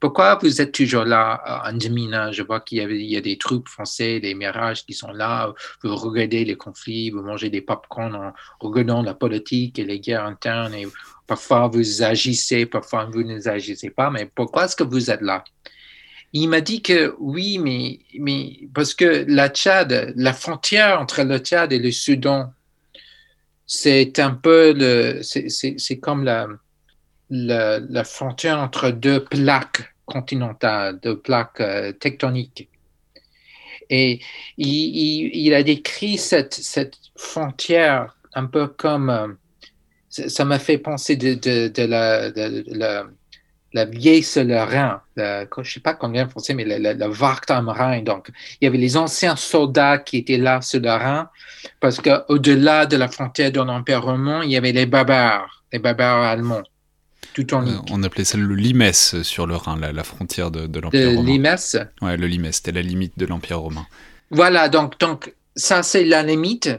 Pourquoi 0.01 0.37
vous 0.37 0.61
êtes 0.61 0.73
toujours 0.73 1.05
là? 1.05 1.63
En 1.67 1.73
Demina? 1.73 2.33
Je 2.33 2.43
vois 2.43 2.61
qu'il 2.61 2.79
y, 2.79 2.81
avait, 2.81 2.99
il 2.99 3.11
y 3.11 3.17
a 3.17 3.21
des 3.21 3.39
troupes 3.39 3.69
français, 3.69 4.21
des 4.21 4.35
mirages 4.35 4.85
qui 4.85 4.93
sont 4.95 5.13
là. 5.13 5.53
Vous 5.83 5.95
regardez 5.97 6.45
les 6.45 6.57
conflits, 6.57 7.11
vous 7.11 7.23
mangez 7.23 7.51
des 7.51 7.61
pop-corn 7.61 8.15
en 8.15 8.33
regardant 8.61 9.03
la 9.03 9.15
politique 9.15 9.79
et 9.79 9.85
les 9.85 10.01
guerres 10.01 10.27
internes. 10.27 10.75
Et 10.75 10.87
parfois 11.27 11.69
vous 11.69 12.03
agissez, 12.03 12.67
parfois 12.67 13.07
vous 13.07 13.23
ne 13.23 13.49
agissez 13.49 13.91
pas. 13.91 14.11
Mais 14.11 14.31
pourquoi 14.35 14.65
est-ce 14.65 14.77
que 14.77 14.85
vous 14.85 15.11
êtes 15.11 15.23
là? 15.23 15.45
Il 16.37 16.49
m'a 16.49 16.61
dit 16.61 16.83
que 16.83 17.15
oui, 17.21 17.59
mais, 17.59 18.01
mais 18.19 18.59
parce 18.75 18.93
que 18.93 19.25
la 19.29 19.49
Tchad, 19.49 20.13
la 20.17 20.33
frontière 20.33 21.01
entre 21.01 21.23
le 21.23 21.39
Tchad 21.39 21.73
et 21.73 21.79
le 21.79 21.93
Soudan, 21.93 22.53
c'est 23.67 24.19
un 24.19 24.33
peu 24.33 24.73
le, 24.73 25.23
c'est 25.23 25.99
comme 26.01 26.25
la, 26.25 26.49
la, 27.31 28.03
frontière 28.03 28.59
entre 28.59 28.91
deux 28.91 29.25
plaques 29.25 29.95
continentales, 30.07 30.99
deux 31.01 31.19
plaques 31.19 31.61
euh, 31.61 31.93
tectoniques. 31.93 32.69
Et 33.89 34.21
il, 34.59 35.31
il, 35.37 35.55
a 35.55 35.63
décrit 35.63 36.19
cette, 36.19 36.55
cette 36.55 36.99
frontière 37.17 38.17
un 38.35 38.47
peu 38.47 38.67
comme, 38.67 39.09
euh, 39.09 39.29
ça 40.09 40.45
m'a 40.45 40.59
fait 40.59 40.79
penser 40.79 41.15
de, 41.15 41.35
de, 41.35 41.83
la 42.77 43.07
la 43.75 43.85
vieille 43.85 44.23
Solarin, 44.23 45.01
je 45.17 45.47
ne 45.59 45.65
sais 45.65 45.81
pas 45.81 45.95
combien 45.95 46.29
français, 46.29 46.55
mais 46.55 46.65
le, 46.65 46.79
le, 46.79 46.93
le 46.95 48.01
Donc, 48.03 48.29
il 48.61 48.65
y 48.65 48.69
avait 48.69 48.79
les 48.79 48.97
anciens 48.97 49.35
soldats 49.35 49.99
qui 49.99 50.19
étaient 50.19 50.39
là 50.39 50.63
sur 50.63 50.81
le 50.81 50.91
Rhin, 50.91 51.29
parce 51.81 52.01
qu'au-delà 52.01 52.87
de 52.87 52.97
la 52.97 53.09
frontière 53.09 53.51
de 53.51 53.61
l'Empire 53.61 54.03
romain, 54.03 54.43
il 54.45 54.53
y 54.53 54.57
avait 54.57 54.71
les 54.71 54.87
barbares, 54.87 55.65
les 55.73 55.81
barbares 55.81 56.23
allemands. 56.23 56.63
Tout 57.35 57.53
en 57.53 57.67
euh, 57.67 57.73
on 57.91 58.05
appelait 58.05 58.25
ça 58.25 58.39
le 58.39 58.55
Limès 58.55 59.21
sur 59.23 59.49
le 59.49 59.57
Rhin, 59.57 59.77
la, 59.77 60.05
frontière 60.05 60.53
de, 60.53 60.69
de 60.69 60.79
l'Empire 60.79 61.09
romain. 61.09 61.21
Le 61.23 61.27
Limès 61.27 61.77
Ouais, 62.01 62.17
le 62.17 62.29
Limès, 62.29 62.55
c'était 62.55 62.71
la 62.71 62.83
limite 62.83 63.19
de 63.19 63.27
l'Empire 63.27 63.59
romain. 63.59 63.87
Voilà, 64.31 64.69
donc, 64.69 65.01
donc 65.01 65.35
ça 65.57 65.83
c'est 65.83 66.05
la 66.05 66.23
limite. 66.23 66.71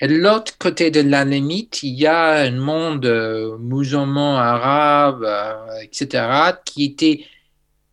Et 0.00 0.08
l'autre 0.08 0.56
côté 0.58 0.90
de 0.90 1.00
la 1.00 1.24
limite, 1.24 1.82
il 1.82 1.94
y 1.94 2.06
a 2.06 2.36
un 2.36 2.52
monde 2.52 3.06
euh, 3.06 3.58
musulman, 3.58 4.38
arabe, 4.38 5.24
euh, 5.24 5.80
etc., 5.82 6.26
qui 6.64 6.84
était 6.84 7.24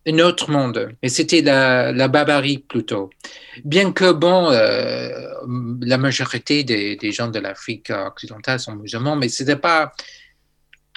un 0.07 0.19
autre 0.19 0.49
monde. 0.49 0.95
Et 1.01 1.09
c'était 1.09 1.41
la, 1.41 1.91
la, 1.91 2.07
barbarie 2.07 2.59
plutôt. 2.59 3.09
Bien 3.63 3.91
que, 3.91 4.11
bon, 4.11 4.49
euh, 4.51 5.09
la 5.81 5.97
majorité 5.97 6.63
des, 6.63 7.11
gens 7.11 7.27
de 7.27 7.39
l'Afrique 7.39 7.91
occidentale 7.91 8.59
sont 8.59 8.75
musulmans, 8.75 9.15
mais 9.15 9.29
c'était 9.29 9.55
pas 9.57 9.91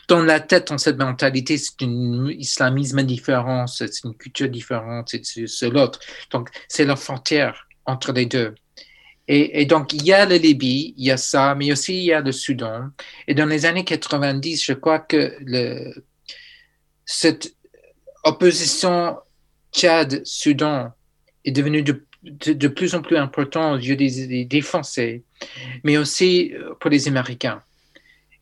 dans 0.09 0.23
la 0.23 0.41
tête, 0.41 0.69
dans 0.69 0.79
cette 0.79 0.99
mentalité, 0.99 1.57
c'est 1.57 1.83
un 1.83 2.29
islamisme 2.29 3.03
différent, 3.03 3.67
c'est 3.67 4.05
une 4.05 4.15
culture 4.15 4.49
différente, 4.49 5.15
c'est 5.25 5.71
l'autre. 5.71 5.99
Donc, 6.31 6.51
c'est 6.69 6.85
la 6.85 6.97
frontière 6.97 7.67
entre 7.87 8.13
les 8.13 8.27
deux. 8.27 8.55
Et, 9.27 9.65
donc, 9.65 9.95
il 9.95 10.05
y 10.05 10.13
a 10.13 10.27
la 10.27 10.37
Libye, 10.37 10.93
il 10.99 11.07
y 11.07 11.11
a 11.11 11.17
ça, 11.17 11.55
mais 11.55 11.73
aussi 11.73 11.97
il 11.97 12.05
y 12.05 12.13
a 12.13 12.21
le 12.21 12.31
Soudan. 12.31 12.91
Et 13.27 13.35
dans 13.35 13.47
les 13.47 13.65
années 13.65 13.85
90, 13.85 14.63
je 14.63 14.73
crois 14.75 14.99
que 14.99 15.35
cette 17.07 17.55
opposition 18.25 19.17
Tchad-Soudan 19.73 20.93
est 21.45 21.53
devenue 21.53 21.83
de, 21.83 22.05
de, 22.23 22.69
plus 22.69 22.95
en 22.95 23.01
plus 23.01 23.17
importante 23.17 23.77
aux 23.77 23.83
yeux 23.83 23.97
des, 23.97 24.45
des, 24.45 24.61
Français, 24.61 25.23
mais 25.85 25.97
aussi 25.97 26.53
euh, 26.55 26.75
pour 26.81 26.91
les 26.91 27.09
Américains. 27.09 27.63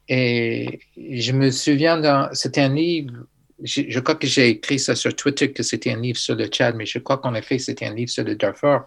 Et 0.09 0.80
je 0.97 1.33
me 1.33 1.51
souviens, 1.51 2.28
c'était 2.33 2.61
un 2.61 2.74
livre, 2.74 3.14
je, 3.62 3.83
je, 3.89 4.01
crois 4.01 4.16
que 4.16 4.26
j'ai 4.26 4.49
écrit 4.49 4.78
ça 4.78 4.95
sur 4.95 5.14
Twitter, 5.14 5.53
que 5.53 5.62
c'était 5.62 5.93
un 5.93 6.01
livre 6.01 6.18
sur 6.18 6.35
le 6.35 6.47
Tchad, 6.47 6.74
mais 6.74 6.87
je 6.87 6.99
crois 6.99 7.18
qu'en 7.18 7.35
effet, 7.35 7.59
c'était 7.59 7.87
un 7.87 7.95
livre 7.95 8.11
sur 8.11 8.24
le 8.24 8.35
Darfur 8.35 8.83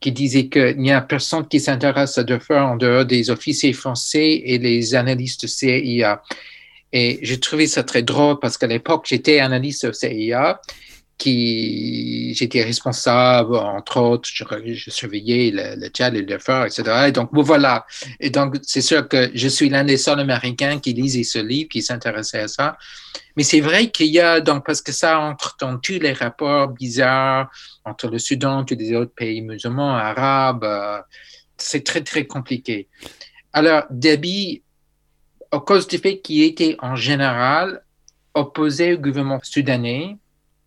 qui 0.00 0.12
disait 0.12 0.48
qu'il 0.48 0.78
n'y 0.78 0.92
a 0.92 1.00
personne 1.00 1.46
qui 1.48 1.60
s'intéresse 1.60 2.18
à 2.18 2.24
Darfur 2.24 2.56
en 2.56 2.76
dehors 2.76 3.04
des 3.04 3.30
officiers 3.30 3.72
français 3.72 4.42
et 4.44 4.58
les 4.58 4.94
analystes 4.94 5.46
CIA. 5.46 6.22
Et 6.92 7.18
j'ai 7.22 7.40
trouvé 7.40 7.66
ça 7.66 7.82
très 7.82 8.02
drôle 8.02 8.38
parce 8.38 8.56
qu'à 8.56 8.66
l'époque, 8.66 9.06
j'étais 9.08 9.40
analyste 9.40 9.84
au 9.84 9.92
CIA 9.92 10.60
qui 11.18 12.32
j'étais 12.34 12.62
responsable, 12.62 13.56
entre 13.56 14.00
autres, 14.00 14.28
je, 14.32 14.90
surveillais 14.90 15.50
le, 15.52 15.88
Tchad 15.88 16.14
et 16.14 16.20
le 16.20 16.26
Darfur, 16.26 16.64
etc. 16.64 17.08
Et 17.08 17.12
donc, 17.12 17.30
voilà. 17.32 17.84
Et 18.20 18.30
donc, 18.30 18.56
c'est 18.62 18.80
sûr 18.80 19.08
que 19.08 19.30
je 19.34 19.48
suis 19.48 19.68
l'un 19.68 19.84
des 19.84 19.96
seuls 19.96 20.20
Américains 20.20 20.78
qui 20.78 20.92
lisait 20.92 21.24
ce 21.24 21.40
livre, 21.40 21.68
qui 21.68 21.82
s'intéressait 21.82 22.40
à 22.40 22.48
ça. 22.48 22.78
Mais 23.36 23.42
c'est 23.42 23.60
vrai 23.60 23.90
qu'il 23.90 24.06
y 24.08 24.20
a, 24.20 24.40
donc, 24.40 24.64
parce 24.64 24.80
que 24.80 24.92
ça 24.92 25.18
entre 25.18 25.56
dans 25.60 25.78
tous 25.78 25.98
les 26.00 26.12
rapports 26.12 26.68
bizarres 26.68 27.50
entre 27.84 28.08
le 28.08 28.18
Soudan 28.18 28.64
et 28.64 28.74
les 28.76 28.94
autres 28.94 29.14
pays 29.14 29.42
musulmans, 29.42 29.96
arabes, 29.96 30.64
euh, 30.64 31.00
c'est 31.56 31.84
très, 31.84 32.02
très 32.02 32.26
compliqué. 32.26 32.88
Alors, 33.52 33.84
Déby, 33.90 34.62
à 35.50 35.58
cause 35.58 35.88
du 35.88 35.98
fait 35.98 36.20
qu'il 36.20 36.42
était 36.42 36.76
en 36.80 36.94
général 36.94 37.82
opposé 38.34 38.94
au 38.94 38.98
gouvernement 38.98 39.40
soudanais, 39.42 40.16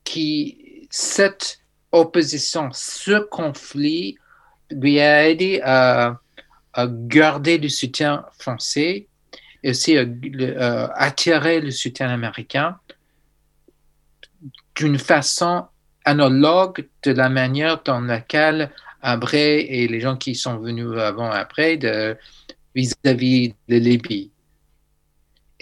qui, 0.03 0.87
cette 0.89 1.59
opposition, 1.91 2.69
ce 2.73 3.19
conflit 3.19 4.17
lui 4.69 4.99
a 4.99 5.29
aidé 5.29 5.61
à, 5.63 6.19
à 6.73 6.87
garder 6.87 7.57
le 7.57 7.69
soutien 7.69 8.25
français 8.39 9.07
et 9.63 9.69
aussi 9.69 9.97
euh, 9.97 10.87
attirer 10.95 11.61
le 11.61 11.71
soutien 11.71 12.09
américain 12.09 12.77
d'une 14.75 14.97
façon 14.97 15.65
analogue 16.05 16.87
de 17.03 17.11
la 17.11 17.29
manière 17.29 17.83
dans 17.83 18.01
laquelle 18.01 18.71
Abré 19.01 19.61
et 19.61 19.87
les 19.87 19.99
gens 19.99 20.15
qui 20.15 20.35
sont 20.35 20.57
venus 20.57 20.97
avant 20.97 21.29
après 21.31 21.77
de 21.77 22.15
vis-à-vis 22.75 23.55
de 23.67 23.75
Libye. 23.77 24.31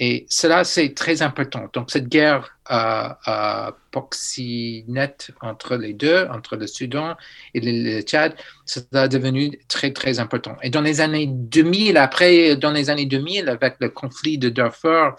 Et 0.02 0.26
cela, 0.30 0.64
c'est 0.64 0.94
très 0.94 1.22
important. 1.22 1.70
Donc, 1.74 1.92
cette 1.92 2.08
guerre 2.08 2.58
à 2.66 3.76
proxinette 3.92 5.32
entre 5.42 5.76
les 5.76 5.94
deux, 5.94 6.26
entre 6.32 6.56
le 6.56 6.68
Soudan 6.68 7.18
et 7.54 7.60
le, 7.60 8.02
Tchad, 8.02 8.34
ça 8.66 8.82
a 8.94 9.08
devenu 9.10 9.60
très, 9.68 9.92
très 9.92 10.20
important. 10.20 10.56
Et 10.64 10.70
dans 10.70 10.82
les 10.82 11.02
années 11.02 11.28
2000, 11.28 11.98
après, 11.98 12.56
dans 12.56 12.72
les 12.72 12.90
années 12.90 13.08
2000, 13.08 13.50
avec 13.50 13.76
le 13.82 13.90
conflit 13.90 14.38
de 14.38 14.48
Darfur, 14.48 15.18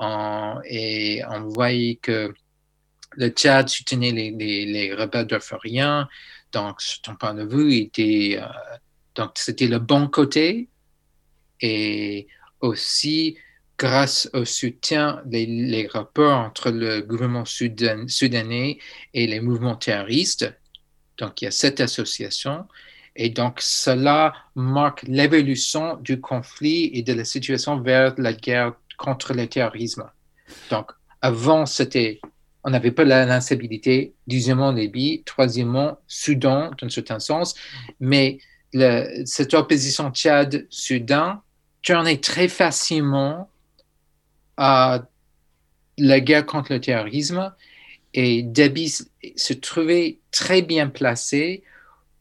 on, 0.00 0.56
et 0.64 1.22
on 1.30 1.42
voyait 1.42 1.94
que 1.94 2.34
le 3.12 3.28
Tchad 3.28 3.68
soutenait 3.68 4.10
les, 4.10 4.32
les, 4.32 4.66
les 4.66 4.92
rebelles 4.92 5.26
darfuriens. 5.26 6.08
Donc, 6.50 6.80
ton 7.04 7.14
point 7.14 7.34
de 7.34 7.44
vue, 7.44 7.76
était, 7.76 8.40
euh, 8.40 8.46
donc 9.14 9.32
c'était 9.36 9.68
le 9.68 9.78
bon 9.78 10.08
côté. 10.08 10.68
Et 11.60 12.26
aussi, 12.60 13.36
grâce 13.78 14.30
au 14.32 14.44
soutien 14.44 15.20
des 15.26 15.88
rapports 15.92 16.38
entre 16.38 16.70
le 16.70 17.02
gouvernement 17.02 17.44
soudanais 17.44 18.78
et 19.12 19.26
les 19.26 19.40
mouvements 19.40 19.76
terroristes. 19.76 20.50
Donc, 21.18 21.42
il 21.42 21.46
y 21.46 21.48
a 21.48 21.50
cette 21.50 21.80
association. 21.80 22.66
Et 23.16 23.30
donc, 23.30 23.60
cela 23.60 24.34
marque 24.54 25.02
l'évolution 25.04 25.96
du 25.96 26.20
conflit 26.20 26.90
et 26.94 27.02
de 27.02 27.12
la 27.12 27.24
situation 27.24 27.80
vers 27.80 28.14
la 28.18 28.32
guerre 28.32 28.74
contre 28.98 29.34
le 29.34 29.46
terrorisme. 29.46 30.04
Donc, 30.70 30.92
avant, 31.22 31.66
c'était, 31.66 32.20
on 32.64 32.70
n'avait 32.70 32.92
pas 32.92 33.04
l'instabilité. 33.04 34.14
Deuxièmement, 34.26 34.72
Libye. 34.72 35.22
Troisièmement, 35.24 35.98
Soudan, 36.06 36.70
dans 36.78 36.86
un 36.86 36.90
certain 36.90 37.18
sens. 37.18 37.54
Mais 38.00 38.38
cette 39.24 39.54
opposition 39.54 40.10
Tchad-Soudan 40.10 41.42
tournait 41.82 42.18
très 42.18 42.48
facilement 42.48 43.50
à 44.56 45.02
la 45.98 46.20
guerre 46.20 46.46
contre 46.46 46.72
le 46.72 46.80
terrorisme 46.80 47.52
et 48.14 48.42
Déby 48.42 48.92
se 49.36 49.52
trouvait 49.52 50.18
très 50.30 50.62
bien 50.62 50.88
placé 50.88 51.62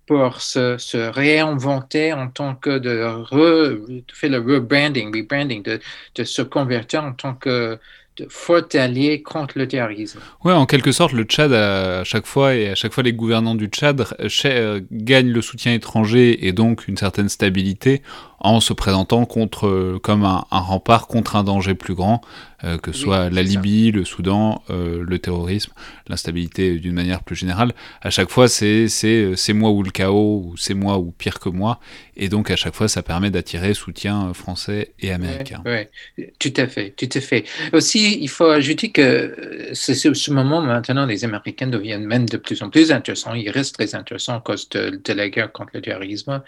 pour 0.08 0.42
se, 0.42 1.10
réinventer 1.10 2.14
en 2.14 2.28
tant 2.30 2.56
que 2.56 2.78
de, 2.78 3.04
re, 3.04 3.80
faire 4.14 4.30
le 4.30 4.38
rebranding, 4.38 5.16
rebranding, 5.16 5.64
de, 5.64 5.80
de 6.16 6.24
se 6.24 6.42
convertir 6.42 7.04
en 7.04 7.14
tant 7.14 7.34
que 7.34 7.80
de 8.18 8.28
fort 8.30 8.64
allié 8.76 9.22
contre 9.22 9.58
le 9.58 9.68
terrorisme. 9.68 10.20
Ouais, 10.44 10.54
en 10.54 10.66
quelque 10.66 10.92
sorte, 10.92 11.12
le 11.12 11.24
Tchad, 11.24 11.52
à 11.52 12.04
chaque 12.04 12.26
fois, 12.26 12.56
et 12.56 12.70
à 12.70 12.76
chaque 12.76 12.94
fois, 12.94 13.04
les 13.04 13.14
gouvernants 13.14 13.56
du 13.56 13.68
Tchad 13.68 14.06
euh, 14.46 14.82
gagnent 14.92 15.32
le 15.32 15.42
soutien 15.42 15.74
étranger 15.74 16.48
et 16.48 16.54
donc 16.54 16.88
une 16.88 16.98
certaine 16.98 17.28
stabilité 17.28 18.02
en 18.40 18.60
se 18.60 18.74
présentant 18.74 19.26
contre, 19.26 19.68
euh, 19.68 20.00
comme 20.02 20.24
un, 20.24 20.46
rempart 20.52 21.08
contre 21.08 21.36
un 21.36 21.44
danger 21.44 21.74
plus 21.74 21.96
grand, 21.96 22.22
euh, 22.64 22.78
que 22.78 22.92
ce 22.92 23.00
soit 23.00 23.30
la 23.30 23.44
Libye, 23.44 23.92
le 23.92 24.06
Soudan, 24.06 24.64
euh, 24.70 25.04
le 25.08 25.20
terrorisme, 25.20 25.72
l'instabilité 26.08 26.80
d'une 26.80 26.94
manière 26.94 27.24
plus 27.24 27.36
générale. 27.36 27.74
À 28.02 28.10
chaque 28.10 28.30
fois, 28.30 28.48
c'est 28.48 28.88
c'est 28.88 29.54
moi 29.54 29.72
ou 29.72 29.84
le 29.84 29.92
chaos, 29.92 30.44
ou 30.46 30.58
c'est 30.58 30.74
moi 30.74 30.98
ou 30.98 31.12
pire 31.12 31.40
que 31.40 31.50
moi, 31.50 31.80
et 32.18 32.30
donc 32.30 32.50
à 32.50 32.56
chaque 32.56 32.74
fois, 32.74 32.88
ça 32.88 33.04
permet 33.04 33.30
d'attirer 33.30 33.74
soutien 33.74 34.34
français 34.34 34.94
et 35.00 35.12
américain. 35.12 35.62
Oui, 35.66 36.26
tout 36.40 36.54
à 36.58 36.68
fait, 36.68 36.92
tout 36.92 37.10
à 37.14 37.22
fait. 37.22 37.46
Aussi, 37.74 38.20
il 38.22 38.30
faut 38.30 38.48
ajouter 38.48 38.92
que 38.92 39.70
c'est 39.74 39.96
ce 39.96 40.32
moment 40.32 40.62
maintenant, 40.62 41.06
les 41.06 41.24
Américains 41.26 41.68
deviennent 41.68 42.06
même 42.06 42.28
de 42.28 42.38
plus 42.38 42.62
en 42.64 42.70
plus 42.70 42.92
intéressants. 42.92 43.34
Ils 43.34 43.50
restent 43.50 43.76
très 43.76 43.96
intéressants 43.96 44.38
à 44.38 44.42
cause 44.42 44.70
de, 44.70 45.02
de 45.04 45.14
la 45.14 45.30
guerre 45.30 45.52
contre 45.52 45.72
le 45.74 45.82
terrorisme. 45.82 46.42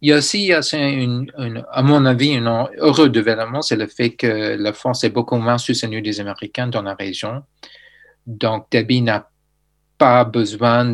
Il 0.00 0.08
y 0.08 0.12
a 0.12 0.18
aussi 0.18 0.42
il 0.42 0.46
y 0.46 0.52
a 0.52 0.60
une, 0.72 1.21
à 1.70 1.82
mon 1.82 2.04
avis, 2.04 2.36
un 2.36 2.68
heureux 2.78 3.08
développement, 3.08 3.62
c'est 3.62 3.76
le 3.76 3.86
fait 3.86 4.10
que 4.10 4.56
la 4.58 4.72
France 4.72 5.04
est 5.04 5.10
beaucoup 5.10 5.36
moins 5.36 5.58
soutenue 5.58 6.02
des 6.02 6.20
Américains 6.20 6.66
dans 6.66 6.82
la 6.82 6.94
région. 6.94 7.42
Donc, 8.26 8.66
Debbie 8.70 9.02
n'a 9.02 9.28
pas 9.98 10.24
besoin 10.24 10.84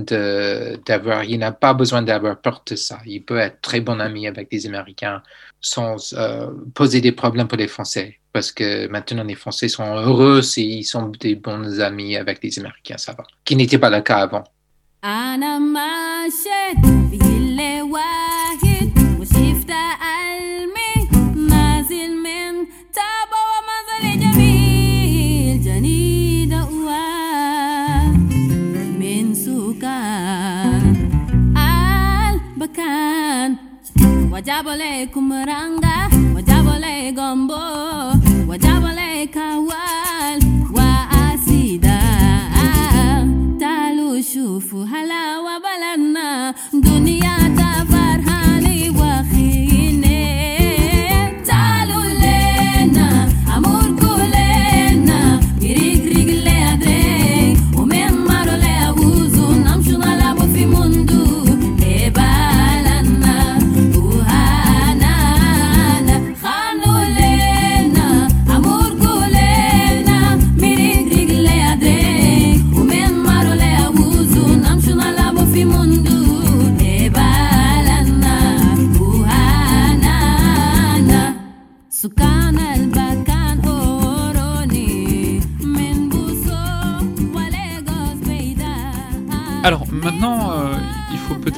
d'avoir, 0.87 1.25
il 1.25 1.39
n'a 1.39 1.53
pas 1.53 1.73
besoin 1.73 2.03
d'avoir 2.03 2.39
peur 2.41 2.63
de 2.67 2.77
ça. 2.77 2.99
Il 3.07 3.25
peut 3.25 3.39
être 3.39 3.61
très 3.63 3.81
bon 3.81 4.01
ami 4.01 4.27
avec 4.27 4.51
des 4.51 4.67
Américains 4.67 5.23
sans 5.61 6.13
euh, 6.13 6.51
poser 6.75 7.01
des 7.01 7.13
problèmes 7.13 7.49
pour 7.49 7.59
les 7.59 7.69
Français. 7.69 8.19
Parce 8.33 8.53
que 8.53 8.87
maintenant, 8.89 9.25
les 9.25 9.35
Français 9.35 9.69
sont 9.69 9.97
heureux 9.97 10.43
s'ils 10.43 10.85
sont 10.85 11.11
des 11.21 11.37
bons 11.37 11.81
amis 11.81 12.17
avec 12.17 12.43
les 12.43 12.59
Américains, 12.59 12.99
ça 12.99 13.15
va. 13.15 13.25
Qui 13.45 13.57
n'était 13.57 13.79
pas 13.79 13.91
le 13.91 14.03
cas 14.03 14.19
avant. 14.19 14.45
Moja 34.39 34.63
kumaranga, 34.63 35.07
kummerangga, 35.11 36.09
gombo. 37.13 37.98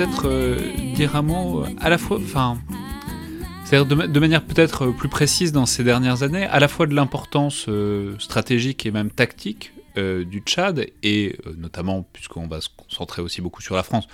Peut-être 0.01 0.28
euh, 0.28 0.72
dire 0.94 1.14
un 1.14 1.20
mot 1.20 1.62
à 1.78 1.90
la 1.90 1.98
fois, 1.98 2.16
enfin, 2.16 2.59
c'est-à-dire 3.64 4.09
de, 4.09 4.18
manière 4.18 4.42
peut-être 4.42 4.86
plus 4.92 5.11
précise 5.11 5.53
dans 5.53 5.66
ces 5.66 5.84
dernières 5.84 6.22
années, 6.22 6.46
à 6.46 6.59
la 6.59 6.68
fois 6.68 6.86
de 6.86 6.94
l'importance 6.94 7.66
euh, 7.68 8.14
stratégique 8.18 8.86
et 8.86 8.92
même 8.92 9.11
tactique 9.11 9.74
du 9.96 10.38
Tchad, 10.46 10.86
et 11.03 11.36
notamment, 11.59 12.09
puisqu'on 12.14 12.46
va 12.46 12.62
se 12.62 12.70
concentrer 12.74 13.20
aussi 13.20 13.42
beaucoup 13.42 13.61
sur 13.61 13.76
la 13.76 13.82
France, 13.82 14.07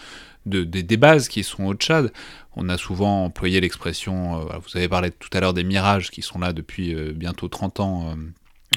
de, 0.45 0.65
des 0.65 0.97
bases 0.97 1.29
qui 1.29 1.45
sont 1.45 1.65
au 1.67 1.75
Tchad. 1.75 2.13
On 2.57 2.69
a 2.69 2.77
souvent 2.77 3.27
employé 3.27 3.61
l'expression, 3.61 4.41
vous 4.41 4.77
avez 4.77 4.89
parlé 4.89 5.13
tout 5.13 5.29
à 5.33 5.39
l'heure 5.39 5.55
des 5.55 5.63
mirages 5.63 6.11
qui 6.11 6.23
sont 6.23 6.41
là 6.41 6.53
depuis 6.53 6.93
bientôt 7.13 7.47
30 7.47 7.79
ans 7.79 8.17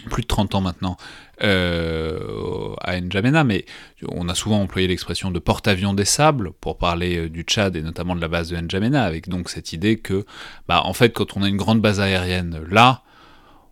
plus 0.10 0.24
de 0.24 0.28
30 0.28 0.56
ans 0.56 0.62
maintenant 0.62 0.98
euh, 1.42 2.74
à 2.82 3.00
N'Djamena, 3.00 3.46
mais 3.46 3.66
on 4.10 4.28
a 4.28 4.36
souvent 4.36 4.62
employé 4.62 4.88
l'expression 4.88 5.32
de 5.32 5.40
porte-avions 5.40 5.94
des 5.94 6.06
sables 6.06 6.52
pour 6.60 6.78
parler 6.78 7.18
euh, 7.18 7.30
du 7.30 7.44
Tchad 7.44 7.78
et 7.78 7.82
notamment 7.82 8.16
de 8.16 8.22
la 8.22 8.28
base 8.28 8.50
de 8.50 8.58
N'Djamena, 8.58 9.06
avec 9.06 9.30
donc 9.30 9.50
cette 9.50 9.72
idée 9.72 9.98
que, 9.98 10.26
bah, 10.68 10.82
en 10.84 10.94
fait, 10.94 11.12
quand 11.12 11.38
on 11.38 11.44
a 11.44 11.48
une 11.48 11.56
grande 11.56 11.80
base 11.80 12.02
aérienne 12.02 12.62
là, 12.70 13.04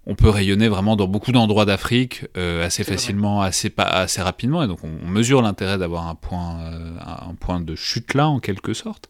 on 0.05 0.15
peut 0.15 0.29
rayonner 0.29 0.69
vraiment 0.69 0.95
dans 0.95 1.07
beaucoup 1.07 1.33
d'endroits 1.33 1.65
d'Afrique 1.65 2.25
euh, 2.37 2.65
assez 2.65 2.85
facilement, 2.85 3.41
assez, 3.41 3.73
assez 3.77 4.21
rapidement, 4.21 4.63
et 4.63 4.67
donc 4.67 4.79
on, 4.85 5.05
mesure 5.05 5.41
l'intérêt 5.41 5.77
d'avoir 5.77 6.07
un 6.07 6.15
point, 6.15 6.71
un 7.01 7.35
point 7.35 7.59
de 7.59 7.75
chute 7.75 8.13
là, 8.13 8.29
en 8.29 8.39
quelque 8.39 8.73
sorte. 8.73 9.09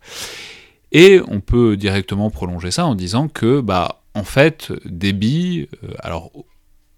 Et 0.91 1.21
on 1.27 1.41
peut 1.41 1.77
directement 1.77 2.31
prolonger 2.31 2.71
ça 2.71 2.87
en 2.87 2.95
disant 2.95 3.27
que, 3.27 3.61
bah, 3.61 4.01
en 4.15 4.23
fait, 4.23 4.73
débit, 4.85 5.69
alors 5.99 6.31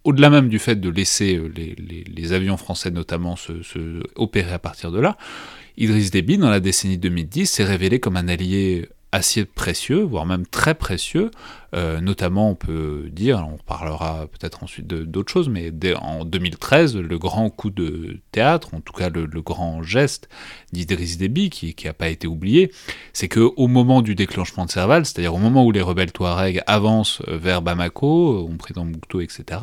au-delà 0.03 0.29
même 0.29 0.49
du 0.49 0.59
fait 0.59 0.75
de 0.75 0.89
laisser 0.89 1.35
euh, 1.35 1.51
les, 1.55 2.33
avions 2.33 2.57
français 2.57 2.91
notamment 2.91 3.35
se, 3.35 3.53
opérer 4.15 4.53
à 4.53 4.59
partir 4.59 4.91
de 4.91 4.99
là, 4.99 5.17
Idriss 5.77 6.11
Déby, 6.11 6.37
dans 6.37 6.49
la 6.49 6.59
décennie 6.59 6.97
2010, 6.97 7.45
s'est 7.45 7.63
révélé 7.63 7.99
comme 7.99 8.17
un 8.17 8.27
allié 8.27 8.89
assez 9.11 9.45
précieux, 9.45 10.01
voire 10.01 10.25
même 10.25 10.45
très 10.45 10.75
précieux. 10.75 11.31
Euh, 11.75 12.01
notamment, 12.01 12.49
on 12.49 12.55
peut 12.55 13.09
dire, 13.11 13.45
on 13.47 13.57
parlera 13.57 14.27
peut-être 14.27 14.63
ensuite 14.63 14.87
d'autres 14.87 15.31
choses, 15.31 15.49
mais 15.49 15.71
en 15.95 16.25
2013, 16.25 16.97
le 16.97 17.17
grand 17.19 17.49
coup 17.49 17.69
de 17.69 18.19
théâtre, 18.31 18.73
en 18.73 18.81
tout 18.81 18.93
cas 18.93 19.09
le, 19.09 19.27
grand 19.41 19.83
geste 19.83 20.29
d'Idriss 20.73 21.17
Déby, 21.17 21.49
qui 21.49 21.75
n'a 21.85 21.93
pas 21.93 22.09
été 22.09 22.27
oublié, 22.27 22.71
c'est 23.13 23.27
qu'au 23.27 23.67
moment 23.67 24.01
du 24.01 24.15
déclenchement 24.15 24.65
de 24.65 24.71
Serval, 24.71 25.05
c'est-à-dire 25.05 25.33
au 25.33 25.37
moment 25.37 25.63
où 25.63 25.71
les 25.71 25.81
rebelles 25.81 26.11
Touareg 26.11 26.61
avancent 26.65 27.21
vers 27.27 27.61
Bamako, 27.61 28.47
ont 28.49 28.57
pris 28.57 28.73
dans 28.73 28.85
Moukto, 28.85 29.21
etc., 29.21 29.61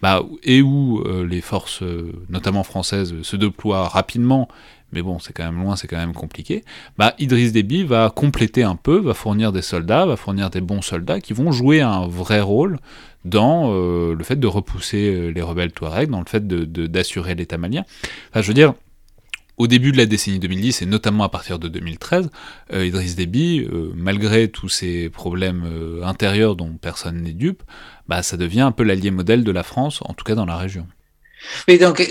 bah, 0.00 0.22
et 0.44 0.62
où 0.62 1.02
euh, 1.04 1.26
les 1.26 1.40
forces, 1.40 1.82
notamment 2.28 2.62
françaises, 2.62 3.20
se 3.22 3.36
déploient 3.36 3.88
rapidement, 3.88 4.48
mais 4.92 5.02
bon, 5.02 5.18
c'est 5.18 5.32
quand 5.32 5.44
même 5.44 5.60
loin, 5.62 5.76
c'est 5.76 5.88
quand 5.88 5.96
même 5.96 6.12
compliqué, 6.14 6.64
bah, 6.98 7.14
Idriss 7.18 7.52
Déby 7.52 7.84
va 7.84 8.10
compléter 8.14 8.62
un 8.62 8.76
peu, 8.76 8.98
va 8.98 9.14
fournir 9.14 9.52
des 9.52 9.62
soldats, 9.62 10.06
va 10.06 10.16
fournir 10.16 10.50
des 10.50 10.60
bons 10.60 10.82
soldats 10.82 11.20
qui 11.20 11.32
vont 11.32 11.50
jouer 11.50 11.80
un 11.80 12.06
vrai 12.06 12.40
rôle 12.40 12.78
dans 13.24 13.72
euh, 13.72 14.14
le 14.14 14.24
fait 14.24 14.36
de 14.36 14.46
repousser 14.46 15.08
euh, 15.08 15.28
les 15.28 15.42
rebelles 15.42 15.72
Touareg, 15.72 16.10
dans 16.10 16.20
le 16.20 16.26
fait 16.26 16.46
d'assurer 16.46 17.34
de, 17.34 17.40
l'État 17.40 17.58
malien. 17.58 17.84
Enfin, 18.30 18.42
je 18.42 18.48
veux 18.48 18.54
dire, 18.54 18.74
au 19.56 19.66
début 19.66 19.92
de 19.92 19.96
la 19.96 20.06
décennie 20.06 20.38
2010 20.38 20.82
et 20.82 20.86
notamment 20.86 21.24
à 21.24 21.28
partir 21.28 21.58
de 21.58 21.68
2013, 21.68 22.30
euh, 22.72 22.86
Idriss 22.86 23.16
Déby, 23.16 23.66
malgré 23.94 24.48
tous 24.48 24.68
ces 24.68 25.08
problèmes 25.08 26.00
intérieurs 26.02 26.56
dont 26.56 26.72
personne 26.72 27.22
n'est 27.22 27.32
dupe, 27.32 27.62
bah, 28.08 28.22
ça 28.22 28.36
devient 28.36 28.62
un 28.62 28.72
peu 28.72 28.82
l'allié 28.82 29.10
modèle 29.10 29.44
de 29.44 29.52
la 29.52 29.62
France, 29.62 30.00
en 30.02 30.14
tout 30.14 30.24
cas 30.24 30.34
dans 30.34 30.46
la 30.46 30.56
région. 30.56 30.86
Mais 31.68 31.78
donc, 31.78 32.06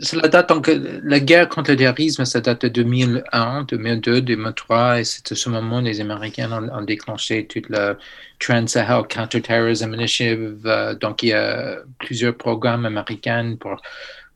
cela 0.00 0.28
date 0.28 0.48
donc, 0.48 0.70
la 1.02 1.20
guerre 1.20 1.48
contre 1.48 1.72
le 1.72 1.76
terrorisme, 1.76 2.24
ça 2.24 2.40
date 2.40 2.62
de 2.62 2.68
2001, 2.68 3.64
2002, 3.64 4.22
2003, 4.22 5.00
et 5.00 5.04
c'est 5.04 5.32
à 5.32 5.34
ce 5.34 5.48
moment 5.48 5.80
les 5.80 6.00
Américains 6.00 6.50
ont, 6.50 6.82
déclenché 6.82 7.46
toute 7.46 7.68
la 7.68 7.96
Trans-Sahel 8.38 9.04
Counterterrorism 9.08 9.94
Initiative. 9.94 10.62
Euh, 10.64 10.94
donc, 10.94 11.22
il 11.22 11.28
y 11.28 11.32
a 11.32 11.78
plusieurs 11.98 12.36
programmes 12.36 12.86
américains 12.86 13.56
pour, 13.60 13.80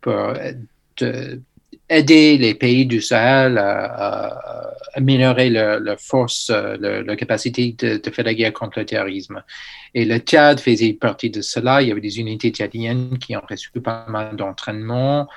pour 0.00 0.34
aider 1.88 2.38
les 2.38 2.54
pays 2.54 2.86
du 2.86 3.00
Sahel 3.00 3.58
à, 3.58 4.72
améliorer 4.94 5.50
leur, 5.50 5.98
force, 5.98 6.50
leur, 6.50 7.16
capacité 7.16 7.74
de, 7.78 8.10
faire 8.10 8.24
la 8.24 8.34
guerre 8.34 8.52
contre 8.52 8.78
le 8.78 8.86
terrorisme. 8.86 9.42
Et 9.92 10.04
le 10.04 10.18
Tchad 10.18 10.60
faisait 10.60 10.92
partie 10.92 11.30
de 11.30 11.40
cela. 11.40 11.82
Il 11.82 11.88
y 11.88 11.92
avait 11.92 12.00
des 12.00 12.18
unités 12.18 12.50
tchadiennes 12.50 13.18
qui 13.18 13.36
ont 13.36 13.42
reçu 13.48 13.70
pas 13.80 14.06
mal 14.08 14.36
d'entraînement, 14.36 15.28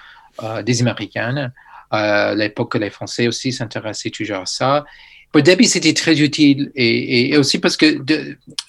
des 0.63 0.81
Américaines. 0.81 1.51
à 1.89 2.33
l'époque, 2.35 2.75
les 2.75 2.89
Français 2.89 3.27
aussi 3.27 3.51
s'intéressaient 3.51 4.09
toujours 4.09 4.39
à 4.39 4.45
ça. 4.45 4.85
Pour 5.31 5.41
Debbie, 5.41 5.67
c'était 5.67 5.93
très 5.93 6.19
utile 6.19 6.71
et, 6.75 7.37
aussi 7.37 7.59
parce 7.59 7.77
que 7.77 8.03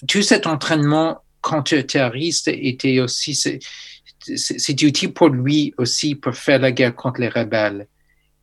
tout 0.07 0.23
cet 0.23 0.47
entraînement 0.47 1.23
contre-terroriste 1.41 2.49
était 2.49 3.01
aussi, 3.01 3.35
c'est 3.35 4.83
utile 4.83 5.13
pour 5.13 5.29
lui 5.29 5.73
aussi 5.79 6.15
pour 6.15 6.35
faire 6.35 6.59
la 6.59 6.73
guerre 6.73 6.95
contre 6.95 7.21
les 7.21 7.29
rebelles. 7.29 7.87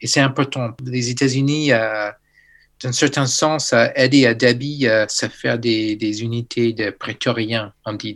Et 0.02 0.08
c'est 0.08 0.22
important. 0.22 0.72
Les 0.84 1.10
États-Unis, 1.10 1.72
euh, 1.72 2.10
d'un 2.82 2.92
certain 2.92 3.26
sens, 3.26 3.74
a 3.74 3.98
aidé 3.98 4.26
à 4.26 4.34
Dabi 4.34 4.88
à 4.88 5.08
se 5.08 5.28
faire 5.28 5.58
des, 5.58 6.24
unités 6.24 6.74
de 6.74 6.90
prétoriens, 6.90 7.74
on 7.86 7.94
dit, 7.94 8.16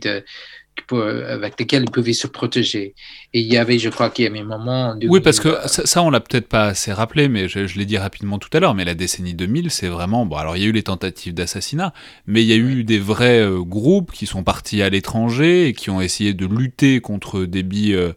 avec 0.92 1.58
lesquels 1.58 1.84
ils 1.84 1.90
pouvaient 1.90 2.12
se 2.12 2.26
protéger. 2.26 2.94
Et 3.32 3.40
il 3.40 3.52
y 3.52 3.56
avait, 3.56 3.78
je 3.78 3.88
crois 3.88 4.10
qu'il 4.10 4.24
y 4.24 4.28
avait 4.28 4.40
un 4.40 4.44
moment... 4.44 4.96
Oui, 5.08 5.20
parce 5.20 5.40
que 5.40 5.56
ça, 5.66 6.02
on 6.02 6.10
l'a 6.10 6.20
peut-être 6.20 6.48
pas 6.48 6.66
assez 6.66 6.92
rappelé, 6.92 7.28
mais 7.28 7.48
je, 7.48 7.78
l'ai 7.78 7.84
dit 7.84 7.98
rapidement 7.98 8.38
tout 8.38 8.48
à 8.52 8.60
l'heure, 8.60 8.74
mais 8.74 8.84
la 8.84 8.94
décennie 8.94 9.34
2000, 9.34 9.70
c'est 9.70 9.88
vraiment... 9.88 10.26
Bon, 10.26 10.36
alors 10.36 10.56
il 10.56 10.62
y 10.62 10.66
a 10.66 10.68
eu 10.68 10.72
les 10.72 10.82
tentatives 10.82 11.34
d'assassinat, 11.34 11.92
mais 12.26 12.42
il 12.42 12.48
y 12.48 12.52
a 12.52 12.56
eu 12.56 12.84
des 12.84 12.98
vrais 12.98 13.40
euh, 13.40 13.60
groupes 13.60 14.12
qui 14.12 14.26
sont 14.26 14.42
partis 14.42 14.82
à 14.82 14.90
l'étranger 14.90 15.68
et 15.68 15.72
qui 15.72 15.90
ont 15.90 16.00
essayé 16.00 16.34
de 16.34 16.46
lutter 16.46 17.00
contre 17.00 17.44
des 17.44 17.62
billes... 17.62 17.94
Euh, 17.94 18.12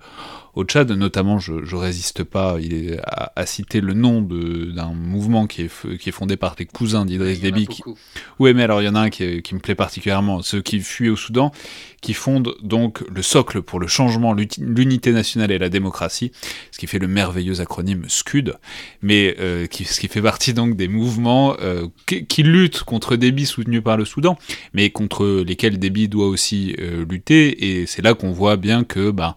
au 0.56 0.64
Tchad, 0.64 0.91
notamment, 0.91 1.39
je, 1.39 1.54
ne 1.54 1.76
résiste 1.76 2.24
pas 2.24 2.58
il 2.62 2.74
est, 2.74 2.99
à, 3.04 3.45
citer 3.45 3.82
le 3.82 3.93
nom 3.93 4.22
d'un 4.22 4.93
mouvement 4.93 5.47
qui 5.47 5.64
est, 5.64 5.97
qui 5.97 6.10
est 6.10 6.12
fondé 6.12 6.38
par 6.38 6.56
les 6.60 6.66
cousins 6.66 7.06
d'Idriss 7.06 7.39
Déby. 7.39 7.68
Oui, 8.39 8.54
mais 8.54 8.64
alors 8.64 8.82
il 8.82 8.86
y 8.86 8.89
en 8.89 8.95
a 8.95 8.99
un 8.99 9.10
qui, 9.10 9.41
qui, 9.41 9.56
me 9.56 9.60
plaît 9.60 9.76
particulièrement, 9.76 10.41
ceux 10.41 10.62
qui 10.62 10.80
fuient 10.80 11.10
au 11.10 11.16
Soudan, 11.16 11.51
qui 12.01 12.14
fondent 12.14 12.54
donc 12.62 13.04
le 13.10 13.22
socle 13.24 13.62
pour 13.62 13.80
le 13.80 13.88
changement, 13.88 14.36
l'unité 14.60 15.12
nationale 15.12 15.51
et 15.51 15.58
la 15.58 15.70
démocratie, 15.70 16.32
ce 16.72 16.78
qui 16.78 16.86
fait 16.86 16.99
le 16.99 17.08
merveilleux 17.08 17.62
acronyme 17.62 18.04
SCUD, 18.08 18.56
mais 19.01 19.36
euh, 19.39 19.66
qui, 19.66 19.86
ce 19.86 19.99
qui 19.99 20.08
fait 20.08 20.22
partie 20.22 20.54
donc 20.54 20.76
des 20.76 20.88
mouvements 20.88 21.56
euh, 21.62 21.88
qui, 22.06 22.43
luttent 22.43 22.84
contre 22.84 23.16
Déby 23.16 23.45
soutenu 23.45 23.82
par 23.82 23.97
le 23.97 24.06
Soudan, 24.06 24.38
mais 24.74 24.89
contre 24.89 25.43
lesquels 25.47 25.80
Déby 25.80 26.10
doit 26.10 26.28
aussi 26.28 26.76
euh, 26.80 27.06
lutter, 27.10 27.80
et 27.80 27.88
c'est 27.88 28.01
là 28.01 28.14
qu'on 28.14 28.32
voit 28.32 28.58
bien 28.58 28.84
que 28.84 29.10
ben, 29.10 29.36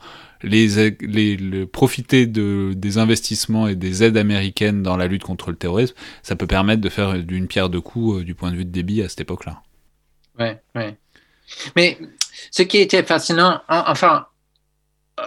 profiter 1.73 2.27
de, 2.27 2.73
des 2.75 2.99
investissements 2.99 3.69
et 3.69 3.75
des 3.75 4.03
aides 4.03 4.17
américaines 4.17 4.83
dans 4.83 4.97
la 4.97 5.07
lutte 5.07 5.25
contre 5.25 5.51
le 5.51 5.57
terrorisme, 5.57 5.95
ça 6.23 6.37
peut 6.37 6.47
permettre 6.47 6.81
de 6.81 6.89
faire 6.89 7.15
d'une 7.19 7.49
pierre 7.49 7.69
deux 7.69 7.81
coups 7.81 8.21
euh, 8.21 8.25
du 8.25 8.35
point 8.35 8.51
de 8.51 8.57
vue 8.57 8.65
de 8.65 8.71
débit 8.71 9.03
à 9.03 9.09
cette 9.09 9.21
époque-là. 9.21 9.63
Oui, 10.39 10.49
oui. 10.75 10.95
Mais 11.77 11.99
ce 12.51 12.63
qui 12.63 12.79
était 12.79 13.03
fascinant, 13.03 13.61
enfin, 13.69 14.27
euh, 15.21 15.25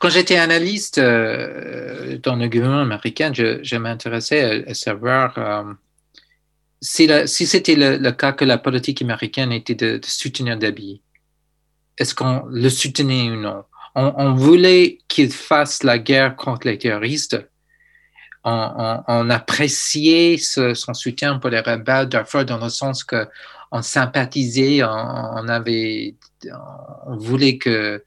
quand 0.00 0.10
j'étais 0.10 0.36
analyste 0.36 0.98
euh, 0.98 2.18
dans 2.22 2.36
le 2.36 2.48
gouvernement 2.48 2.82
américain, 2.82 3.32
je, 3.32 3.76
m'intéressais 3.76 4.64
à, 4.68 4.74
savoir 4.74 5.74
si, 6.80 7.08
si 7.26 7.46
c'était 7.46 7.76
le, 7.76 8.10
cas 8.12 8.32
que 8.32 8.44
la 8.44 8.58
politique 8.58 9.02
américaine 9.02 9.52
était 9.52 9.74
de, 9.74 9.98
de 9.98 10.06
soutenir 10.06 10.58
Dabi 10.58 11.00
est-ce 11.98 12.14
qu'on 12.14 12.44
le 12.48 12.68
soutenait 12.70 13.30
ou 13.30 13.36
non? 13.36 13.64
On, 13.96 14.34
voulait 14.34 14.98
qu'il 15.06 15.30
fasse 15.30 15.84
la 15.84 15.98
guerre 15.98 16.34
contre 16.34 16.66
les 16.66 16.78
terroristes. 16.78 17.38
On, 18.42 19.30
appréciait 19.30 20.36
son 20.36 20.94
soutien 20.94 21.38
pour 21.38 21.50
les 21.50 21.60
rebelles 21.60 22.08
Darfur 22.08 22.44
dans 22.44 22.58
le 22.58 22.70
sens 22.70 23.04
que 23.04 23.26
on 23.74 23.82
sympathisait, 23.82 24.84
on, 24.84 25.48
avait, 25.48 26.14
on 27.06 27.16
voulait 27.16 27.58
que, 27.58 28.04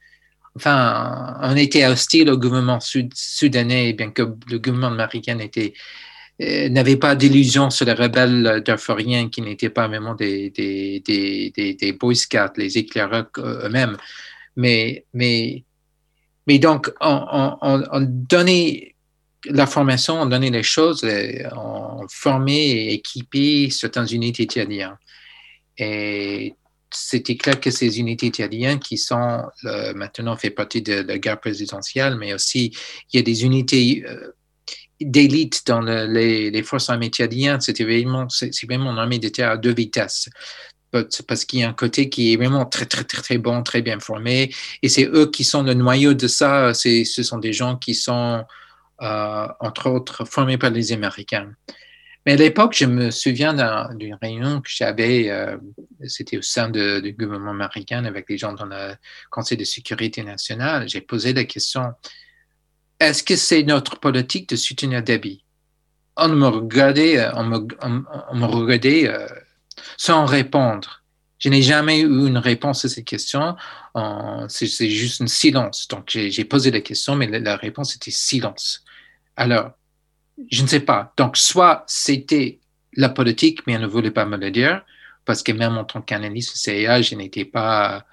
enfin, 0.55 1.37
on 1.41 1.57
était 1.57 1.85
hostile 1.85 2.29
au 2.29 2.37
gouvernement 2.37 2.79
sud, 2.79 3.11
soudanais, 3.13 3.91
bien 3.91 4.11
que 4.11 4.23
le 4.49 4.59
gouvernement 4.59 4.87
américain 4.87 5.37
euh, 6.41 6.69
n'avait 6.69 6.95
pas 6.95 7.15
d'illusion 7.15 7.69
sur 7.69 7.85
les 7.85 7.93
rebelles 7.93 8.63
darfuriens 8.65 9.27
qui 9.27 9.41
n'étaient 9.41 9.69
pas 9.69 9.89
vraiment 9.89 10.15
des, 10.15 10.49
des, 10.51 11.01
des, 11.01 11.93
Boy 11.93 12.15
Scouts, 12.15 12.55
les 12.55 12.77
éclaireurs 12.77 13.27
eux-mêmes. 13.37 13.97
Mais, 14.55 15.05
mais, 15.13 15.65
mais 16.47 16.59
donc, 16.59 16.91
on, 17.01 17.57
on, 17.61 18.01
donnait 18.01 18.95
la 19.45 19.67
formation, 19.67 20.21
on 20.21 20.25
donnait 20.25 20.49
les 20.49 20.63
choses, 20.63 21.05
on 21.55 22.05
formait 22.09 22.67
et 22.67 22.93
équipait 22.93 23.69
certaines 23.69 24.07
unités 24.11 24.45
tchadiennes. 24.45 24.97
Et 25.77 26.55
c'était 26.91 27.35
clair 27.35 27.59
que 27.59 27.69
ces 27.69 27.99
unités 27.99 28.29
tchadiennes 28.29 28.79
qui 28.79 28.97
sont 28.97 29.43
euh, 29.65 29.93
maintenant 29.93 30.37
fait 30.37 30.49
partie 30.49 30.81
de 30.81 31.01
la 31.01 31.19
guerre 31.19 31.39
présidentielle, 31.39 32.15
mais 32.15 32.33
aussi 32.33 32.75
il 33.11 33.17
y 33.17 33.19
a 33.19 33.23
des 33.23 33.43
unités 33.43 34.03
euh, 34.07 34.31
d'élite 34.99 35.63
dans 35.67 35.81
les, 35.81 36.63
forces 36.63 36.89
armées 36.89 37.09
tchadiennes, 37.09 37.61
c'était 37.61 37.83
vraiment, 37.83 38.27
c'est 38.29 38.51
vraiment 38.65 38.91
une 38.91 38.97
armée 38.97 39.19
d'État 39.19 39.51
à 39.51 39.57
deux 39.57 39.73
vitesses. 39.73 40.29
Parce 40.91 41.45
qu'il 41.45 41.59
y 41.59 41.63
a 41.63 41.69
un 41.69 41.73
côté 41.73 42.09
qui 42.09 42.33
est 42.33 42.37
vraiment 42.37 42.65
très, 42.65 42.85
très, 42.85 43.03
très, 43.03 43.21
très 43.21 43.37
bon, 43.37 43.61
très 43.63 43.81
bien 43.81 43.99
formé. 43.99 44.53
Et 44.81 44.89
c'est 44.89 45.05
eux 45.05 45.29
qui 45.29 45.43
sont 45.43 45.63
le 45.63 45.73
noyau 45.73 46.13
de 46.13 46.27
ça. 46.27 46.73
Ce 46.73 47.23
sont 47.23 47.37
des 47.37 47.53
gens 47.53 47.75
qui 47.75 47.93
sont, 47.93 48.43
euh, 49.01 49.47
entre 49.59 49.89
autres, 49.89 50.25
formés 50.25 50.57
par 50.57 50.69
les 50.69 50.91
Américains. 50.93 51.51
Mais 52.25 52.33
à 52.33 52.35
l'époque, 52.35 52.75
je 52.77 52.85
me 52.85 53.09
souviens 53.09 53.53
d'une 53.93 54.17
réunion 54.21 54.59
que 54.59 54.69
j'avais, 54.69 55.29
euh, 55.29 55.57
c'était 56.05 56.37
au 56.37 56.41
sein 56.41 56.69
du 56.69 57.15
gouvernement 57.17 57.51
américain 57.51 58.03
avec 58.03 58.29
les 58.29 58.37
gens 58.37 58.53
dans 58.53 58.65
le 58.65 58.95
Conseil 59.29 59.57
de 59.57 59.63
sécurité 59.63 60.23
nationale. 60.23 60.89
J'ai 60.89 61.01
posé 61.01 61.33
la 61.33 61.45
question 61.45 61.93
est-ce 62.99 63.23
que 63.23 63.35
c'est 63.35 63.63
notre 63.63 63.99
politique 63.99 64.49
de 64.49 64.55
soutenir 64.55 65.03
Déby 65.03 65.43
On 66.15 66.29
me 66.29 66.47
regardait, 66.47 67.19
euh, 67.19 67.31
on 67.35 67.45
me, 67.45 68.45
regardait 68.45 69.07
sans 69.97 70.25
répondre. 70.25 71.03
Je 71.39 71.49
n'ai 71.49 71.61
jamais 71.61 71.99
eu 71.99 72.27
une 72.27 72.37
réponse 72.37 72.85
à 72.85 72.89
cette 72.89 73.05
question. 73.05 73.55
C'est 74.47 74.89
juste 74.89 75.21
un 75.21 75.27
silence. 75.27 75.87
Donc, 75.87 76.09
j'ai 76.09 76.45
posé 76.45 76.71
la 76.71 76.81
question, 76.81 77.15
mais 77.15 77.27
la, 77.27 77.55
réponse 77.55 77.95
était 77.95 78.11
silence. 78.11 78.83
Alors, 79.35 79.71
je 80.51 80.63
ne 80.63 80.67
sais 80.67 80.79
pas. 80.79 81.13
Donc, 81.17 81.37
soit 81.37 81.83
c'était 81.87 82.59
la 82.93 83.09
politique, 83.09 83.61
mais 83.67 83.77
on 83.77 83.81
ne 83.81 83.87
voulait 83.87 84.11
pas 84.11 84.25
me 84.25 84.37
le 84.37 84.49
dire, 84.49 84.81
parce 85.25 85.43
que 85.43 85.51
même 85.51 85.77
en 85.77 85.83
tant 85.83 86.01
qu'analyste 86.01 86.55
CIA, 86.55 87.01
je 87.01 87.15
n'étais 87.15 87.45
pas, 87.45 88.05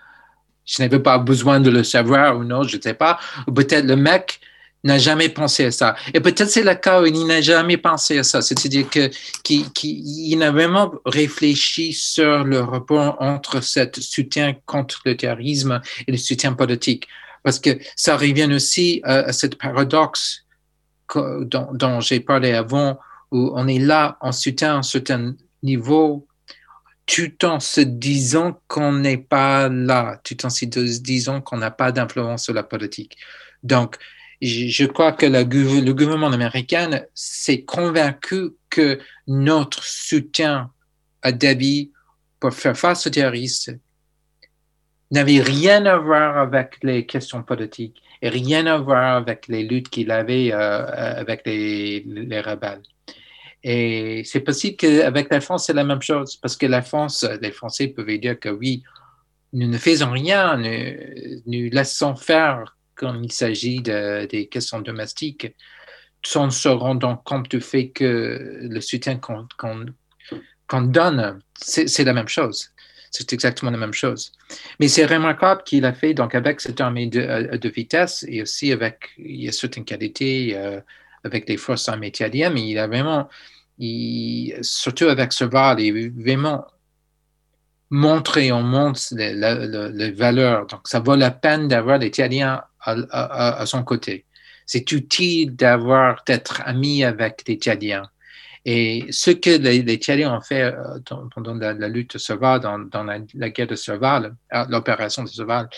je 0.66 0.82
n'avais 0.82 1.00
pas 1.00 1.18
besoin 1.18 1.60
de 1.60 1.70
le 1.70 1.82
savoir 1.82 2.36
ou 2.36 2.44
non, 2.44 2.62
je 2.62 2.76
ne 2.76 2.82
sais 2.82 2.94
pas. 2.94 3.18
Peut-être 3.46 3.86
le 3.86 3.96
mec 3.96 4.40
n'a 4.84 4.98
jamais 4.98 5.28
pensé 5.28 5.64
à 5.66 5.70
ça. 5.70 5.96
Et 6.12 6.20
peut-être 6.20 6.50
c'est 6.50 6.62
le 6.62 6.74
cas 6.74 7.02
où 7.02 7.06
il 7.06 7.26
n'a 7.26 7.40
jamais 7.40 7.76
pensé 7.76 8.18
à 8.18 8.22
ça. 8.22 8.42
C'est-à-dire 8.42 8.88
que 8.88 9.10
qu'il 9.42 10.38
n'a 10.38 10.50
vraiment 10.50 10.92
réfléchi 11.06 11.92
sur 11.92 12.44
le 12.44 12.60
rapport 12.60 13.16
entre 13.20 13.60
ce 13.62 13.80
soutien 13.98 14.54
contre 14.66 15.00
le 15.06 15.16
terrorisme 15.16 15.80
et 16.06 16.12
le 16.12 16.18
soutien 16.18 16.52
politique. 16.52 17.08
Parce 17.42 17.58
que 17.58 17.78
ça 17.96 18.16
revient 18.16 18.52
aussi 18.52 19.00
à, 19.04 19.32
cette 19.32 19.56
paradoxe 19.56 20.44
dont, 21.14 21.68
dont 21.72 22.00
j'ai 22.00 22.20
parlé 22.20 22.52
avant, 22.52 22.98
où 23.30 23.52
on 23.54 23.66
est 23.66 23.78
là 23.78 24.16
en 24.20 24.32
soutien 24.32 24.74
à 24.74 24.78
un 24.78 24.82
certain 24.82 25.34
niveau 25.62 26.26
tout 27.06 27.44
en 27.44 27.60
se 27.60 27.80
disant 27.82 28.60
qu'on 28.66 28.92
n'est 28.92 29.18
pas 29.18 29.68
là, 29.68 30.20
tout 30.24 30.46
en 30.46 30.50
se 30.50 30.64
disant 30.64 31.40
qu'on 31.40 31.58
n'a 31.58 31.70
pas 31.70 31.92
d'influence 31.92 32.44
sur 32.44 32.54
la 32.54 32.62
politique. 32.62 33.18
Donc, 33.62 33.96
je 34.44 34.84
crois 34.86 35.12
que 35.12 35.26
le, 35.26 35.92
gouvernement 35.92 36.32
américain 36.32 37.00
s'est 37.14 37.62
convaincu 37.62 38.50
que 38.68 38.98
notre 39.26 39.82
soutien 39.82 40.70
à 41.22 41.32
Dabi 41.32 41.92
pour 42.40 42.52
faire 42.52 42.76
face 42.76 43.06
aux 43.06 43.10
terroristes 43.10 43.72
n'avait 45.10 45.40
rien 45.40 45.86
à 45.86 45.96
voir 45.96 46.36
avec 46.36 46.78
les 46.82 47.06
questions 47.06 47.42
politiques 47.42 48.02
et 48.20 48.28
rien 48.28 48.66
à 48.66 48.76
voir 48.76 49.16
avec 49.16 49.48
les 49.48 49.62
luttes 49.62 49.88
qu'il 49.88 50.10
avait 50.10 50.52
euh, 50.52 51.16
avec 51.20 51.42
les, 51.46 52.00
les 52.06 52.40
rebelles. 52.40 52.82
Et 53.62 54.22
c'est 54.24 54.40
possible 54.40 54.76
qu'avec 54.76 55.30
la 55.30 55.40
France, 55.40 55.66
c'est 55.66 55.72
la 55.72 55.84
même 55.84 56.02
chose, 56.02 56.36
parce 56.36 56.56
que 56.56 56.66
la 56.66 56.82
France, 56.82 57.26
les 57.40 57.50
Français 57.50 57.88
pouvaient 57.88 58.18
dire 58.18 58.38
que 58.38 58.50
oui, 58.50 58.82
nous 59.54 59.68
ne 59.68 59.78
faisons 59.78 60.10
rien, 60.10 60.58
nous 60.58 61.70
laissons 61.70 62.14
faire 62.14 62.76
quand 62.94 63.14
il 63.22 63.32
s'agit 63.32 63.80
de, 63.80 64.26
des 64.26 64.46
questions 64.46 64.80
domestiques, 64.80 65.54
sans 66.24 66.50
se 66.50 66.68
rendant 66.68 67.16
compte 67.16 67.50
du 67.50 67.60
fait 67.60 67.90
que 67.90 68.58
le 68.62 68.80
soutien 68.80 69.18
qu'on 69.18 70.80
donne, 70.82 71.40
c'est 71.56 72.04
la 72.04 72.12
même 72.12 72.28
chose. 72.28 72.70
c'est 73.10 73.32
exactement 73.32 73.70
la 73.70 73.78
même 73.78 73.92
chose. 73.92 74.32
Mais 74.80 74.88
c'est 74.88 75.06
remarquable 75.06 75.62
qu'il 75.64 75.84
a 75.84 75.92
fait 75.92 76.14
donc 76.14 76.34
avec 76.34 76.60
cette 76.60 76.80
armée 76.80 77.06
de, 77.06 77.20
euh, 77.20 77.58
de, 77.58 77.68
vitesse 77.68 78.24
et 78.26 78.42
aussi 78.42 78.72
avec 78.72 79.10
il 79.18 79.44
y 79.44 79.48
a 79.48 79.52
certaines 79.52 79.84
qualités 79.84 80.56
euh, 80.56 80.80
avec 81.22 81.48
les 81.48 81.56
forces 81.56 81.88
armées 81.88 82.08
italiennes, 82.08 82.54
mais 82.54 82.68
il 82.68 82.78
a 82.78 82.86
vraiment, 82.86 83.28
surtout 84.62 85.06
avec 85.06 85.32
Serval, 85.32 85.80
il 85.80 86.06
a 86.06 86.22
vraiment 86.22 86.66
montré, 87.90 88.52
on 88.52 88.62
montre 88.62 89.00
les, 89.12 90.10
valeurs. 90.12 90.66
Donc 90.66 90.80
ça 90.86 91.00
vaut 91.00 91.16
la 91.16 91.30
peine 91.30 91.68
d'avoir 91.68 91.98
les 91.98 92.08
Italiens 92.08 92.62
à, 92.84 93.64
son 93.66 93.82
côté. 93.82 94.24
C'est 94.66 94.92
utile 94.92 95.56
d'avoir 95.56 96.22
d'être 96.26 96.62
ami 96.64 97.04
avec 97.04 97.42
les 97.46 97.54
Italiens 97.54 98.08
et 98.64 99.06
ce 99.10 99.30
que 99.30 99.50
les, 99.50 99.96
Tchadiens 99.98 100.34
ont 100.34 100.40
fait 100.40 100.62
euh, 100.62 100.98
pendant 101.34 101.54
la, 101.54 101.88
lutte 101.88 102.16
Serval, 102.16 102.60
dans, 102.60 102.78
dans 102.78 103.04
la, 103.04 103.50
guerre 103.50 103.66
de 103.66 103.74
Serval, 103.74 104.34
euh, 104.54 104.64
l'opération 104.70 105.22
de 105.22 105.28
Serval, 105.28 105.68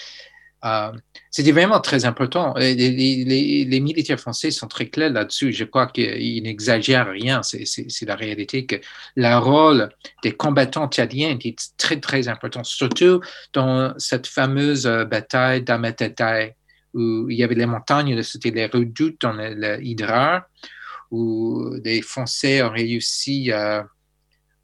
euh, 0.64 0.92
c'était 1.30 1.50
vraiment 1.52 1.80
très 1.80 2.04
important. 2.04 2.54
Les, 2.56 2.74
les, 2.74 3.80
militaires 3.80 4.20
français 4.20 4.50
sont 4.52 4.68
très 4.68 4.86
clairs 4.86 5.10
là-dessus. 5.10 5.52
Je 5.52 5.64
crois 5.64 5.88
qu'ils 5.88 6.42
n'exagèrent 6.42 7.08
rien. 7.08 7.42
C'est 7.42 8.06
la 8.06 8.14
réalité 8.14 8.66
que 8.66 8.76
le 9.16 9.38
rôle 9.38 9.88
des 10.22 10.32
combattants 10.32 10.88
tchadiens 10.88 11.36
est 11.44 11.76
très, 11.76 12.00
très 12.00 12.28
important, 12.28 12.64
surtout 12.64 13.20
dans 13.52 13.94
cette 13.98 14.26
fameuse 14.26 14.86
bataille 14.86 15.62
d'Ametetai, 15.62 16.56
où 16.96 17.28
il 17.28 17.36
y 17.36 17.44
avait 17.44 17.54
les 17.54 17.66
montagnes, 17.66 18.22
c'était 18.22 18.50
les 18.50 18.66
redoutes 18.66 19.20
dans 19.20 19.34
l'Hydra, 19.34 20.48
où 21.10 21.70
les 21.84 22.00
Français 22.00 22.62
ont 22.62 22.70
réussi 22.70 23.52
à, 23.52 23.86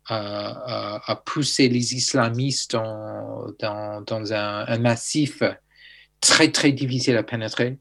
à, 0.08 1.22
pousser 1.26 1.68
les 1.68 1.94
islamistes 1.94 2.72
dans, 2.72 3.52
dans, 3.60 4.32
un, 4.32 4.78
massif 4.78 5.42
très, 6.20 6.50
très 6.50 6.72
difficile 6.72 7.18
à 7.18 7.22
pénétrer. 7.22 7.78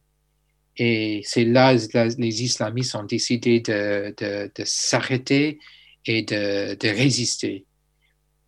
Et 0.77 1.21
c'est 1.23 1.45
là 1.45 1.75
que 1.75 2.19
les 2.19 2.43
islamistes 2.43 2.95
ont 2.95 3.03
décidé 3.03 3.61
de, 3.61 4.13
de, 4.17 4.63
s'arrêter 4.65 5.59
et 6.05 6.23
de, 6.23 6.75
de, 6.75 6.87
résister. 6.89 7.65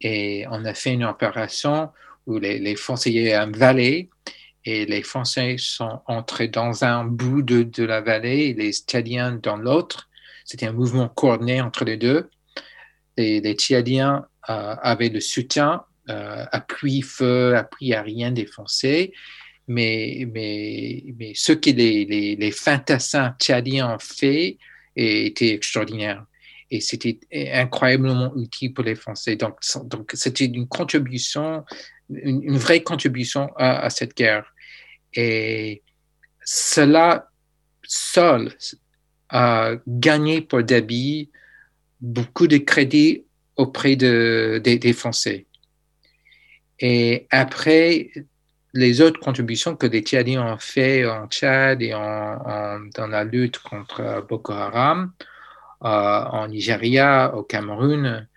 Et 0.01 0.45
on 0.51 0.65
a 0.65 0.73
fait 0.73 0.93
une 0.93 1.05
opération 1.05 1.89
où 2.25 2.39
les, 2.39 2.59
les 2.59 2.75
Français, 2.75 3.11
il 3.11 3.21
y 3.21 3.31
a 3.31 3.43
un 3.43 3.51
vallée 3.51 4.09
et 4.65 4.85
les 4.85 5.03
Français 5.03 5.55
sont 5.57 6.01
entrés 6.07 6.47
dans 6.47 6.83
un 6.83 7.03
bout 7.03 7.41
de, 7.41 7.63
de 7.63 7.83
la 7.83 8.01
vallée 8.01 8.53
les 8.53 8.71
Tchadiens 8.71 9.33
dans 9.33 9.57
l'autre. 9.57 10.09
C'était 10.45 10.67
un 10.67 10.73
mouvement 10.73 11.09
coordonné 11.09 11.61
entre 11.61 11.85
les 11.85 11.97
deux. 11.97 12.29
Et 13.17 13.41
les 13.41 13.53
Tchadiens 13.53 14.25
euh, 14.49 14.75
avaient 14.81 15.09
le 15.09 15.19
soutien, 15.19 15.83
euh, 16.09 16.45
appui 16.51 17.01
feu, 17.01 17.55
appui 17.55 17.93
aérien 17.93 18.31
des 18.31 18.45
Français. 18.45 19.11
Mais, 19.67 20.27
mais, 20.33 21.03
mais 21.17 21.33
ce 21.35 21.53
que 21.53 21.69
les, 21.69 22.35
les, 22.35 22.51
fantassins 22.51 23.33
tchadiens 23.39 23.95
ont 23.95 23.99
fait 23.99 24.57
était 24.95 25.53
extraordinaire 25.53 26.25
et 26.69 26.81
c'était 26.81 27.19
incroyablement 27.53 28.35
utile 28.35 28.73
pour 28.73 28.83
les 28.83 28.95
Français. 28.95 29.35
Donc, 29.35 29.59
donc 29.85 30.11
c'était 30.15 30.45
une 30.45 30.67
contribution, 30.67 31.63
une, 32.09 32.57
vraie 32.57 32.81
contribution 32.81 33.51
à, 33.57 33.79
à, 33.79 33.89
cette 33.89 34.17
guerre. 34.17 34.52
Et 35.15 35.81
cela 36.43 37.29
seul 37.83 38.51
a 39.29 39.71
gagné 39.87 40.41
pour 40.41 40.63
Dabi 40.63 41.29
beaucoup 42.01 42.47
de 42.47 42.57
crédit 42.57 43.25
auprès 43.55 43.95
de, 43.95 44.61
des 44.63 44.93
Français. 44.93 45.45
Et 46.79 47.27
après, 47.29 48.09
les 48.73 49.01
autres 49.01 49.19
contributions 49.19 49.75
que 49.75 49.85
les 49.85 50.01
Tchadiens 50.01 50.53
ont 50.53 50.57
fait 50.57 51.05
en 51.05 51.27
Tchad 51.27 51.81
et 51.81 51.93
en, 51.93 52.79
dans 52.95 53.07
la 53.07 53.23
lutte 53.23 53.59
contre 53.59 54.25
Boko 54.27 54.53
Haram, 54.53 55.13
euh, 55.83 55.87
en 55.87 56.47
Nigeria, 56.47 57.35
au 57.35 57.43
Cameroun, 57.43 58.27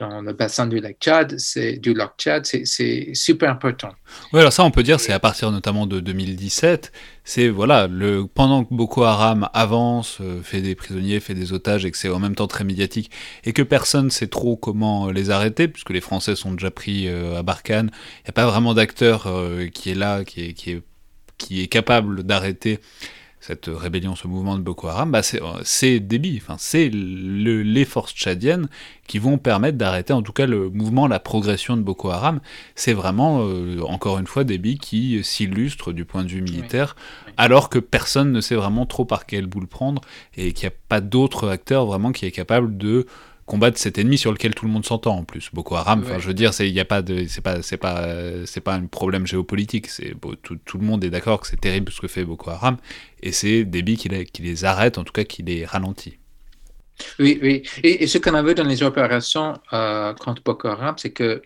dans 0.00 0.22
le 0.22 0.32
bassin 0.32 0.66
du 0.66 0.80
lac 0.80 0.96
Tchad, 0.98 1.38
c'est 1.38 1.74
du 1.76 1.92
lac 1.92 2.12
Tchad, 2.18 2.46
c'est 2.46 3.14
super 3.14 3.50
important. 3.50 3.90
Oui, 4.32 4.40
alors 4.40 4.52
ça, 4.52 4.64
on 4.64 4.70
peut 4.70 4.82
dire, 4.82 4.98
c'est 4.98 5.12
à 5.12 5.20
partir 5.20 5.52
notamment 5.52 5.86
de 5.86 6.00
2017. 6.00 6.90
C'est 7.22 7.48
voilà, 7.48 7.88
pendant 8.34 8.64
que 8.64 8.74
Boko 8.74 9.04
Haram 9.04 9.48
avance, 9.52 10.18
euh, 10.20 10.42
fait 10.42 10.62
des 10.62 10.74
prisonniers, 10.74 11.20
fait 11.20 11.34
des 11.34 11.52
otages, 11.52 11.84
et 11.84 11.90
que 11.90 11.98
c'est 11.98 12.08
en 12.08 12.18
même 12.18 12.34
temps 12.34 12.46
très 12.46 12.64
médiatique, 12.64 13.10
et 13.44 13.52
que 13.52 13.62
personne 13.62 14.06
ne 14.06 14.10
sait 14.10 14.26
trop 14.26 14.56
comment 14.56 15.10
les 15.10 15.30
arrêter, 15.30 15.68
puisque 15.68 15.90
les 15.90 16.00
Français 16.00 16.34
sont 16.34 16.52
déjà 16.52 16.70
pris 16.70 17.06
euh, 17.06 17.38
à 17.38 17.42
Barkhane. 17.42 17.90
Il 18.20 18.24
n'y 18.24 18.30
a 18.30 18.32
pas 18.32 18.46
vraiment 18.46 18.74
d'acteur 18.74 19.26
euh, 19.26 19.68
qui 19.68 19.90
est 19.90 19.94
là, 19.94 20.24
qui 20.24 20.54
est 21.50 21.66
capable 21.68 22.22
d'arrêter 22.24 22.80
cette 23.40 23.70
rébellion, 23.72 24.14
ce 24.14 24.28
mouvement 24.28 24.56
de 24.58 24.62
Boko 24.62 24.88
Haram, 24.88 25.10
bah 25.10 25.22
c'est 25.22 26.00
débit, 26.00 26.38
enfin, 26.42 26.56
c'est 26.58 26.90
le, 26.92 27.62
les 27.62 27.86
forces 27.86 28.12
tchadiennes 28.12 28.68
qui 29.06 29.18
vont 29.18 29.38
permettre 29.38 29.78
d'arrêter 29.78 30.12
en 30.12 30.22
tout 30.22 30.32
cas 30.32 30.46
le 30.46 30.68
mouvement, 30.68 31.08
la 31.08 31.18
progression 31.18 31.76
de 31.76 31.82
Boko 31.82 32.10
Haram. 32.10 32.40
C'est 32.74 32.92
vraiment, 32.92 33.40
euh, 33.40 33.80
encore 33.82 34.18
une 34.18 34.26
fois, 34.26 34.44
débit 34.44 34.78
qui 34.78 35.24
s'illustre 35.24 35.92
du 35.92 36.04
point 36.04 36.22
de 36.22 36.28
vue 36.28 36.42
militaire, 36.42 36.96
alors 37.38 37.70
que 37.70 37.78
personne 37.78 38.30
ne 38.30 38.40
sait 38.42 38.56
vraiment 38.56 38.84
trop 38.84 39.06
par 39.06 39.24
quel 39.24 39.46
bout 39.46 39.60
le 39.60 39.66
prendre, 39.66 40.02
et 40.36 40.52
qu'il 40.52 40.68
n'y 40.68 40.74
a 40.74 40.76
pas 40.88 41.00
d'autre 41.00 41.48
acteur 41.48 41.86
vraiment 41.86 42.12
qui 42.12 42.26
est 42.26 42.30
capable 42.30 42.76
de 42.76 43.06
combattre 43.50 43.78
cet 43.78 43.98
ennemi 43.98 44.16
sur 44.16 44.30
lequel 44.30 44.54
tout 44.54 44.64
le 44.64 44.70
monde 44.70 44.86
s'entend 44.86 45.16
en 45.16 45.24
plus. 45.24 45.50
Boko 45.52 45.74
Haram, 45.74 46.02
enfin, 46.04 46.20
je 46.20 46.28
veux 46.28 46.34
dire, 46.34 46.52
il 46.60 46.72
n'y 46.72 46.78
a 46.78 46.84
pas 46.84 47.02
de, 47.02 47.26
c'est 47.26 47.40
pas, 47.40 47.62
c'est 47.62 47.76
pas, 47.76 48.06
c'est 48.46 48.60
pas 48.60 48.74
un 48.74 48.86
problème 48.86 49.26
géopolitique. 49.26 49.88
C'est 49.88 50.14
tout, 50.42 50.56
tout, 50.64 50.78
le 50.78 50.84
monde 50.84 51.02
est 51.02 51.10
d'accord 51.10 51.40
que 51.40 51.48
c'est 51.48 51.60
terrible 51.60 51.90
ce 51.90 52.00
que 52.00 52.06
fait 52.06 52.24
Boko 52.24 52.50
Haram, 52.50 52.76
et 53.24 53.32
c'est 53.32 53.64
Déby 53.64 53.96
qui, 53.96 54.08
qui, 54.26 54.42
les 54.42 54.64
arrête, 54.64 54.98
en 54.98 55.04
tout 55.04 55.12
cas 55.12 55.24
qui 55.24 55.42
les 55.42 55.64
ralentit. 55.64 56.18
Oui, 57.18 57.40
oui. 57.42 57.64
Et, 57.82 58.06
ce 58.06 58.18
qu'on 58.18 58.34
a 58.34 58.42
vu 58.42 58.54
dans 58.54 58.62
les 58.62 58.84
opérations 58.84 59.58
euh, 59.72 60.14
contre 60.14 60.44
Boko 60.44 60.68
Haram, 60.68 60.94
c'est 60.96 61.10
que 61.10 61.42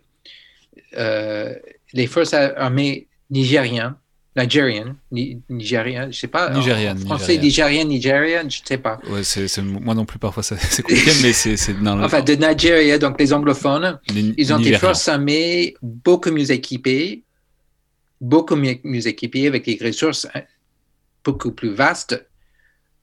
euh, 0.99 1.55
les 1.95 2.07
forces 2.07 2.35
armées 2.35 3.09
nigériennes 3.31 3.95
Nigérian, 4.37 4.97
Nigérian, 5.13 6.11
je 6.11 6.19
sais 6.19 6.27
pas. 6.27 6.51
Nigérian, 6.51 6.97
français, 6.97 7.39
Nigérian, 7.39 7.85
Nigérian, 7.85 8.49
je 8.49 8.61
sais 8.65 8.79
pas. 8.79 8.99
Ouais, 9.09 9.23
c'est, 9.23 9.47
moi 9.63 9.95
non 9.95 10.05
plus, 10.05 10.19
parfois, 10.19 10.43
c'est 10.43 10.83
compliqué, 10.83 11.13
mais 11.23 11.33
c'est. 11.33 11.57
Enfin, 11.87 12.21
de 12.21 12.35
Nigeria, 12.35 12.99
donc 12.99 13.21
les 13.21 13.33
anglophones, 13.33 14.01
ils 14.15 14.53
ont 14.53 14.59
des 14.59 14.77
forces 14.77 15.07
armées 15.09 15.75
beaucoup 15.83 16.33
mieux 16.33 16.51
équipées, 16.51 17.23
beaucoup 18.21 18.57
mieux 18.57 19.07
équipées, 19.07 19.47
avec 19.47 19.67
des 19.67 19.79
ressources 19.81 20.27
hein, 20.35 20.43
beaucoup 21.23 21.53
plus 21.53 21.73
vastes 21.73 22.27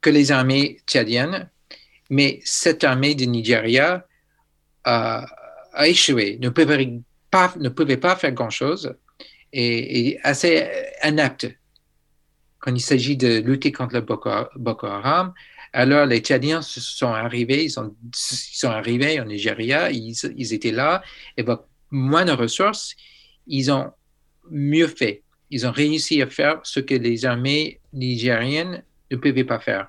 que 0.01 0.09
les 0.09 0.31
armées 0.31 0.79
tchadiennes. 0.85 1.49
Mais 2.09 2.41
cette 2.43 2.83
armée 2.83 3.15
de 3.15 3.23
Nigeria 3.23 4.05
a, 4.83 5.25
a 5.71 5.87
échoué, 5.87 6.37
ne 6.41 6.49
pouvait 6.49 6.99
pas, 7.29 7.53
ne 7.57 7.69
pouvait 7.69 7.95
pas 7.95 8.17
faire 8.17 8.33
grand-chose 8.33 8.93
est, 9.53 10.19
assez 10.23 10.67
inapte 11.03 11.47
quand 12.59 12.73
il 12.73 12.81
s'agit 12.81 13.17
de 13.17 13.39
lutter 13.39 13.71
contre 13.71 13.95
le 13.95 14.01
Boko, 14.01 14.87
Haram. 14.87 15.33
Alors, 15.73 16.05
les 16.05 16.19
Tchadiens 16.19 16.61
sont 16.61 17.07
arrivés, 17.07 17.65
ils 17.65 17.71
sont, 17.71 17.95
arrivés 18.69 19.19
en 19.19 19.25
Nigeria, 19.25 19.89
ils, 19.91 20.53
étaient 20.53 20.71
là, 20.71 21.01
et 21.37 21.41
avec 21.41 21.59
moins 21.89 22.25
de 22.25 22.33
ressources, 22.33 22.95
ils 23.47 23.71
ont 23.71 23.91
mieux 24.49 24.87
fait. 24.87 25.23
Ils 25.49 25.65
ont 25.65 25.71
réussi 25.71 26.21
à 26.21 26.27
faire 26.27 26.59
ce 26.63 26.79
que 26.79 26.93
les 26.93 27.25
armées 27.25 27.79
nigériennes 27.93 28.83
ne 29.09 29.15
pouvaient 29.17 29.43
pas 29.43 29.59
faire. 29.59 29.87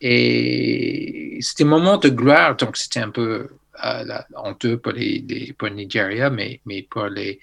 Et 0.00 1.38
c'était 1.40 1.64
un 1.64 1.68
moment 1.68 1.96
de 1.96 2.10
gloire, 2.10 2.56
donc 2.56 2.76
c'était 2.76 3.00
un 3.00 3.10
peu 3.10 3.48
euh, 3.84 4.18
honteux 4.36 4.78
pour, 4.78 4.92
les, 4.92 5.54
pour 5.56 5.68
le 5.68 5.74
Nigeria, 5.74 6.28
mais, 6.28 6.60
mais 6.66 6.82
pour 6.82 7.06
les, 7.06 7.40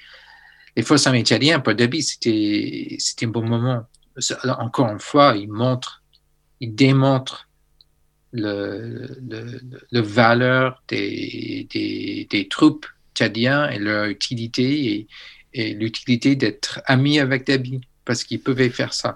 les 0.75 0.83
forces 0.83 1.07
armées 1.07 1.19
italiennes, 1.19 1.61
pour 1.61 1.73
débit, 1.73 2.01
c'était, 2.03 2.97
un 3.23 3.27
bon 3.27 3.45
moment. 3.45 3.83
Encore 4.43 4.89
une 4.89 4.99
fois, 4.99 5.35
il 5.37 5.49
montre, 5.49 6.03
il 6.59 6.75
démontre 6.75 7.47
le, 8.31 9.17
le, 9.29 9.61
le 9.91 10.01
valeur 10.01 10.81
des, 10.87 11.67
des, 11.69 12.27
des, 12.29 12.47
troupes 12.47 12.85
tchadiennes 13.13 13.69
et 13.73 13.79
leur 13.79 14.05
utilité 14.05 14.93
et, 14.93 15.07
et 15.53 15.73
l'utilité 15.73 16.35
d'être 16.35 16.81
amis 16.85 17.19
avec 17.19 17.45
Dabi 17.45 17.81
parce 18.05 18.23
qu'ils 18.23 18.39
pouvaient 18.39 18.69
faire 18.69 18.93
ça. 18.93 19.13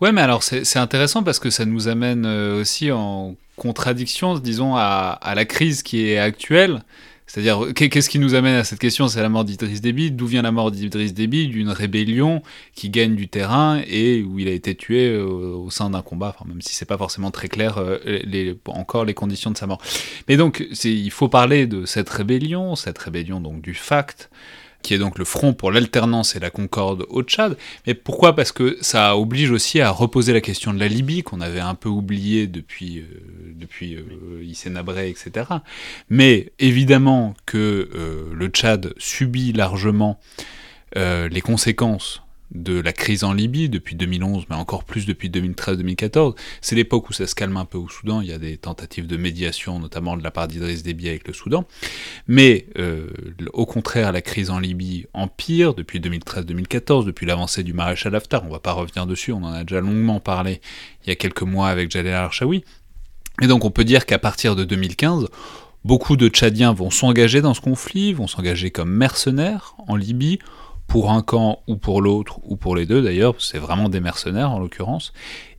Ouais, 0.00 0.12
mais 0.12 0.20
alors 0.20 0.42
c'est, 0.42 0.64
c'est 0.64 0.78
intéressant 0.78 1.22
parce 1.22 1.38
que 1.38 1.50
ça 1.50 1.64
nous 1.64 1.88
amène 1.88 2.26
euh, 2.26 2.60
aussi 2.60 2.92
en 2.92 3.36
contradiction, 3.56 4.38
disons, 4.38 4.76
à, 4.76 5.18
à 5.20 5.34
la 5.34 5.44
crise 5.44 5.82
qui 5.82 6.08
est 6.08 6.18
actuelle. 6.18 6.82
C'est-à-dire, 7.28 7.74
qu'est-ce 7.74 8.08
qui 8.08 8.18
nous 8.18 8.34
amène 8.34 8.54
à 8.54 8.64
cette 8.64 8.78
question? 8.78 9.06
C'est 9.06 9.20
la 9.20 9.28
mort 9.28 9.44
d'Idriss 9.44 9.82
Déby. 9.82 10.10
D'où 10.10 10.26
vient 10.26 10.40
la 10.40 10.50
mort 10.50 10.70
d'Idriss 10.70 11.12
Déby? 11.12 11.48
D'une 11.48 11.68
rébellion 11.68 12.42
qui 12.74 12.88
gagne 12.88 13.14
du 13.16 13.28
terrain 13.28 13.82
et 13.86 14.22
où 14.22 14.38
il 14.38 14.48
a 14.48 14.52
été 14.52 14.74
tué 14.74 15.10
euh, 15.10 15.26
au, 15.26 15.70
sein 15.70 15.90
d'un 15.90 16.00
combat, 16.00 16.34
enfin, 16.34 16.48
même 16.48 16.62
si 16.62 16.74
c'est 16.74 16.86
pas 16.86 16.96
forcément 16.96 17.30
très 17.30 17.48
clair 17.48 17.76
euh, 17.76 18.54
encore 18.66 19.04
les 19.04 19.12
conditions 19.12 19.50
de 19.50 19.58
sa 19.58 19.66
mort. 19.66 19.80
Mais 20.26 20.38
donc, 20.38 20.66
il 20.84 21.10
faut 21.10 21.28
parler 21.28 21.66
de 21.66 21.84
cette 21.84 22.08
rébellion, 22.08 22.74
cette 22.76 22.98
rébellion 22.98 23.40
donc 23.40 23.60
du 23.60 23.74
fact, 23.74 24.30
qui 24.82 24.94
est 24.94 24.98
donc 24.98 25.18
le 25.18 25.24
Front 25.24 25.52
pour 25.52 25.70
l'alternance 25.70 26.36
et 26.36 26.40
la 26.40 26.50
concorde 26.50 27.04
au 27.08 27.22
Tchad. 27.22 27.56
Mais 27.86 27.94
pourquoi? 27.94 28.34
Parce 28.36 28.52
que 28.52 28.76
ça 28.80 29.16
oblige 29.16 29.50
aussi 29.50 29.80
à 29.80 29.90
reposer 29.90 30.32
la 30.32 30.40
question 30.40 30.72
de 30.72 30.78
la 30.78 30.88
Libye, 30.88 31.22
qu'on 31.22 31.40
avait 31.40 31.60
un 31.60 31.74
peu 31.74 31.88
oublié 31.88 32.46
depuis, 32.46 33.00
euh, 33.00 33.04
depuis 33.54 33.96
euh, 33.96 34.04
etc. 35.06 35.46
Mais 36.08 36.52
évidemment 36.58 37.34
que 37.46 37.88
euh, 37.94 38.30
le 38.32 38.48
Tchad 38.48 38.94
subit 38.98 39.52
largement 39.52 40.20
euh, 40.96 41.28
les 41.28 41.40
conséquences 41.40 42.22
de 42.50 42.80
la 42.80 42.92
crise 42.92 43.24
en 43.24 43.32
Libye 43.32 43.68
depuis 43.68 43.94
2011, 43.94 44.46
mais 44.48 44.56
encore 44.56 44.84
plus 44.84 45.04
depuis 45.06 45.28
2013-2014. 45.28 46.34
C'est 46.60 46.76
l'époque 46.76 47.10
où 47.10 47.12
ça 47.12 47.26
se 47.26 47.34
calme 47.34 47.56
un 47.56 47.64
peu 47.64 47.76
au 47.78 47.88
Soudan. 47.88 48.20
Il 48.20 48.28
y 48.28 48.32
a 48.32 48.38
des 48.38 48.56
tentatives 48.56 49.06
de 49.06 49.16
médiation, 49.16 49.78
notamment 49.78 50.16
de 50.16 50.22
la 50.22 50.30
part 50.30 50.48
d'Idriss 50.48 50.82
Déby 50.82 51.08
avec 51.08 51.28
le 51.28 51.34
Soudan. 51.34 51.66
Mais 52.26 52.66
euh, 52.78 53.08
au 53.52 53.66
contraire, 53.66 54.12
la 54.12 54.22
crise 54.22 54.50
en 54.50 54.58
Libye 54.58 55.06
empire 55.12 55.74
depuis 55.74 56.00
2013-2014, 56.00 57.04
depuis 57.04 57.26
l'avancée 57.26 57.62
du 57.62 57.74
maréchal 57.74 58.14
Haftar. 58.14 58.42
On 58.44 58.46
ne 58.46 58.52
va 58.52 58.60
pas 58.60 58.72
revenir 58.72 59.06
dessus, 59.06 59.32
on 59.32 59.42
en 59.44 59.52
a 59.52 59.64
déjà 59.64 59.80
longuement 59.80 60.20
parlé 60.20 60.60
il 61.04 61.08
y 61.08 61.12
a 61.12 61.16
quelques 61.16 61.42
mois 61.42 61.68
avec 61.68 61.90
Jalel 61.90 62.14
Archaoui. 62.14 62.64
Et 63.40 63.46
donc 63.46 63.64
on 63.64 63.70
peut 63.70 63.84
dire 63.84 64.06
qu'à 64.06 64.18
partir 64.18 64.56
de 64.56 64.64
2015, 64.64 65.28
beaucoup 65.84 66.16
de 66.16 66.28
Tchadiens 66.28 66.72
vont 66.72 66.90
s'engager 66.90 67.40
dans 67.40 67.54
ce 67.54 67.60
conflit, 67.60 68.12
vont 68.12 68.26
s'engager 68.26 68.70
comme 68.70 68.90
mercenaires 68.90 69.74
en 69.86 69.96
Libye, 69.96 70.38
pour 70.88 71.12
un 71.12 71.22
camp 71.22 71.60
ou 71.68 71.76
pour 71.76 72.02
l'autre, 72.02 72.40
ou 72.44 72.56
pour 72.56 72.74
les 72.74 72.86
deux 72.86 73.02
d'ailleurs, 73.02 73.36
c'est 73.38 73.58
vraiment 73.58 73.88
des 73.88 74.00
mercenaires 74.00 74.50
en 74.50 74.58
l'occurrence, 74.58 75.12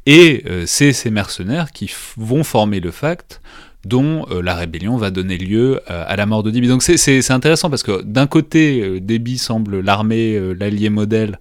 et 0.06 0.44
euh, 0.48 0.64
c'est 0.66 0.92
ces 0.92 1.12
mercenaires 1.12 1.72
qui 1.72 1.90
vont 2.18 2.44
former 2.44 2.80
le 2.80 2.92
FACT 2.92 3.42
dont 3.86 4.26
euh, 4.30 4.42
la 4.42 4.56
rébellion 4.56 4.98
va 4.98 5.12
donner 5.12 5.38
lieu 5.38 5.82
euh, 5.90 6.04
à 6.06 6.16
la 6.16 6.26
mort 6.26 6.44
de 6.44 6.52
Déby. 6.52 6.68
Donc 6.68 6.82
c'est 6.82 7.32
intéressant 7.32 7.70
parce 7.70 7.84
que 7.84 8.02
d'un 8.02 8.28
côté, 8.28 9.00
Déby 9.00 9.38
semble 9.38 9.80
l'armée, 9.80 10.38
l'allié 10.56 10.90
modèle 10.90 11.40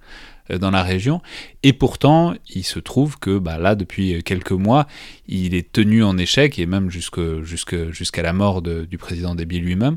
dans 0.61 0.71
la 0.71 0.83
région, 0.83 1.21
et 1.63 1.75
pourtant 1.75 2.35
il 2.55 2.65
se 2.65 2.79
trouve 2.79 3.19
que 3.19 3.39
bah, 3.39 3.59
là, 3.59 3.75
depuis 3.75 4.23
quelques 4.23 4.53
mois, 4.53 4.87
il 5.27 5.55
est 5.55 5.73
tenu 5.73 6.03
en 6.03 6.17
échec, 6.17 6.59
et 6.59 6.65
même 6.65 6.91
jusqu'à 6.91 8.23
la 8.23 8.33
mort 8.33 8.63
du 8.63 8.99
président 8.99 9.35
Déby 9.35 9.61
lui-même, 9.61 9.97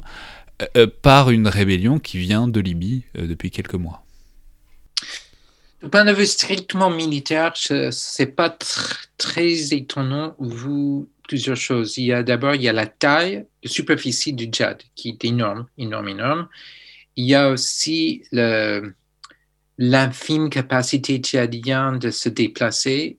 euh, 0.78 0.88
par 1.02 1.32
une 1.32 1.48
rébellion 1.48 2.00
qui 2.00 2.20
vient 2.20 2.48
de 2.48 2.60
Libye 2.60 3.04
euh, 3.18 3.28
depuis 3.28 3.52
quelques 3.52 3.76
mois. 3.76 4.04
Du 5.82 5.90
point 5.90 6.06
de 6.06 6.12
vue 6.12 6.28
strictement 6.28 6.92
militaire, 6.92 7.54
c'est 7.56 8.36
pas 8.36 8.56
très 9.18 9.74
étonnant 9.74 10.36
vu 10.40 11.08
plusieurs 11.28 11.56
choses. 11.56 11.98
Il 11.98 12.06
y 12.06 12.14
a 12.14 12.22
d'abord 12.22 12.54
il 12.54 12.62
y 12.62 12.70
a 12.70 12.74
la 12.74 12.86
taille, 12.86 13.46
la 13.64 13.70
superficie 13.70 14.34
du 14.34 14.46
Tchad 14.46 14.84
qui 14.94 15.10
est 15.10 15.26
énorme, 15.26 15.66
énorme, 15.80 16.10
énorme. 16.10 16.48
Il 17.16 17.26
y 17.26 17.34
a 17.34 17.50
aussi 17.50 18.24
l'infime 19.80 20.52
capacité 20.52 21.18
tchadienne 21.18 21.98
de 21.98 22.12
se 22.12 22.30
déplacer. 22.30 23.18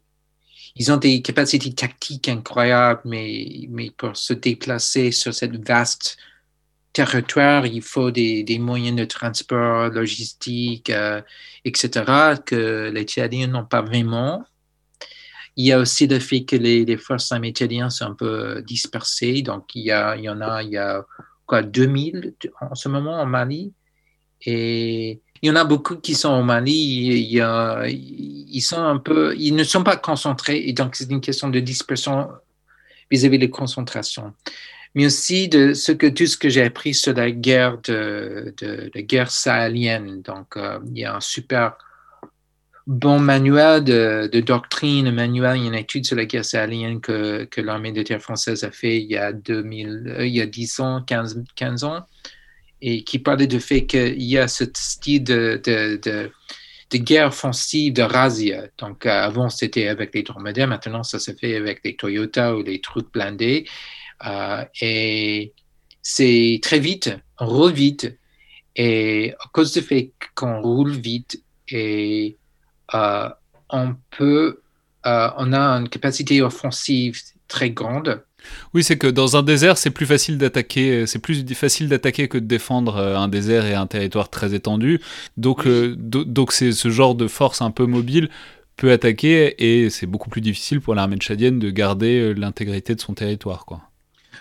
Ils 0.76 0.92
ont 0.92 0.98
des 0.98 1.20
capacités 1.20 1.72
tactiques 1.72 2.28
incroyables, 2.28 3.00
mais, 3.04 3.66
mais 3.70 3.90
pour 3.90 4.16
se 4.16 4.34
déplacer 4.34 5.10
sur 5.10 5.34
cette 5.34 5.56
vaste 5.66 6.16
territoire, 6.92 7.66
il 7.66 7.82
faut 7.82 8.10
des, 8.10 8.58
moyens 8.58 8.96
de 8.96 9.04
transport, 9.04 9.88
logistique, 9.88 10.90
euh, 10.90 11.20
etc., 11.64 11.90
que 12.44 12.90
les 12.92 13.04
Tchadiens 13.04 13.46
n'ont 13.46 13.64
pas 13.64 13.82
vraiment. 13.82 14.44
Il 15.56 15.66
y 15.66 15.72
a 15.72 15.78
aussi 15.78 16.06
le 16.06 16.18
fait 16.18 16.44
que 16.44 16.56
les, 16.56 16.96
forces 16.96 17.30
armées 17.32 17.52
tchadiennes 17.52 17.90
sont 17.90 18.06
un 18.06 18.14
peu 18.14 18.62
dispersées. 18.62 19.42
Donc, 19.42 19.74
il 19.74 19.84
y, 19.84 19.90
a, 19.90 20.16
il 20.16 20.24
y 20.24 20.28
en 20.28 20.40
a, 20.40 20.62
il 20.62 20.70
y 20.70 20.78
a 20.78 21.04
quoi, 21.44 21.62
2000 21.62 22.34
en 22.60 22.74
ce 22.74 22.88
moment 22.88 23.20
en 23.20 23.26
Mali. 23.26 23.72
Et 24.46 25.20
il 25.42 25.48
y 25.48 25.50
en 25.50 25.56
a 25.56 25.64
beaucoup 25.64 25.96
qui 25.96 26.14
sont 26.14 26.32
au 26.32 26.42
Mali. 26.42 26.72
Il 26.72 27.32
y 27.32 27.40
a, 27.40 27.86
ils, 27.86 28.62
sont 28.62 28.80
un 28.80 28.96
peu, 28.96 29.34
ils 29.36 29.54
ne 29.54 29.64
sont 29.64 29.84
pas 29.84 29.96
concentrés. 29.96 30.66
Et 30.66 30.72
donc, 30.72 30.96
c'est 30.96 31.10
une 31.10 31.20
question 31.20 31.50
de 31.50 31.60
dispersion 31.60 32.30
vis-à-vis 33.10 33.38
des 33.38 33.50
concentrations 33.50 34.32
mais 34.94 35.06
aussi 35.06 35.48
de 35.48 35.72
tout 36.10 36.26
ce 36.26 36.36
que 36.36 36.48
j'ai 36.48 36.64
appris 36.64 36.94
sur 36.94 37.14
la 37.14 37.30
guerre 37.30 37.78
de, 37.82 38.52
guerre 38.96 39.30
sahélienne. 39.30 40.22
Donc, 40.22 40.56
euh, 40.56 40.78
il 40.86 40.98
y 40.98 41.04
a 41.04 41.16
un 41.16 41.20
super 41.20 41.76
bon 42.86 43.18
manuel 43.18 43.84
de, 43.84 44.28
de, 44.30 44.40
doctrine, 44.40 45.06
un 45.06 45.12
manuel, 45.12 45.56
une 45.56 45.74
étude 45.74 46.04
sur 46.04 46.16
la 46.16 46.26
guerre 46.26 46.44
sahélienne 46.44 47.00
que, 47.00 47.48
l'armée 47.58 47.92
de 47.92 48.02
terre 48.02 48.20
française 48.20 48.64
a 48.64 48.70
fait 48.70 49.00
il 49.00 49.10
y 49.10 49.16
a 49.16 49.32
2000, 49.32 50.14
euh, 50.18 50.26
il 50.26 50.34
y 50.34 50.40
a 50.40 50.46
10 50.46 50.80
ans, 50.80 51.02
15, 51.02 51.44
15 51.54 51.84
ans, 51.84 52.04
et 52.82 53.04
qui 53.04 53.18
parlait 53.18 53.46
du 53.46 53.60
fait 53.60 53.86
qu'il 53.86 54.22
y 54.22 54.36
a 54.36 54.48
ce 54.48 54.64
style 54.74 55.24
de 55.24 55.60
guerre 56.98 57.28
offensive 57.28 57.94
de 57.94 58.02
razzia. 58.02 58.64
Donc, 58.76 59.06
euh, 59.06 59.10
avant, 59.10 59.48
c'était 59.48 59.88
avec 59.88 60.14
les 60.14 60.22
dromadaires. 60.22 60.68
Maintenant, 60.68 61.02
ça 61.02 61.18
se 61.18 61.30
fait 61.32 61.56
avec 61.56 61.80
les 61.84 61.96
Toyota 61.96 62.54
ou 62.56 62.62
les 62.62 62.80
trucs 62.80 63.10
blindés. 63.12 63.64
Euh, 64.26 64.64
et 64.80 65.52
c'est 66.02 66.60
très 66.62 66.78
vite, 66.78 67.10
on 67.38 67.46
roule 67.46 67.72
vite. 67.72 68.16
Et 68.76 69.34
à 69.38 69.48
cause 69.52 69.72
du 69.72 69.82
fait 69.82 70.12
qu'on 70.34 70.60
roule 70.62 70.92
vite, 70.92 71.42
et 71.68 72.36
euh, 72.94 73.28
on 73.70 73.94
peut, 74.16 74.60
euh, 75.06 75.30
on 75.36 75.52
a 75.52 75.60
une 75.60 75.88
capacité 75.88 76.40
offensive 76.42 77.20
très 77.48 77.70
grande. 77.70 78.22
Oui, 78.74 78.82
c'est 78.82 78.98
que 78.98 79.06
dans 79.06 79.36
un 79.36 79.42
désert, 79.42 79.78
c'est 79.78 79.90
plus 79.90 80.06
facile 80.06 80.36
d'attaquer, 80.36 81.06
c'est 81.06 81.20
plus 81.20 81.46
facile 81.54 81.88
d'attaquer 81.88 82.26
que 82.26 82.38
de 82.38 82.46
défendre 82.46 82.96
un 82.98 83.28
désert 83.28 83.66
et 83.66 83.74
un 83.74 83.86
territoire 83.86 84.30
très 84.30 84.52
étendu. 84.52 85.00
Donc, 85.36 85.68
donc 85.68 86.52
c'est 86.52 86.72
ce 86.72 86.90
genre 86.90 87.14
de 87.14 87.28
force 87.28 87.62
un 87.62 87.70
peu 87.70 87.86
mobile 87.86 88.30
peut 88.76 88.90
attaquer 88.90 89.54
et 89.62 89.90
c'est 89.90 90.06
beaucoup 90.06 90.30
plus 90.30 90.40
difficile 90.40 90.80
pour 90.80 90.96
l'armée 90.96 91.18
tchadienne 91.18 91.60
de 91.60 91.70
garder 91.70 92.34
l'intégrité 92.34 92.96
de 92.96 93.00
son 93.00 93.14
territoire, 93.14 93.64
quoi. 93.64 93.91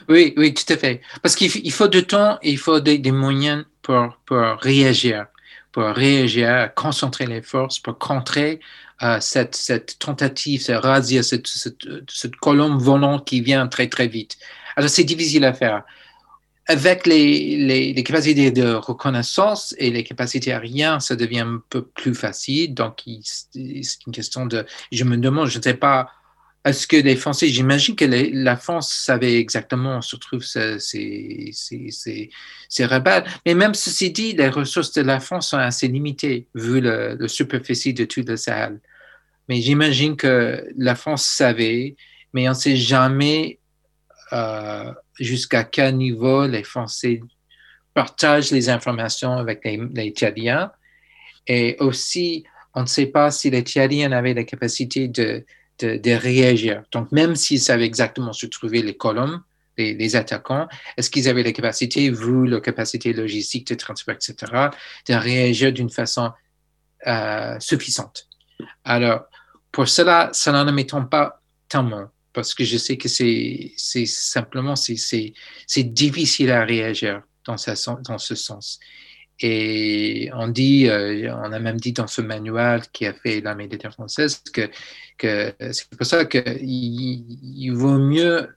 Oui, 0.10 0.34
oui, 0.38 0.54
tout 0.54 0.72
à 0.74 0.78
fait. 0.78 1.02
Parce 1.22 1.36
qu'il 1.36 1.72
faut 1.72 1.88
du 1.88 2.04
temps 2.06 2.38
et 2.41 2.52
il 2.52 2.58
faut 2.58 2.80
des, 2.80 2.99
moyens 3.12 3.66
pour, 3.82 4.18
pour, 4.26 4.38
réagir, 4.60 5.28
pour 5.72 5.84
réagir, 5.84 6.70
concentrer 6.76 7.26
les 7.26 7.41
forces, 7.41 7.80
pour 7.80 7.97
contrer 7.97 8.60
euh, 9.04 9.18
cette, 9.20 9.56
cette, 9.56 9.97
tentative, 9.99 10.62
cette 10.62 10.82
cette, 11.22 11.47
cette, 12.10 12.36
colonne 12.36 12.78
volante 12.78 13.26
qui 13.26 13.41
vient 13.41 13.68
très, 13.68 13.88
très 13.88 14.08
vite. 14.08 14.38
Alors, 14.76 14.89
c'est 14.89 15.04
difficile 15.04 15.45
à 15.45 15.54
faire. 15.54 15.84
Avec 16.68 17.08
les, 17.08 17.58
les, 17.58 17.93
les, 17.93 18.04
capacités 18.04 18.52
de 18.52 18.74
reconnaissance 18.74 19.76
et 19.80 19.89
les 19.89 20.04
capacités 20.04 20.54
aériennes, 20.54 20.99
ça 20.99 21.16
devient 21.16 21.39
un 21.39 21.62
peu 21.70 21.82
plus 21.82 22.14
facile. 22.14 22.74
Donc, 22.74 23.02
c'est 23.24 24.06
une 24.06 24.14
question 24.14 24.45
de... 24.45 24.66
Je 24.91 25.04
me 25.04 25.18
demande, 25.18 25.47
je 25.47 25.58
ne 25.58 25.64
sais 25.64 25.74
pas 25.74 26.12
est-ce 26.64 26.86
que 26.86 26.97
les 26.97 27.16
Français, 27.16 27.47
j'imagine 27.47 27.95
que 27.95 28.05
la 28.05 28.55
France 28.55 28.93
savait 28.93 29.38
exactement 29.38 29.97
où 29.97 30.01
se 30.01 30.16
trouvent 30.16 30.43
ces, 30.43 30.80
ces, 30.80 32.30
rebelles, 32.86 33.24
mais 33.45 33.55
même 33.55 33.74
ceci 33.74 34.12
dit, 34.12 34.34
les 34.34 34.49
ressources 34.49 34.93
de 34.93 35.01
la 35.01 35.20
France 35.20 35.49
sont 35.49 35.57
assez 35.57 35.88
limitées 35.88 36.47
vu 36.53 36.80
la 36.80 37.28
superficie 37.28 37.95
de 37.95 38.05
tout 38.05 38.24
le 38.28 38.38
Sahel. 38.38 38.80
Mais 39.49 39.59
j'imagine 39.59 40.16
que 40.16 40.68
la 40.78 40.95
France 40.95 41.26
savait, 41.26 41.95
mais 42.32 42.47
on 42.47 42.51
ne 42.51 42.55
sait 42.55 42.78
jamais 42.78 43.57
euh, 44.32 44.93
jusqu'à 45.20 45.64
quel 45.64 45.97
niveau 45.97 46.45
les 46.45 46.64
Français 46.64 47.22
partagent 47.95 48.51
les 48.51 48.70
informations 48.70 49.34
avec 49.34 49.66
les, 49.66 49.82
les 49.95 50.12
Tchadiens. 50.12 50.72
Et 51.47 51.76
aussi, 51.80 52.43
on 52.76 52.84
ne 52.84 52.88
sait 52.88 53.07
pas 53.07 53.32
si 53.32 53.49
les 53.49 53.64
Tchadiens 53.64 54.12
avaient 54.12 54.36
la 54.36 54.43
capacité 54.43 55.07
de 55.07 55.43
de, 55.86 56.12
réagir. 56.12 56.84
Donc, 56.92 57.12
même 57.12 57.36
s'ils 57.36 57.60
savaient 57.60 57.86
exactement 57.86 58.34
se 58.34 58.46
trouver 58.46 58.82
les 58.82 58.96
colonnes, 58.96 59.42
les, 59.78 60.16
attaquants, 60.16 60.68
est-ce 60.98 61.10
qu'ils 61.10 61.28
avaient 61.28 61.44
la 61.44 61.54
capacité, 61.54 62.10
vu 62.10 62.48
leur 62.48 62.62
capacité 62.62 63.14
logistique 63.14 63.68
de 63.68 63.76
transport, 63.76 64.16
etc., 64.16 64.70
de 65.08 65.14
réagir 65.14 65.74
d'une 65.74 65.90
façon 65.90 66.32
euh, 67.08 67.60
suffisante? 67.60 68.28
Alors, 68.84 69.22
pour 69.72 69.88
cela, 69.88 70.30
cela 70.34 70.64
ne 70.64 70.72
m'étonne 70.72 71.10
pas 71.10 71.42
tellement, 71.68 72.10
parce 72.34 72.54
que 72.54 72.64
je 72.64 72.78
sais 72.78 72.98
que 72.98 73.08
c'est 73.08 74.06
simplement, 74.06 74.76
c'est 74.76 75.34
difficile 75.84 76.52
à 76.52 76.64
réagir 76.64 77.24
dans 77.46 77.58
ce 77.58 78.36
sens. 78.36 78.80
Et 79.40 80.30
on 80.34 80.48
dit, 80.48 80.88
euh, 80.88 81.34
on 81.36 81.52
a 81.52 81.60
même 81.60 81.80
dit 81.80 81.94
dans 81.94 82.08
ce 82.08 82.22
manuel 82.22 82.82
qui 82.94 83.06
a 83.08 83.14
fait 83.14 83.42
de 83.42 83.76
terre 83.76 83.94
française 83.94 84.42
que, 84.54 84.70
c'est 85.72 85.90
pour 85.90 86.06
ça 86.06 86.26
qu'il 86.26 86.44
il 86.62 87.72
vaut 87.72 87.98
mieux 87.98 88.50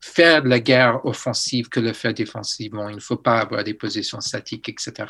faire 0.00 0.42
de 0.42 0.48
la 0.48 0.60
guerre 0.60 1.04
offensive 1.04 1.68
que 1.68 1.78
le 1.78 1.92
faire 1.92 2.14
défensivement. 2.14 2.88
Il 2.88 2.96
ne 2.96 3.00
faut 3.00 3.16
pas 3.16 3.40
avoir 3.40 3.62
des 3.64 3.74
positions 3.74 4.20
statiques, 4.20 4.68
etc. 4.68 5.06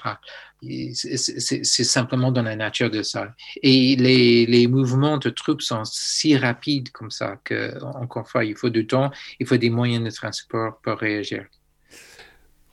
C'est 0.93 1.85
simplement 1.85 2.33
dans 2.33 2.43
la 2.43 2.57
nature 2.57 2.91
de 2.91 3.03
ça. 3.03 3.35
Et 3.63 3.95
les, 3.97 4.47
les, 4.47 4.67
mouvements 4.67 5.19
de 5.19 5.31
troupes 5.31 5.63
sont 5.63 5.85
si 5.85 6.37
rapides 6.37 6.91
comme 6.91 7.11
ça 7.11 7.39
que, 7.45 7.83
encore 7.85 8.23
une 8.23 8.29
fois, 8.29 8.45
il 8.45 8.57
faut 8.57 8.71
du 8.71 8.87
temps, 8.87 9.11
il 9.39 9.47
faut 9.47 9.57
des 9.57 9.71
moyens 9.71 10.05
de 10.05 10.11
transport 10.11 10.81
pour 10.83 10.99
réagir. 10.99 11.47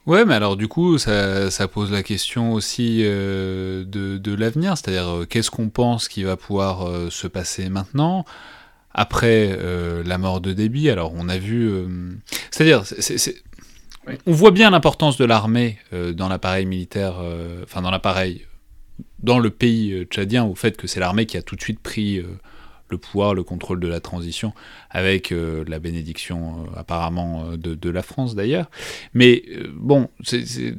Ouais, 0.07 0.23
mais 0.23 0.35
alors 0.35 0.55
du 0.55 0.69
coup, 0.69 0.97
ça, 0.97 1.51
ça 1.51 1.67
pose 1.67 1.91
la 1.91 2.01
question 2.01 2.53
aussi 2.53 3.01
euh, 3.03 3.83
de, 3.83 4.17
de 4.17 4.33
l'avenir, 4.33 4.77
c'est-à-dire 4.77 5.09
euh, 5.09 5.25
qu'est-ce 5.25 5.51
qu'on 5.51 5.67
pense 5.67 6.07
qui 6.07 6.23
va 6.23 6.37
pouvoir 6.37 6.87
euh, 6.87 7.09
se 7.09 7.27
passer 7.27 7.67
maintenant 7.67 8.23
après 8.93 9.55
la 10.05 10.17
mort 10.17 10.39
de 10.41 10.53
Déby? 10.53 10.89
Alors 10.89 11.11
on 11.13 11.27
a 11.29 11.37
vu, 11.37 11.69
c'est-à-dire, 12.49 12.83
Oui. 14.07 14.15
on 14.25 14.31
voit 14.31 14.49
bien 14.49 14.71
l'importance 14.71 15.17
de 15.17 15.25
l'armée 15.25 15.77
dans 16.15 16.27
l'appareil 16.27 16.65
militaire, 16.65 17.17
enfin 17.61 17.83
dans 17.83 17.91
l'appareil, 17.91 18.47
dans 19.21 19.37
le 19.37 19.51
pays 19.51 20.03
tchadien, 20.09 20.45
au 20.45 20.55
fait 20.55 20.77
que 20.77 20.87
c'est 20.87 20.99
l'armée 20.99 21.27
qui 21.27 21.37
a 21.37 21.43
tout 21.43 21.55
de 21.55 21.61
suite 21.61 21.79
pris 21.79 22.23
le 22.89 22.97
pouvoir, 22.97 23.33
le 23.33 23.43
contrôle 23.43 23.79
de 23.79 23.87
la 23.87 23.99
transition, 23.99 24.53
avec 24.89 25.31
euh, 25.31 25.63
la 25.67 25.79
bénédiction 25.79 26.65
euh, 26.75 26.79
apparemment 26.79 27.45
euh, 27.51 27.57
de, 27.57 27.89
la 27.89 28.01
France 28.01 28.35
d'ailleurs. 28.35 28.69
Mais 29.13 29.43
bon, 29.73 30.09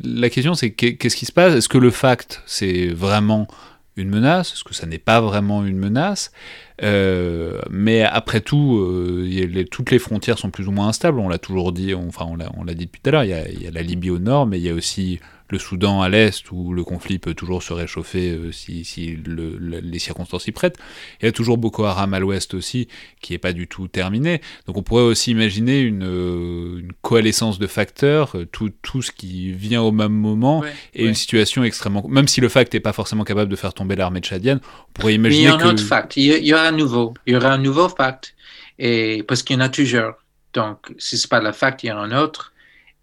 la 0.04 0.30
question 0.30 0.54
c'est 0.54 0.70
qu'est- 0.70 0.96
qu'est-ce 0.96 1.16
qui 1.16 1.26
se 1.26 1.32
passe? 1.32 1.54
Est-ce 1.54 1.68
que 1.68 1.78
le 1.78 1.90
fact 1.90 2.42
c'est 2.46 2.88
vraiment 2.88 3.48
une 3.96 4.10
menace? 4.10 4.52
Est-ce 4.52 4.64
que 4.64 4.74
ça 4.74 4.86
n'est 4.86 4.98
pas 4.98 5.20
vraiment 5.20 5.64
une 5.64 5.78
menace? 5.78 6.32
Mais 6.80 8.02
après 8.02 8.40
tout, 8.40 9.26
toutes 9.70 9.90
les 9.90 9.98
frontières 9.98 10.38
sont 10.38 10.50
plus 10.50 10.68
ou 10.68 10.70
moins 10.70 10.88
instables. 10.88 11.18
On 11.18 11.28
l'a 11.28 11.38
toujours 11.38 11.72
dit, 11.72 11.94
enfin 11.94 12.26
on 12.28 12.36
l'a 12.36 12.74
dit 12.74 12.86
depuis 12.86 13.00
tout 13.02 13.08
à 13.08 13.12
l'heure. 13.12 13.24
Il 13.24 13.62
y 13.62 13.66
a 13.66 13.70
la 13.70 13.82
Libye 13.82 14.10
au 14.10 14.18
nord, 14.18 14.46
mais 14.46 14.58
il 14.58 14.64
y 14.64 14.70
a 14.70 14.74
aussi 14.74 15.18
le 15.50 15.58
Soudan 15.58 16.02
à 16.02 16.08
l'est 16.08 16.50
où 16.52 16.72
le 16.72 16.84
conflit 16.84 17.18
peut 17.18 17.34
toujours 17.34 17.62
se 17.62 17.72
réchauffer 17.72 18.30
euh, 18.30 18.52
si, 18.52 18.84
si 18.84 19.16
le- 19.16 19.56
le- 19.58 19.80
les 19.80 19.98
circonstances 19.98 20.46
y 20.46 20.52
prêtent. 20.52 20.76
Il 21.20 21.24
y 21.26 21.28
a 21.28 21.32
toujours 21.32 21.56
Boko 21.58 21.84
Haram 21.84 22.12
à 22.14 22.20
l'ouest 22.20 22.52
aussi, 22.54 22.88
qui 23.20 23.32
n'est 23.32 23.38
pas 23.38 23.52
du 23.52 23.66
tout 23.66 23.88
terminé. 23.88 24.40
Donc 24.66 24.76
on 24.76 24.82
pourrait 24.82 25.02
aussi 25.04 25.30
imaginer 25.30 25.80
une, 25.80 26.04
euh, 26.04 26.80
une 26.80 26.92
coalescence 27.00 27.58
de 27.58 27.66
facteurs, 27.66 28.36
euh, 28.36 28.44
tout, 28.44 28.70
tout 28.82 29.02
ce 29.02 29.10
qui 29.12 29.52
vient 29.52 29.82
au 29.82 29.92
même 29.92 30.12
moment, 30.12 30.60
Ouais, 30.60 30.72
et 30.94 31.02
ouais. 31.04 31.08
une 31.08 31.14
situation 31.14 31.64
extrêmement... 31.64 32.06
Même 32.08 32.28
si 32.28 32.40
le 32.40 32.48
fact 32.48 32.74
n'est 32.74 32.80
pas 32.80 32.92
forcément 32.92 33.24
capable 33.24 33.50
de 33.50 33.56
faire 33.56 33.72
tomber 33.74 33.96
l'armée 33.96 34.20
tchadienne, 34.20 34.60
on 34.90 34.92
pourrait 34.92 35.16
Mais 35.18 35.30
il 35.30 35.34
y 35.36 35.42
imaginer 35.44 35.48
a 35.48 35.54
un 35.54 35.58
que... 35.58 35.66
autre 35.68 35.82
fact. 35.82 36.16
Il 36.16 36.24
y, 36.24 36.26
il 36.36 36.46
y 36.46 36.52
aura 36.54 36.64
un 36.68 36.72
nouveau. 36.72 37.14
Il 37.26 37.32
y 37.32 37.36
aura 37.36 37.52
un 37.52 37.58
nouveau 37.58 37.88
fact. 37.88 38.34
Et, 38.78 39.22
parce 39.26 39.42
qu'il 39.42 39.56
y 39.56 39.58
en 39.58 39.62
a 39.62 39.68
toujours. 39.68 40.12
Donc, 40.54 40.92
si 40.98 41.16
ce 41.18 41.26
n'est 41.26 41.28
pas 41.28 41.40
le 41.40 41.52
fact, 41.52 41.82
il 41.82 41.88
y 41.88 41.92
en 41.92 41.98
a 41.98 42.00
un 42.02 42.12
autre. 42.22 42.52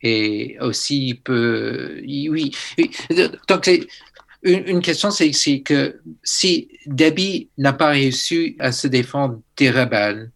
Et 0.07 0.55
aussi, 0.61 1.07
il 1.07 1.15
peut. 1.15 1.99
Oui. 2.05 2.55
oui. 2.77 2.91
Donc, 3.47 3.67
une, 4.43 4.81
question, 4.81 5.09
c'est 5.09 5.31
que 5.61 5.99
si 6.23 6.69
Déby 6.85 7.49
n'a 7.57 7.73
pas 7.73 7.87
réussi 7.87 8.55
à 8.59 8.71
se 8.71 8.87
défendre 8.87 9.41
des 9.57 9.71
rebelles, 9.71 10.29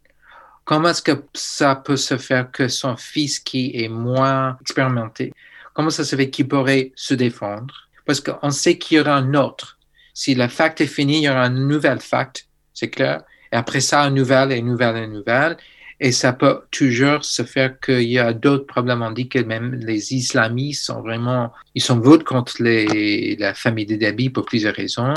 comment 0.65 0.89
est-ce 0.89 1.03
que 1.03 1.23
ça 1.35 1.75
peut 1.75 1.97
se 1.97 2.17
faire 2.17 2.49
que 2.49 2.67
son 2.67 2.97
fils, 2.97 3.39
qui 3.39 3.71
est 3.75 3.89
moins 3.89 4.57
expérimenté, 4.61 5.31
comment 5.75 5.91
ça 5.91 6.03
se 6.03 6.15
fait 6.15 6.31
qu'il 6.31 6.47
pourrait 6.47 6.91
se 6.95 7.13
défendre? 7.13 7.87
Parce 8.07 8.21
qu'on 8.21 8.49
sait 8.49 8.79
qu'il 8.79 8.97
y 8.97 8.99
aura 8.99 9.17
un 9.17 9.35
autre. 9.35 9.77
Si 10.15 10.33
le 10.33 10.47
fact 10.47 10.81
est 10.81 10.87
fini, 10.87 11.19
il 11.19 11.23
y 11.25 11.29
aura 11.29 11.43
un 11.43 11.49
nouvel 11.51 11.99
fact, 11.99 12.47
c'est 12.73 12.89
clair. 12.89 13.21
Et 13.51 13.55
après 13.55 13.81
ça, 13.81 14.01
une 14.01 14.15
nouvelle, 14.15 14.51
et 14.51 14.57
une 14.57 14.65
nouvelle, 14.65 14.97
et 14.97 15.03
une 15.03 15.13
nouvelle. 15.13 15.57
Et 16.01 16.13
ça 16.13 16.31
peut 16.31 16.61
toujours 16.71 17.25
se 17.25 17.43
faire 17.43 17.79
qu'il 17.79 18.09
y 18.09 18.19
a 18.19 18.31
d'autres 18.31 18.65
problèmes. 18.65 19.01
On 19.01 19.11
dit 19.11 19.27
que 19.27 19.39
même 19.39 19.73
les 19.75 20.13
islamistes 20.13 20.85
sont 20.85 21.01
vraiment, 21.01 21.51
ils 21.75 21.81
sont 21.81 21.99
votes 21.99 22.23
contre 22.23 22.63
les, 22.63 23.35
la 23.35 23.53
famille 23.53 23.85
de 23.85 23.97
Dabi 23.97 24.29
pour 24.29 24.45
plusieurs 24.45 24.75
raisons. 24.75 25.13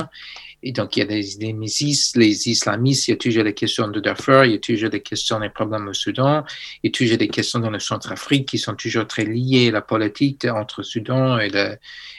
Et 0.65 0.73
donc, 0.73 0.97
il 0.97 1.01
y 1.01 1.03
a 1.03 1.07
des, 1.07 1.37
des 1.39 1.53
mésis- 1.53 2.17
les 2.17 2.49
islamistes, 2.49 3.09
il 3.09 3.13
y 3.13 3.15
a 3.15 3.17
toujours 3.17 3.45
les 3.45 3.55
questions 3.55 3.89
de 3.89 4.01
Darfur, 4.01 4.45
il 4.45 4.53
y 4.53 4.55
a 4.55 4.59
toujours 4.59 4.91
des 4.91 5.03
questions 5.03 5.41
des 5.41 5.49
problèmes 5.51 5.89
au 5.89 5.93
Soudan, 5.93 6.45
il 6.83 6.87
y 6.87 6.89
a 6.89 6.93
toujours 6.93 7.19
des 7.19 7.29
questions 7.29 7.59
dans 7.59 7.71
le 7.71 7.81
Centrafrique 7.81 8.49
qui 8.49 8.59
sont 8.59 8.75
toujours 8.75 9.07
très 9.07 9.25
liées 9.25 9.69
à 9.69 9.73
la 9.73 9.83
politique 9.83 10.45
entre 10.45 10.85
Soudan 10.85 11.39
et, 11.39 11.49
le, 11.49 11.77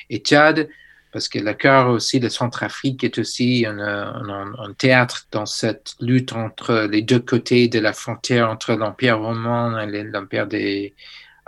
et 0.09 0.18
Tchad 0.18 0.68
parce 1.14 1.30
que 1.30 1.38
le 1.38 1.53
cœur 1.53 1.89
aussi 1.89 2.20
de 2.20 2.28
Centrafrique 2.28 3.03
est 3.03 3.20
aussi 3.20 3.66
un, 3.68 4.74
théâtre 4.78 5.28
dans 5.32 5.45
cette 5.45 5.93
lutte 6.01 6.34
entre 6.34 6.88
les 6.89 7.03
deux 7.03 7.20
côtés 7.20 7.68
de 7.68 7.80
la 7.80 7.93
frontière 7.93 8.49
entre 8.49 8.74
l'Empire 8.74 9.20
romain 9.20 9.88
et 9.88 10.03
l'Empire 10.03 10.47
des, 10.47 10.95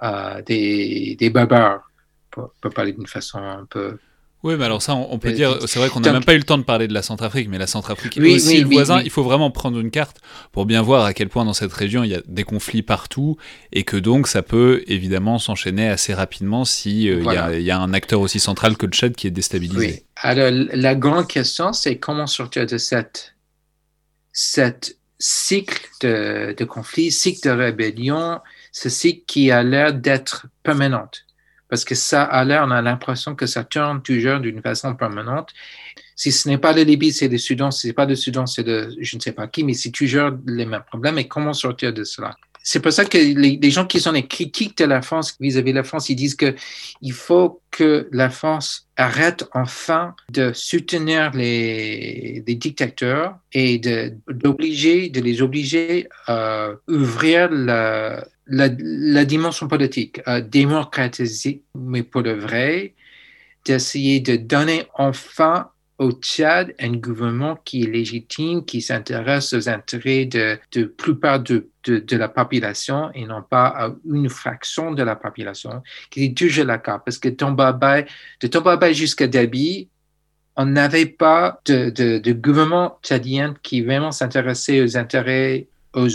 euh, 0.04 0.42
des, 0.44 1.30
barbares, 1.34 1.90
pour 2.30 2.52
parler 2.74 2.94
d'une 2.94 3.08
façon 3.08 3.40
un 3.40 3.66
peu 3.66 3.98
oui, 4.46 4.56
mais 4.58 4.66
alors 4.66 4.82
ça, 4.82 4.94
on, 4.96 5.12
on 5.12 5.18
peut 5.18 5.32
dire, 5.32 5.58
c'est 5.68 5.80
vrai 5.80 5.90
qu'on 5.90 6.00
n'a 6.00 6.14
même 6.14 6.24
pas 6.24 6.36
eu 6.36 6.38
le 6.38 6.44
temps 6.44 6.58
de 6.60 6.64
parler 6.64 6.88
de 6.88 6.94
la 6.94 7.02
Centrafrique, 7.02 7.50
mais 7.50 7.58
la 7.58 7.66
Centrafrique 7.68 8.16
est 8.18 8.22
aussi 8.36 8.48
oui, 8.50 8.62
le 8.62 8.68
oui, 8.68 8.76
voisin. 8.76 9.02
Il 9.02 9.10
faut 9.10 9.24
vraiment 9.24 9.50
prendre 9.50 9.80
une 9.80 9.90
carte 9.90 10.18
pour 10.52 10.66
bien 10.68 10.82
voir 10.84 11.04
à 11.04 11.14
quel 11.14 11.30
point 11.30 11.44
dans 11.46 11.54
cette 11.54 11.74
région 11.74 12.04
il 12.04 12.12
y 12.12 12.16
a 12.16 12.22
des 12.28 12.44
conflits 12.44 12.84
partout 12.84 13.38
et 13.74 13.84
que 13.84 13.98
donc 13.98 14.28
ça 14.28 14.44
peut 14.44 14.84
évidemment 14.88 15.40
s'enchaîner 15.40 15.90
assez 15.90 16.14
rapidement 16.14 16.64
si 16.64 17.10
euh, 17.10 17.16
il 17.20 17.26
y 17.26 17.30
a- 17.30 17.34
Voilà. 17.34 17.58
il 17.58 17.64
y, 17.66 17.72
a 17.72 17.80
un 17.80 17.94
acteur 17.94 18.22
aussi 18.22 18.40
central 18.40 18.78
que 18.78 18.86
le 18.86 18.92
Tchad 18.92 19.16
qui 19.16 19.26
est 19.28 19.32
déstabilisé. 19.32 19.78
Oui. 19.88 20.04
Alors, 20.22 20.50
la 20.52 20.94
grande 20.96 21.28
question, 21.28 21.74
c'est 21.74 21.98
comment 21.98 22.28
sortir 22.28 22.66
de 22.68 22.78
cette, 22.78 23.34
cette 24.32 24.98
cycle 25.20 25.88
de, 26.02 26.54
de 26.58 26.66
conflit, 26.66 27.12
cycle 27.12 27.48
de 27.48 27.54
rébellion, 27.54 28.40
ce 28.72 28.90
cycle 28.90 29.24
qui 29.26 29.50
a 29.52 29.64
l'air 29.64 29.94
d'être 29.94 30.48
permanente. 30.64 31.25
Parce 31.70 31.84
que 31.84 31.96
ça 31.96 32.24
a 32.24 32.44
l'air, 32.46 32.64
on 32.68 32.72
a 32.72 32.82
l'impression 32.82 33.36
que 33.36 33.46
ça 33.46 33.64
tourne 33.64 34.02
toujours 34.02 34.40
d'une 34.40 34.62
façon 34.62 34.96
permanente. 34.96 35.50
Si 36.16 36.32
ce 36.32 36.48
n'est 36.48 36.58
pas 36.58 36.74
le 36.74 36.84
Libye, 36.84 37.12
c'est 37.12 37.28
le 37.28 37.38
Soudan. 37.38 37.72
Si 37.72 37.82
ce 37.82 37.88
n'est 37.88 37.94
pas 37.94 38.06
le 38.06 38.16
Soudan, 38.16 38.46
c'est 38.46 38.64
de 38.64 38.96
je 39.00 39.16
ne 39.16 39.22
sais 39.22 39.34
pas 39.34 39.48
qui, 39.48 39.64
mais 39.64 39.74
c'est 39.74 39.92
toujours 39.92 40.32
les 40.46 40.66
mêmes 40.66 40.84
problèmes. 40.86 41.18
Et 41.18 41.28
comment 41.28 41.54
sortir 41.54 41.92
de 41.94 42.04
cela? 42.04 42.36
C'est 42.68 42.80
pour 42.80 42.92
ça 42.92 43.06
que 43.06 43.18
les, 43.20 43.70
gens 43.70 43.86
qui 43.86 44.00
sont 44.00 44.12
les 44.12 44.26
critiques 44.26 44.80
de 44.80 44.86
la 44.86 45.04
France 45.04 45.38
vis-à-vis 45.40 45.72
de 45.72 45.78
la 45.78 45.84
France, 45.84 46.10
ils 46.10 46.16
disent 46.16 46.34
que 46.34 46.56
il 47.00 47.14
faut 47.14 47.62
que 47.70 48.10
la 48.12 48.32
France 48.32 48.88
arrête 48.98 49.46
enfin 49.54 50.16
de 50.32 50.52
soutenir 50.52 51.30
les, 51.34 52.44
dictateurs 52.48 53.38
et 53.54 53.80
d'obliger, 54.28 55.10
de 55.10 55.22
les 55.22 55.44
obliger 55.44 56.08
à 56.26 56.70
ouvrir 56.88 57.52
la, 57.52 58.26
la, 58.48 58.70
la 58.78 59.26
dimension 59.26 59.68
politique, 59.68 60.22
à 60.26 60.42
démocratiser, 60.42 61.64
mais 61.76 62.04
pour 62.04 62.22
le 62.22 62.34
vrai, 62.34 62.94
d'essayer 63.66 64.20
de 64.20 64.36
donner 64.36 64.86
enfin 64.94 65.70
au 65.98 66.12
Tchad 66.12 66.74
un 66.80 66.94
gouvernement 66.98 67.58
qui 67.64 67.84
est 67.84 67.88
légitime, 67.88 68.66
qui 68.66 68.82
s'intéresse 68.82 69.54
aux 69.54 69.70
intérêts 69.70 70.26
de, 70.26 70.60
de 70.74 70.84
plupart 70.84 71.40
de, 71.40 71.70
la 71.88 72.28
population 72.28 73.12
et 73.14 73.26
non 73.26 73.42
pas 73.42 73.68
à 73.68 73.96
une 74.12 74.30
fraction 74.30 74.92
de 74.92 75.04
la 75.04 75.16
population, 75.16 75.82
qui 76.10 76.26
est 76.26 76.38
toujours 76.38 76.66
le 76.66 76.78
cas. 76.78 77.00
Parce 77.00 77.18
que 77.18 77.30
de 77.30 78.48
Tombabay 78.48 78.94
jusqu'à 78.94 79.28
Dabi, 79.28 79.88
on 80.58 80.66
n'avait 80.66 81.06
pas 81.06 81.62
de, 81.66 81.90
de, 81.90 82.34
gouvernement 82.34 82.98
tchadien 83.04 83.56
qui 83.62 83.82
vraiment 83.82 84.12
s'intéressait 84.12 84.82
aux 84.82 84.98
intérêts 84.98 85.68
aux, 85.94 86.08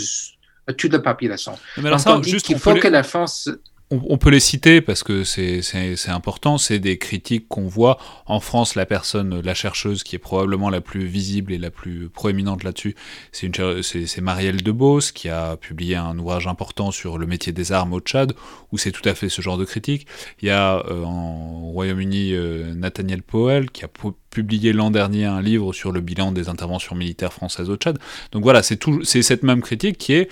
toute 0.77 0.93
la 0.93 0.99
population. 0.99 1.57
Mais 1.77 1.87
alors 1.87 1.99
ça, 1.99 2.21
juste, 2.21 2.49
il 2.49 2.59
faut 2.59 2.75
que 2.75 2.87
la 2.87 3.03
France 3.03 3.49
on, 3.91 4.01
on, 4.07 4.17
peut 4.17 4.29
les 4.29 4.39
citer 4.39 4.79
parce 4.81 5.03
que 5.03 5.23
c'est 5.23 5.61
important, 6.07 6.57
c'est 6.57 6.79
des 6.79 6.97
critiques 6.97 7.47
qu'on 7.49 7.67
voit. 7.67 7.97
En 8.25 8.39
France, 8.39 8.75
la 8.75 8.85
personne, 8.85 9.41
la 9.41 9.53
chercheuse 9.53 10.03
qui 10.03 10.15
est 10.15 10.19
probablement 10.19 10.69
la 10.69 10.81
plus 10.81 11.05
visible 11.05 11.51
et 11.51 11.57
la 11.57 11.71
plus 11.71 12.09
proéminente 12.09 12.63
là-dessus, 12.63 12.95
c'est 13.31 14.21
Marielle 14.21 14.63
Debos 14.63 15.11
qui 15.13 15.27
a 15.29 15.57
publié 15.57 15.97
un 15.97 16.17
ouvrage 16.17 16.47
important 16.47 16.91
sur 16.91 17.17
le 17.17 17.27
métier 17.27 17.51
des 17.51 17.73
armes 17.73 17.93
au 17.93 17.99
Tchad, 17.99 18.33
où 18.71 18.77
c'est 18.77 18.91
tout 18.91 19.07
à 19.07 19.13
fait 19.13 19.27
ce 19.27 19.41
genre 19.41 19.57
de 19.57 19.65
critique. 19.65 20.07
Il 20.41 20.47
y 20.47 20.51
a 20.51 20.77
euh, 20.87 21.03
en 21.03 21.71
Royaume-Uni 21.71 22.33
euh, 22.33 22.73
Nathaniel 22.73 23.21
Powell 23.21 23.69
qui 23.69 23.83
a 23.83 23.89
publié 24.31 24.73
l'an 24.73 24.89
dernier 24.89 25.25
un 25.25 25.41
livre 25.41 25.73
sur 25.73 25.91
le 25.91 26.01
bilan 26.01 26.31
des 26.31 26.49
interventions 26.49 26.95
militaires 26.95 27.33
françaises 27.33 27.69
au 27.69 27.75
Tchad. 27.75 27.99
Donc 28.31 28.43
voilà, 28.43 28.63
c'est 28.63 29.21
cette 29.21 29.43
même 29.43 29.61
critique 29.61 29.97
qui 29.97 30.13
est, 30.13 30.29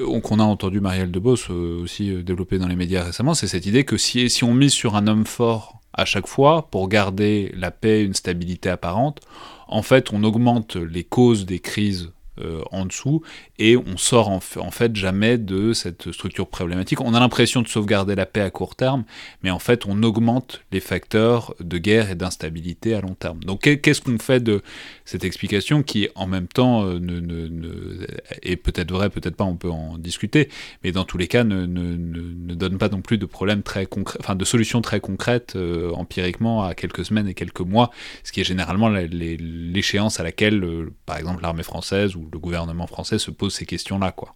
euh, 0.00 0.20
qu'on 0.20 0.40
a 0.40 0.42
entendu 0.42 0.80
Marielle 0.80 1.12
Debos 1.12 1.50
aussi 1.50 2.10
euh, 2.10 2.22
développer 2.22 2.58
dans 2.58 2.66
les 2.66 2.76
médias 2.76 3.04
récemment, 3.04 3.34
c'est 3.34 3.46
cette 3.46 3.66
idée 3.66 3.84
que 3.84 3.96
si, 3.96 4.28
si 4.28 4.42
on 4.42 4.54
mise 4.54 4.72
sur 4.72 4.96
un 4.96 5.06
homme 5.06 5.26
fort 5.26 5.80
à 5.92 6.04
chaque 6.04 6.26
fois 6.26 6.68
pour 6.70 6.88
garder 6.88 7.52
la 7.54 7.70
paix, 7.70 8.02
une 8.02 8.14
stabilité 8.14 8.70
apparente, 8.70 9.20
en 9.68 9.82
fait, 9.82 10.12
on 10.12 10.24
augmente 10.24 10.76
les 10.76 11.04
causes 11.04 11.46
des 11.46 11.60
crises 11.60 12.10
euh, 12.40 12.62
en 12.70 12.86
dessous 12.86 13.22
et 13.58 13.76
on 13.76 13.96
sort 13.96 14.28
en, 14.28 14.40
fait 14.40 14.96
jamais 14.96 15.36
de 15.36 15.72
cette 15.72 16.12
structure 16.12 16.48
problématique. 16.48 17.00
On 17.00 17.14
a 17.14 17.20
l'impression 17.20 17.62
de 17.62 17.68
sauvegarder 17.68 18.14
la 18.14 18.26
paix 18.26 18.40
à 18.40 18.50
court 18.50 18.74
terme, 18.74 19.04
mais 19.42 19.50
en 19.50 19.58
fait 19.58 19.84
on 19.86 20.02
augmente 20.02 20.62
les 20.72 20.80
facteurs 20.80 21.54
de 21.60 21.78
guerre 21.78 22.10
et 22.10 22.14
d'instabilité 22.14 22.94
à 22.94 23.00
long 23.00 23.14
terme. 23.14 23.40
Donc 23.40 23.60
qu'est-ce 23.80 24.00
qu'on 24.00 24.18
fait 24.18 24.40
de 24.40 24.62
cette 25.04 25.24
explication 25.24 25.82
qui 25.82 26.08
en 26.14 26.26
même 26.26 26.48
temps 26.48 26.84
euh, 26.84 26.98
ne, 26.98 28.06
est 28.42 28.56
peut-être 28.56 28.92
vrai, 28.92 29.10
peut-être 29.10 29.36
pas, 29.36 29.44
on 29.44 29.56
peut 29.56 29.70
en 29.70 29.98
discuter, 29.98 30.48
mais 30.84 30.92
dans 30.92 31.04
tous 31.04 31.18
les 31.18 31.28
cas 31.28 31.44
ne, 31.44 31.66
ne 31.66 32.54
donne 32.54 32.78
pas 32.78 32.88
non 32.88 33.02
plus 33.02 33.18
de 33.18 33.26
problèmes 33.26 33.62
très 33.62 33.86
concrets, 33.86 34.18
enfin 34.20 34.36
de 34.36 34.44
solutions 34.44 34.80
très 34.80 35.00
concrètes 35.00 35.54
euh, 35.56 35.92
empiriquement 35.92 36.64
à 36.64 36.74
quelques 36.74 37.04
semaines 37.04 37.28
et 37.28 37.34
quelques 37.34 37.60
mois, 37.60 37.90
ce 38.24 38.32
qui 38.32 38.40
est 38.40 38.44
généralement 38.44 38.88
l'échéance 38.88 40.20
à 40.20 40.22
laquelle, 40.22 40.64
par 41.06 41.18
exemple, 41.18 41.42
l'armée 41.42 41.62
française 41.62 42.16
ou 42.16 42.21
le 42.30 42.38
gouvernement 42.38 42.86
français 42.86 43.18
se 43.18 43.30
pose 43.30 43.54
ces 43.54 43.66
questions-là, 43.66 44.12
quoi. 44.12 44.34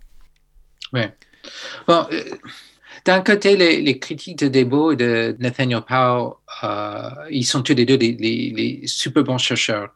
Euh, 1.89 2.22
D'un 3.05 3.20
côté, 3.20 3.57
les, 3.57 3.99
critiques 3.99 4.39
de 4.39 4.49
Debo 4.49 4.93
et 4.93 4.97
de 4.97 5.37
Nathaniel 5.39 5.82
Powell, 5.82 6.32
euh, 6.64 7.11
ils 7.30 7.45
sont 7.45 7.62
tous 7.62 7.74
les 7.74 7.84
deux 7.84 7.97
les, 7.97 8.82
super 8.87 9.22
bons 9.22 9.39
chercheurs. 9.39 9.91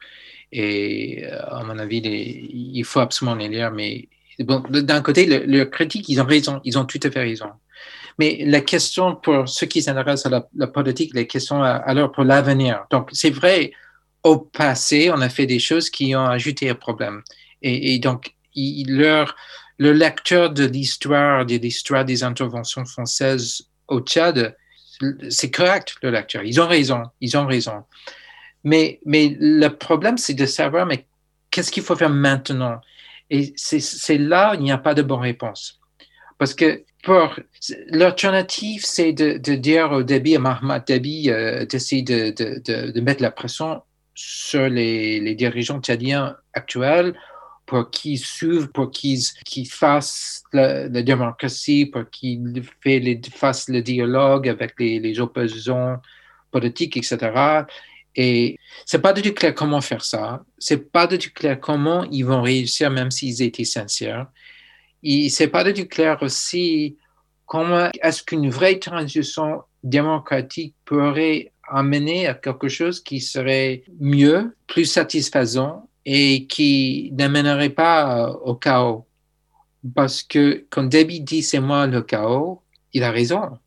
Et 0.52 1.24
euh, 1.24 1.40
à 1.48 1.64
mon 1.64 1.78
avis, 1.78 1.98
il 1.98 2.84
faut 2.84 3.00
absolument 3.00 3.36
les 3.36 3.48
lire. 3.48 3.70
Mais 3.70 4.08
bon, 4.40 4.62
d'un 4.68 5.00
côté, 5.02 5.26
leurs 5.26 5.70
critiques, 5.70 6.08
ils 6.08 6.20
ont 6.20 6.26
raison, 6.26 6.60
ils 6.64 6.78
ont 6.78 6.84
tout 6.84 7.00
à 7.02 7.10
fait 7.10 7.20
raison. 7.20 7.50
Mais 8.18 8.44
la 8.44 8.60
question 8.60 9.16
pour 9.16 9.48
ceux 9.48 9.66
qui 9.66 9.82
s'intéressent 9.82 10.32
à 10.32 10.46
la, 10.54 10.66
politique, 10.66 11.14
la 11.14 11.24
question 11.24 11.62
alors 11.62 12.12
pour 12.12 12.24
l'avenir. 12.24 12.84
Donc, 12.90 13.08
c'est 13.12 13.30
vrai, 13.30 13.72
au 14.22 14.38
passé, 14.38 15.10
on 15.10 15.20
a 15.20 15.28
fait 15.28 15.46
des 15.46 15.58
choses 15.58 15.88
qui 15.88 16.14
ont 16.14 16.26
ajouté 16.26 16.68
un 16.68 16.74
problème. 16.74 17.22
Et, 17.62 17.98
donc, 17.98 18.34
le 18.54 19.92
lecteur 19.92 20.50
de 20.50 20.64
l'histoire, 20.64 21.46
de 21.46 21.56
l'histoire 21.56 22.04
des 22.04 22.22
interventions 22.22 22.84
françaises 22.84 23.62
au 23.88 24.00
Tchad, 24.00 24.56
c'est 25.30 25.50
correct, 25.50 25.94
le 26.02 26.10
lecteur. 26.10 26.42
Ils 26.42 26.60
ont 26.60 26.66
raison, 26.66 27.02
ils 27.20 27.36
ont 27.36 27.46
raison. 27.46 27.84
Mais, 28.64 29.00
le 29.04 29.68
problème, 29.68 30.18
c'est 30.18 30.34
de 30.34 30.46
savoir, 30.46 30.86
mais 30.86 31.06
qu'est-ce 31.50 31.70
qu'il 31.70 31.82
faut 31.82 31.96
faire 31.96 32.10
maintenant? 32.10 32.80
Et 33.30 33.52
c'est 33.56 34.18
là, 34.18 34.54
il 34.54 34.62
n'y 34.62 34.72
a 34.72 34.78
pas 34.78 34.94
de 34.94 35.02
bonne 35.02 35.20
réponse. 35.20 35.80
Parce 36.38 36.54
que 36.54 36.84
l'alternative, 37.88 38.82
c'est 38.84 39.12
de, 39.12 39.54
dire 39.54 39.92
au 39.92 40.02
débit, 40.02 40.36
à 40.36 40.38
Mahmoud 40.38 40.82
Dabi, 40.86 41.30
euh, 41.30 41.64
d'essayer 41.64 42.02
de, 42.02 43.00
mettre 43.00 43.22
la 43.22 43.30
pression 43.30 43.82
sur 44.14 44.68
les 44.68 45.34
dirigeants 45.34 45.80
tchadiens 45.80 46.36
actuels 46.52 47.14
pour 47.70 47.88
qu'ils 47.88 48.18
suivent, 48.18 48.66
pour 48.72 48.90
qu'ils 48.90 49.70
fassent 49.70 50.42
la, 50.52 50.88
démocratie, 50.88 51.86
pour 51.86 52.10
qu'ils 52.10 52.64
fassent 53.32 53.68
le 53.68 53.80
dialogue 53.80 54.48
avec 54.48 54.74
les, 54.80 54.98
les 54.98 55.20
opposants 55.20 55.98
politiques, 56.50 56.96
etc. 56.96 57.62
Et 58.16 58.58
c'est 58.84 59.00
pas 59.00 59.12
du 59.12 59.22
tout 59.22 59.32
clair 59.32 59.54
comment 59.54 59.80
faire 59.80 60.02
ça. 60.02 60.42
C'est 60.58 60.90
pas 60.90 61.06
du 61.06 61.16
tout 61.16 61.30
clair 61.32 61.60
comment 61.60 62.02
ils 62.10 62.24
vont 62.24 62.42
réussir, 62.42 62.90
même 62.90 63.12
s'ils 63.12 63.40
étaient 63.40 63.64
sincères. 63.64 64.26
Et 65.04 65.28
c'est 65.28 65.46
pas 65.46 65.62
du 65.62 65.72
tout 65.72 65.88
clair 65.88 66.20
aussi 66.22 66.96
comment 67.46 67.88
est-ce 68.02 68.24
qu'une 68.24 68.50
vraie 68.50 68.80
transition 68.80 69.62
démocratique 69.84 70.74
pourrait 70.84 71.52
amener 71.68 72.26
à 72.26 72.34
quelque 72.34 72.68
chose 72.68 73.00
qui 73.00 73.20
serait 73.20 73.84
mieux, 74.00 74.56
plus 74.66 74.86
satisfaisant 74.86 75.88
et 76.04 76.46
qui 76.46 77.10
n'amènerait 77.12 77.70
pas 77.70 78.28
euh, 78.28 78.32
au 78.44 78.54
chaos. 78.54 79.06
Parce 79.94 80.22
que 80.22 80.66
quand 80.70 80.84
Debbie 80.84 81.20
dit 81.20 81.42
c'est 81.42 81.60
moi 81.60 81.86
le 81.86 82.02
chaos, 82.02 82.62
il 82.92 83.02
a 83.02 83.10
raison. 83.10 83.58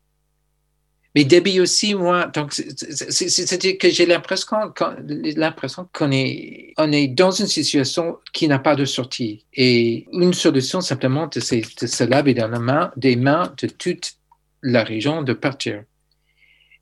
Mais 1.14 1.24
Debbie 1.24 1.60
aussi, 1.60 1.94
moi, 1.94 2.26
donc 2.26 2.52
c'est 2.52 3.78
que 3.78 3.88
j'ai 3.88 4.04
l'impression 4.04 4.56
qu'on 4.74 6.10
est 6.10 6.74
on 6.76 6.90
est 6.90 7.06
dans 7.06 7.30
une 7.30 7.46
situation 7.46 8.18
qui 8.32 8.48
n'a 8.48 8.58
pas 8.58 8.74
de 8.74 8.84
sortie 8.84 9.44
et 9.52 10.06
une 10.12 10.34
solution 10.34 10.80
simplement 10.80 11.28
de, 11.28 11.38
de 11.38 11.86
se 11.86 12.04
laver 12.04 12.34
dans 12.34 12.48
la 12.48 12.58
main, 12.58 12.92
des 12.96 13.14
mains 13.14 13.54
de 13.62 13.68
toute 13.68 14.14
la 14.62 14.82
région 14.82 15.22
de 15.22 15.34
partir. 15.34 15.84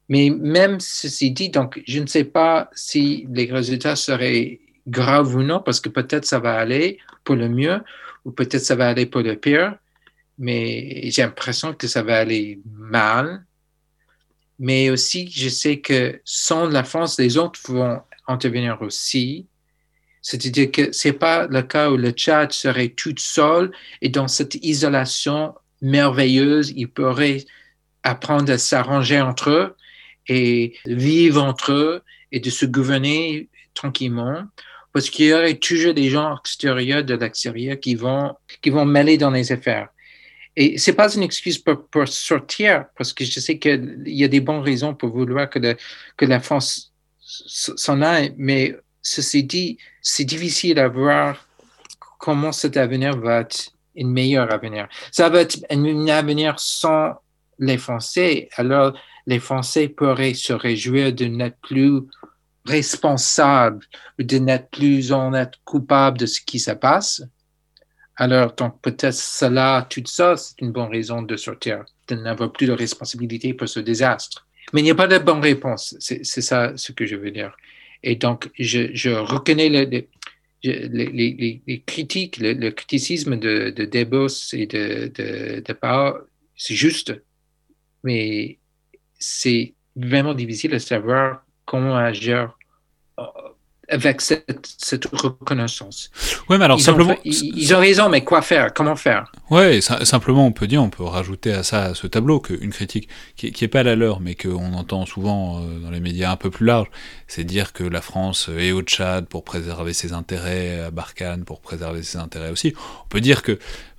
Mais 0.09 0.30
même 0.30 0.80
ceci 0.80 1.30
dit, 1.30 1.50
donc 1.50 1.82
je 1.86 2.00
ne 2.00 2.07
sais 2.07 2.24
pas 2.24 2.70
si 2.74 3.26
les 3.30 3.50
résultats 3.53 3.96
seraient 3.96 4.61
grave 4.86 5.34
ou 5.34 5.42
non, 5.42 5.60
parce 5.60 5.80
que 5.80 5.88
peut-être 5.88 6.24
ça 6.24 6.38
va 6.38 6.54
aller 6.54 6.98
pour 7.24 7.36
le 7.36 7.48
mieux 7.48 7.80
ou 8.24 8.30
peut-être 8.30 8.62
ça 8.62 8.76
va 8.76 8.88
aller 8.88 9.06
pour 9.06 9.22
le 9.22 9.36
pire, 9.36 9.76
mais 10.38 11.10
j'ai 11.10 11.22
l'impression 11.22 11.74
que 11.74 11.86
ça 11.86 12.02
va 12.02 12.18
aller 12.18 12.60
mal. 12.66 13.44
Mais 14.58 14.90
aussi, 14.90 15.30
je 15.30 15.48
sais 15.48 15.80
que 15.80 16.20
sans 16.24 16.68
la 16.68 16.84
France, 16.84 17.18
les 17.18 17.36
autres 17.36 17.60
vont 17.64 18.00
intervenir 18.28 18.80
aussi. 18.80 19.46
C'est-à-dire 20.20 20.70
que 20.70 20.92
c'est 20.92 21.14
pas 21.14 21.48
le 21.48 21.62
cas 21.62 21.90
où 21.90 21.96
le 21.96 22.10
Tchad 22.10 22.52
serait 22.52 22.90
tout 22.90 23.14
seul 23.18 23.72
et 24.00 24.08
dans 24.08 24.28
cette 24.28 24.54
isolation 24.64 25.54
merveilleuse, 25.80 26.72
il 26.76 26.88
pourrait 26.88 27.44
apprendre 28.04 28.52
à 28.52 28.58
s'arranger 28.58 29.20
entre 29.20 29.50
eux 29.50 29.76
et 30.28 30.76
vivre 30.86 31.42
entre 31.42 31.72
eux 31.72 32.02
et 32.30 32.38
de 32.38 32.50
se 32.50 32.66
gouverner 32.66 33.48
tranquillement 33.74 34.44
parce 34.93 35.11
qu'il 35.11 35.26
y 35.26 35.32
aurait 35.32 35.55
toujours 35.55 35.95
des 35.95 36.11
gens 36.11 36.36
extérieurs 36.38 37.05
de 37.05 37.14
l'extérieur 37.14 37.78
qui 37.80 37.95
vont, 37.95 38.34
qui 38.61 38.70
vont 38.70 38.84
mêler 38.84 39.16
dans 39.16 39.30
les 39.30 39.51
affaires. 39.53 39.88
Et 40.55 40.76
c'est 40.76 40.93
pas 40.93 41.14
une 41.14 41.22
excuse 41.22 41.59
pour, 41.59 42.09
sortir, 42.09 42.84
parce 42.97 43.12
que 43.12 43.24
je 43.24 43.40
sais 43.40 43.59
qu'il 43.59 44.03
y 44.07 44.22
a 44.22 44.28
des 44.28 44.40
bonnes 44.40 44.61
raisons 44.61 44.95
pour 44.95 45.09
vouloir 45.09 45.49
que, 45.49 45.59
que 46.16 46.26
la 46.26 46.40
France 46.40 46.93
s'en 47.20 48.03
aille, 48.03 48.34
mais 48.36 48.76
ceci 49.01 49.45
dit, 49.45 49.78
c'est 50.03 50.24
difficile 50.24 50.78
à 50.78 50.88
voir 50.88 51.47
comment 52.18 52.53
cet 52.53 52.76
avenir 52.76 53.16
va 53.16 53.40
être 53.40 53.72
un 53.99 54.07
meilleur 54.07 54.53
avenir. 54.53 54.88
Ça 55.11 55.28
va 55.28 55.40
être 55.40 55.59
un 55.70 56.07
avenir 56.09 56.59
sans 56.61 57.14
les 57.59 57.78
Français. 57.78 58.49
Alors, 58.57 58.93
les 59.26 59.38
Français 59.38 59.88
pourraient 59.88 60.34
se 60.34 60.53
réjouir 60.53 61.12
de 61.12 61.26
n'être 61.26 61.59
plus 61.62 62.03
responsable 62.64 63.84
de 64.18 64.38
n'être 64.38 64.70
plus 64.70 65.12
en 65.12 65.34
être 65.34 65.58
coupable 65.64 66.18
de 66.18 66.26
ce 66.26 66.40
qui 66.40 66.58
se 66.58 66.70
passe, 66.70 67.22
alors 68.16 68.54
donc 68.54 68.80
peut-être 68.82 69.14
cela, 69.14 69.86
tout 69.88 70.02
ça, 70.06 70.36
c'est 70.36 70.60
une 70.60 70.72
bonne 70.72 70.90
raison 70.90 71.22
de 71.22 71.36
sortir, 71.36 71.84
de 72.08 72.14
n'avoir 72.14 72.52
plus 72.52 72.66
de 72.66 72.72
responsabilité 72.72 73.54
pour 73.54 73.68
ce 73.68 73.80
désastre. 73.80 74.46
Mais 74.72 74.80
il 74.80 74.84
n'y 74.84 74.90
a 74.90 74.94
pas 74.94 75.08
de 75.08 75.18
bonne 75.18 75.40
réponse, 75.40 75.96
c'est 75.98 76.24
ça 76.24 76.72
ce 76.76 76.92
que 76.92 77.06
je 77.06 77.16
veux 77.16 77.30
dire. 77.30 77.56
Et 78.02 78.16
donc, 78.16 78.50
je, 78.58 79.10
reconnais 79.10 79.68
les, 79.68 80.08
les, 80.62 81.82
critiques, 81.86 82.38
le, 82.38 82.70
criticisme 82.70 83.38
de, 83.38 83.70
de 83.70 83.84
Debos 83.84 84.52
et 84.52 84.66
de, 84.66 85.10
de, 85.14 85.60
de 85.60 85.76
c'est 86.56 86.74
juste, 86.74 87.14
mais 88.04 88.58
c'est 89.18 89.74
vraiment 89.96 90.34
difficile 90.34 90.72
de 90.72 90.78
savoir 90.78 91.41
comment 91.64 91.96
agir 91.96 92.56
euh, 93.18 93.24
avec 93.88 94.20
cette, 94.22 95.06
reconnaissance. 95.12 96.10
Ouais, 96.48 96.56
mais 96.56 96.64
alors 96.64 96.80
simplement. 96.80 97.14
ils, 97.24 97.74
ont 97.74 97.78
raison, 97.78 98.08
mais 98.08 98.24
quoi 98.24 98.40
faire? 98.40 98.72
Comment 98.72 98.96
faire? 98.96 99.30
Ouais, 99.50 99.80
simplement, 99.80 100.46
on 100.46 100.52
peut 100.52 100.66
dire, 100.66 100.82
on 100.82 100.88
peut 100.88 101.02
rajouter 101.02 101.52
à 101.52 101.62
ça, 101.62 101.84
à 101.84 101.94
ce 101.94 102.06
tableau, 102.06 102.40
qu'une 102.40 102.70
critique 102.70 103.08
qui, 103.36 103.52
qui 103.52 103.64
est 103.64 103.68
pas 103.68 103.82
la 103.82 103.94
leur, 103.94 104.20
mais 104.20 104.34
qu'on 104.34 104.72
entend 104.72 105.04
souvent 105.04 105.60
euh, 105.60 105.78
dans 105.80 105.90
les 105.90 106.00
médias 106.00 106.30
un 106.30 106.36
peu 106.36 106.50
plus 106.50 106.64
larges, 106.64 106.90
c'est 107.26 107.44
dire 107.44 107.72
que 107.72 107.84
la 107.84 108.00
France 108.00 108.48
est 108.56 108.72
au 108.72 108.82
Tchad 108.82 109.26
pour 109.26 109.44
préserver 109.44 109.92
ses 109.92 110.12
intérêts, 110.12 110.80
à 110.80 110.90
Barkhane 110.90 111.44
pour 111.44 111.60
préserver 111.60 112.02
ses 112.02 112.18
intérêts 112.18 112.50
aussi. 112.50 112.74
On 113.04 113.08
peut 113.08 113.20
dire 113.20 113.42
que 113.42 113.58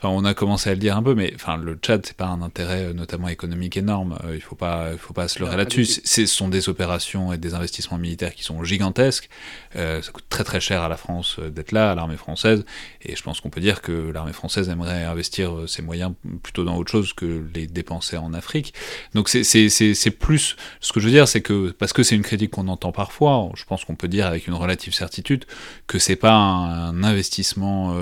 on 0.10 0.26
a 0.26 0.34
commencé 0.34 0.70
à 0.70 0.74
le 0.74 0.80
dire 0.80 0.98
un 0.98 1.04
peu, 1.04 1.16
mais 1.16 1.32
enfin, 1.36 1.58
le 1.58 1.76
Tchad, 1.76 2.06
c'est 2.06 2.18
pas 2.18 2.26
un 2.26 2.42
intérêt 2.42 2.86
euh, 2.86 2.94
notamment 2.94 3.28
économique 3.28 3.78
énorme. 3.78 4.18
Euh, 4.26 4.36
il 4.36 4.42
faut 4.42 4.56
pas, 4.56 4.90
il 4.92 4.98
faut 4.98 5.14
pas 5.14 5.28
se 5.28 5.40
leurrer 5.40 5.58
là-dessus. 5.58 5.86
Ce 5.86 6.26
sont 6.26 6.50
des 6.50 6.70
opérations 6.70 7.32
et 7.32 7.38
des 7.38 7.54
investissements 7.54 7.98
militaires 7.98 8.34
qui 8.34 8.44
sont 8.44 8.64
gigantesques. 8.64 9.30
Euh, 9.76 10.02
ça 10.02 10.12
coûte 10.12 10.26
très 10.30 10.44
très 10.44 10.60
cher 10.60 10.82
à 10.82 10.90
la 10.90 10.98
France 10.98 11.40
d'être 11.40 11.72
là, 11.72 11.92
à 11.92 11.96
l'armée 11.96 12.18
française. 12.18 12.66
Et 13.02 13.16
je 13.16 13.24
pense 13.24 13.40
qu'on 13.40 13.50
peut 13.50 13.62
dire 13.62 13.82
que 13.82 14.12
l'armée 14.12 14.34
française 14.34 14.70
aimerait 14.70 15.04
investir 15.04 15.54
ses 15.68 15.82
moyens 15.82 16.14
plutôt 16.42 16.64
dans 16.64 16.76
autre 16.78 16.92
chose 16.92 17.14
que 17.14 17.46
les 17.54 17.68
dépenser 17.68 18.18
en 18.18 18.34
Afrique. 18.34 18.74
Donc 19.14 19.30
c'est 19.30 20.18
plus, 20.20 20.56
ce 20.80 20.94
que 20.94 21.00
je 21.00 21.06
veux 21.06 21.12
dire, 21.12 21.28
c'est 21.28 21.42
que 21.42 21.72
parce 21.72 21.94
que 21.94 22.04
c'est 22.04 22.16
une 22.16 22.24
critique 22.24 22.52
qu'on 22.52 22.68
entend 22.68 22.92
parfois, 22.92 23.50
je 23.56 23.64
pense 23.66 23.86
qu'on 23.86 23.96
peut 23.96 24.08
dire 24.08 24.26
avec 24.26 24.48
une 24.48 24.54
relative 24.54 24.94
certitude 24.94 25.46
que 25.88 26.00
c'est 26.00 26.16
pas 26.16 26.34
un, 26.34 27.04
investissement 27.04 27.96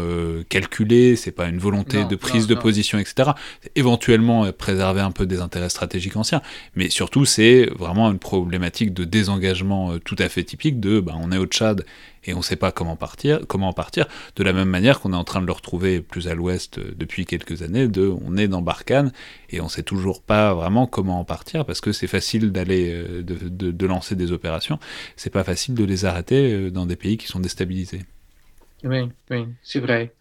calculé, 0.50 1.16
c'est 1.16 1.32
pas 1.32 1.48
une 1.48 1.60
volonté 1.60 1.91
de 1.94 2.16
prise 2.16 2.48
de 2.48 2.56
position, 2.56 2.98
etc. 2.98 3.32
Éventuellement 3.76 4.46
euh, 4.46 4.52
préserver 4.52 5.02
un 5.02 5.12
peu 5.12 5.26
des 5.26 5.42
intérêts 5.42 5.70
stratégiques 5.70 6.16
anciens, 6.16 6.42
mais 6.76 6.90
surtout 6.90 7.26
c'est 7.26 7.70
vraiment 7.78 8.12
une 8.12 8.20
problématique 8.20 8.94
de 8.94 9.04
désengagement 9.04 9.94
euh, 9.94 10.00
tout 10.00 10.16
à 10.20 10.30
fait 10.30 10.44
typique 10.44 10.80
de 10.80 11.00
bah, 11.00 11.14
on 11.18 11.32
est 11.32 11.38
au 11.38 11.46
Tchad 11.46 11.86
et 12.24 12.34
on 12.34 12.38
ne 12.38 12.44
sait 12.44 12.56
pas 12.56 12.72
comment 12.72 12.96
partir, 12.96 13.40
comment 13.48 13.74
partir, 13.74 14.06
de 14.36 14.44
la 14.44 14.54
même 14.54 14.70
manière 14.70 15.00
qu'on 15.00 15.14
est 15.14 15.18
en 15.18 15.24
train 15.24 15.42
de 15.42 15.48
le 15.48 15.52
retrouver 15.52 16.02
plus 16.02 16.28
à 16.28 16.36
l'ouest 16.36 16.78
euh, 16.78 16.94
depuis 16.96 17.26
quelques 17.26 17.62
années, 17.62 17.88
de 17.88 18.14
on 18.24 18.38
est 18.38 18.48
dans 18.48 18.62
Barkhane 18.62 19.12
et 19.50 19.60
on 19.60 19.66
ne 19.66 19.70
sait 19.70 19.84
toujours 19.84 20.22
pas 20.22 20.54
vraiment 20.54 20.88
comment 20.88 21.20
en 21.20 21.26
partir 21.26 21.66
parce 21.66 21.82
que 21.82 21.92
c'est 21.92 22.08
facile 22.08 22.52
d'aller 22.52 23.04
de, 23.24 23.50
de, 23.50 23.86
lancer 23.86 24.16
des 24.16 24.32
opérations, 24.32 24.80
c'est 25.16 25.30
pas 25.30 25.44
facile 25.44 25.74
de 25.74 25.84
les 25.84 26.06
arrêter 26.06 26.72
dans 26.72 26.86
des 26.86 26.96
pays 26.96 27.18
qui 27.18 27.28
sont 27.28 27.40
déstabilisés. 27.40 28.04
Oui, 28.84 29.10
oui, 29.30 29.48
c'est 29.64 29.80
vrai. 29.80 30.14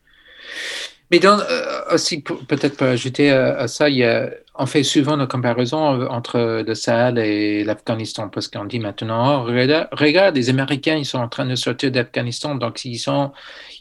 Mais 1.10 1.18
dans, 1.18 1.40
euh, 1.40 1.94
aussi, 1.94 2.20
peut-être 2.20 2.76
pour 2.76 2.86
ajouter 2.86 3.30
à, 3.30 3.66
ça, 3.68 3.88
il 3.88 3.96
y 3.96 4.04
a, 4.04 4.30
on 4.60 4.66
fait 4.66 4.82
souvent 4.82 5.16
la 5.16 5.26
comparaison 5.26 6.06
entre 6.10 6.62
le 6.66 6.74
Sahel 6.74 7.18
et 7.18 7.64
l'Afghanistan 7.64 8.28
parce 8.28 8.46
qu'on 8.46 8.66
dit 8.66 8.78
maintenant, 8.78 9.42
oh, 9.42 9.44
regarde, 9.46 10.36
les 10.36 10.50
Américains, 10.50 10.96
ils 10.96 11.06
sont 11.06 11.18
en 11.18 11.28
train 11.28 11.46
de 11.46 11.54
sortir 11.54 11.90
d'Afghanistan, 11.90 12.54
donc 12.56 12.84
ils, 12.84 12.98
sont, 12.98 13.32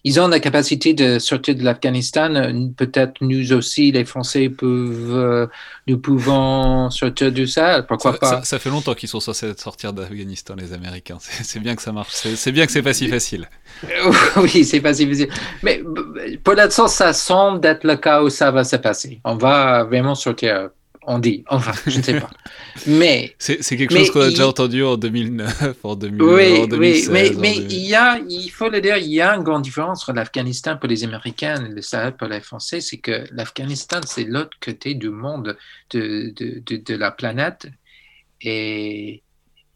ils 0.06 0.22
ont 0.22 0.30
la 0.30 0.40
capacité 0.40 0.94
de 0.94 1.20
sortir 1.20 1.56
de 1.56 1.64
l'Afghanistan. 1.64 2.32
Peut-être 2.78 3.16
nous 3.20 3.52
aussi, 3.52 3.92
les 3.92 4.06
Français, 4.06 4.48
peuvent, 4.48 5.18
euh, 5.18 5.48
nous 5.86 5.98
pouvons 6.00 6.90
sortir 6.90 7.34
du 7.34 7.46
Sahel, 7.46 7.86
pourquoi 7.86 8.18
pas? 8.18 8.42
ça, 8.44 8.58
fait 8.58 8.70
longtemps 8.70 8.94
qu'ils 8.94 9.10
sont 9.10 9.20
censés 9.20 9.52
sortir 9.58 9.92
d'Afghanistan, 9.92 10.56
les 10.58 10.72
Américains. 10.72 11.18
C'est 11.20 11.60
bien 11.60 11.76
que 11.76 11.82
ça 11.82 11.92
marche, 11.92 12.14
c'est 12.14 12.52
bien 12.54 12.66
que 12.66 12.72
c'est 12.72 12.82
pas 12.82 12.94
si 12.94 13.10
facile. 13.10 13.50
oui, 14.38 14.64
c'est 14.64 14.80
pas 14.80 14.94
si 14.94 15.06
facile. 15.06 15.30
Mais 15.62 15.84
pour 16.42 16.54
l'instant, 16.54 16.88
ça 16.88 17.12
semble 17.12 17.66
être 17.68 17.84
le 17.84 17.98
cas 17.98 18.24
où 18.24 18.30
ça 18.30 18.50
va 18.50 18.64
se 18.64 18.78
passer. 18.78 19.20
On 19.26 19.36
va 19.36 19.84
vraiment 19.84 20.16
sortir 20.16 20.69
on 21.04 21.20
dit, 21.20 21.44
enfin, 21.48 21.72
je 21.88 21.98
ne 21.98 22.04
sais 22.04 22.20
pas. 22.20 22.30
Mais 22.88 23.36
c'est 23.40 23.78
quelque 23.78 23.98
chose 23.98 24.12
qu'on 24.12 24.22
a 24.22 24.30
déjà 24.30 24.48
entendu 24.48 24.84
en 24.84 24.98
2009, 24.98 25.78
en, 25.84 25.96
2000, 25.96 26.22
oui, 26.22 26.68
2016. 26.68 27.10
Oui, 27.10 27.38
mais, 27.40 27.58
il 27.58 27.88
y 27.88 27.96
a, 27.96 28.20
il 28.20 28.50
faut 28.50 28.70
le 28.70 28.82
dire, 28.82 28.98
il 28.98 29.08
y 29.08 29.22
a 29.22 29.36
une 29.36 29.44
grande 29.44 29.64
différence 29.64 30.04
entre 30.04 30.14
l'Afghanistan 30.14 30.78
pour 30.78 30.90
les 30.90 31.04
Américains 31.04 31.66
et 31.66 31.70
le 31.70 31.82
Sahel 31.82 32.16
pour 32.16 32.28
les 32.28 32.42
Français, 32.42 32.82
c'est 32.82 32.98
que 32.98 33.24
l'Afghanistan, 33.32 34.02
c'est 34.06 34.26
l'autre 34.26 34.58
côté 34.62 34.94
du 34.94 35.10
monde, 35.10 35.58
de, 35.92 36.34
de, 36.36 36.62
de, 36.66 36.78
de, 36.78 36.96
la 36.96 37.12
planète. 37.12 37.68
Et, 38.42 39.24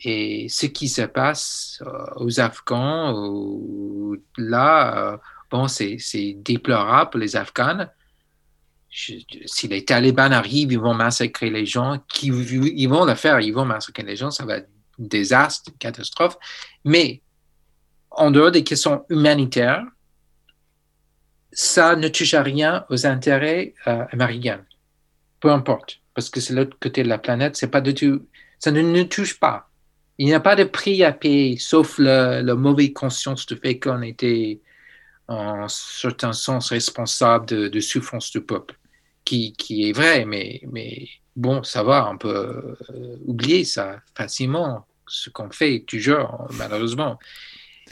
et 0.01 0.47
ce 0.49 0.65
qui 0.65 0.89
se 0.89 1.03
passe 1.03 1.81
euh, 1.85 2.05
aux 2.17 2.39
Afghans, 2.39 4.15
là, 4.37 5.13
euh, 5.13 5.17
bon, 5.49 5.67
c'est 5.67 5.97
déplorable 6.43 7.11
pour 7.11 7.19
les 7.19 7.35
Afghans 7.35 7.87
si 8.93 9.67
les 9.67 9.85
talibans 9.85 10.31
arrivent, 10.31 10.71
ils 10.71 10.79
vont 10.79 10.93
massacrer 10.93 11.49
les 11.49 11.65
gens, 11.65 12.03
qui, 12.13 12.27
ils 12.27 12.87
vont 12.87 13.05
le 13.05 13.15
faire, 13.15 13.39
ils 13.39 13.53
vont 13.53 13.65
massacrer 13.65 14.03
les 14.03 14.15
gens, 14.15 14.29
ça 14.29 14.45
va 14.45 14.57
être 14.57 14.69
un 14.99 15.05
désastre, 15.07 15.71
une 15.71 15.77
catastrophe. 15.79 16.37
Mais 16.85 17.21
en 18.11 18.29
dehors 18.29 18.51
des 18.51 18.63
questions 18.63 19.03
humanitaires, 19.09 19.83
ça 21.51 21.95
ne 21.95 22.07
touche 22.07 22.35
à 22.35 22.43
rien 22.43 22.85
aux 22.89 23.05
intérêts 23.07 23.73
euh, 23.87 24.05
américains. 24.11 24.63
Peu 25.39 25.51
importe, 25.51 25.99
parce 26.13 26.29
que 26.29 26.39
c'est 26.39 26.53
l'autre 26.53 26.77
côté 26.79 27.01
de 27.03 27.09
la 27.09 27.17
planète, 27.17 27.55
c'est 27.55 27.67
pas 27.67 27.81
du 27.81 28.19
ça 28.59 28.71
ne 28.71 28.81
nous 28.81 29.03
touche 29.05 29.39
pas. 29.39 29.69
Il 30.17 30.27
n'y 30.27 30.33
a 30.33 30.39
pas 30.39 30.55
de 30.55 30.63
prix 30.63 31.03
à 31.03 31.11
payer, 31.11 31.57
sauf 31.57 31.97
la 31.97 32.41
mauvaise 32.55 32.93
conscience 32.93 33.45
du 33.45 33.57
fait 33.57 33.79
qu'on 33.79 34.03
était 34.03 34.61
en 35.27 35.67
certain 35.67 36.31
sens 36.31 36.69
responsable 36.69 37.47
de, 37.47 37.67
de 37.67 37.79
souffrance 37.79 38.31
du 38.31 38.39
peuple 38.39 38.75
qui, 39.25 39.53
qui, 39.53 39.89
est 39.89 39.93
vrai, 39.93 40.25
mais, 40.25 40.61
mais 40.71 41.07
bon, 41.35 41.63
ça 41.63 41.83
va, 41.83 42.09
on 42.11 42.17
peut 42.17 42.75
euh, 42.89 43.17
oublier 43.25 43.63
ça 43.63 44.01
facilement, 44.15 44.85
ce 45.07 45.29
qu'on 45.29 45.49
fait 45.49 45.83
toujours, 45.87 46.47
malheureusement. 46.57 47.19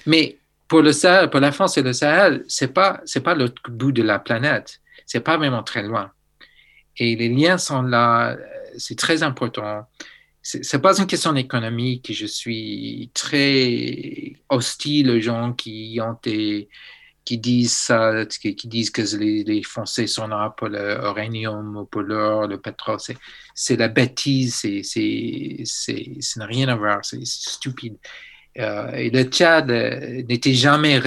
Mais 0.06 0.38
pour 0.68 0.82
le 0.82 0.94
Sahel, 0.94 1.30
pour 1.30 1.40
la 1.40 1.52
France 1.52 1.78
et 1.78 1.82
le 1.82 1.94
Sahel, 1.94 2.46
c'est 2.48 2.74
pas 2.74 3.02
c'est 3.06 3.22
pas 3.22 3.36
l'autre 3.36 3.62
bout 3.70 3.92
de 3.92 4.04
la 4.04 4.20
planète, 4.20 4.80
c'est 5.06 5.20
pas 5.20 5.38
vraiment 5.38 5.64
très 5.64 5.84
loin. 5.84 6.12
Et 6.98 7.16
les 7.16 7.30
liens 7.30 7.58
sont 7.58 7.82
là, 7.82 8.38
c'est 8.78 8.98
très 8.98 9.24
important. 9.24 9.88
C'est 10.44 10.82
pas 10.82 10.98
une 11.00 11.06
question 11.06 11.36
économique. 11.36 12.12
Je 12.12 12.26
suis 12.26 13.12
très 13.14 14.34
hostile 14.50 15.12
aux 15.12 15.20
gens 15.20 15.54
qui 15.54 16.00
ont 16.02 16.18
des 16.24 16.68
qui 17.24 17.38
disent 17.38 17.78
ça, 17.78 18.26
qui, 18.26 18.68
disent 18.68 18.90
que 18.90 19.02
les, 19.18 19.64
Français 19.64 20.08
sont 20.08 20.28
là 20.28 20.54
pour 20.58 20.70
l'uranium, 20.70 21.86
pour 21.90 22.02
l'or, 22.02 22.48
le 22.48 22.60
pétrole. 22.60 22.98
C'est 23.54 23.76
la 23.76 23.88
bêtise, 23.88 24.66
ça 24.84 26.40
n'a 26.40 26.46
rien 26.46 26.68
à 26.68 26.76
voir, 26.76 27.00
c'est 27.04 27.24
stupide. 27.26 27.98
Euh, 28.60 28.92
et 28.94 29.10
le 29.10 29.24
Tchad 29.24 29.72
euh, 29.72 30.24
n'était 30.24 30.54
jamais 30.54 31.00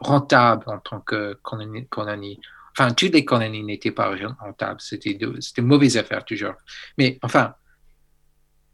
rentable 0.00 0.64
en 0.66 0.78
tant 0.78 1.00
que 1.00 1.34
colonie. 1.42 2.40
Enfin, 2.76 2.92
toutes 2.94 3.12
les 3.12 3.24
colonies 3.24 3.62
n'étaient 3.62 3.92
pas 3.92 4.12
rentables. 4.40 4.80
C'était 4.80 5.12
une 5.12 5.66
mauvaise 5.66 5.96
affaire 5.96 6.24
toujours. 6.24 6.54
Mais 6.98 7.18
enfin, 7.22 7.54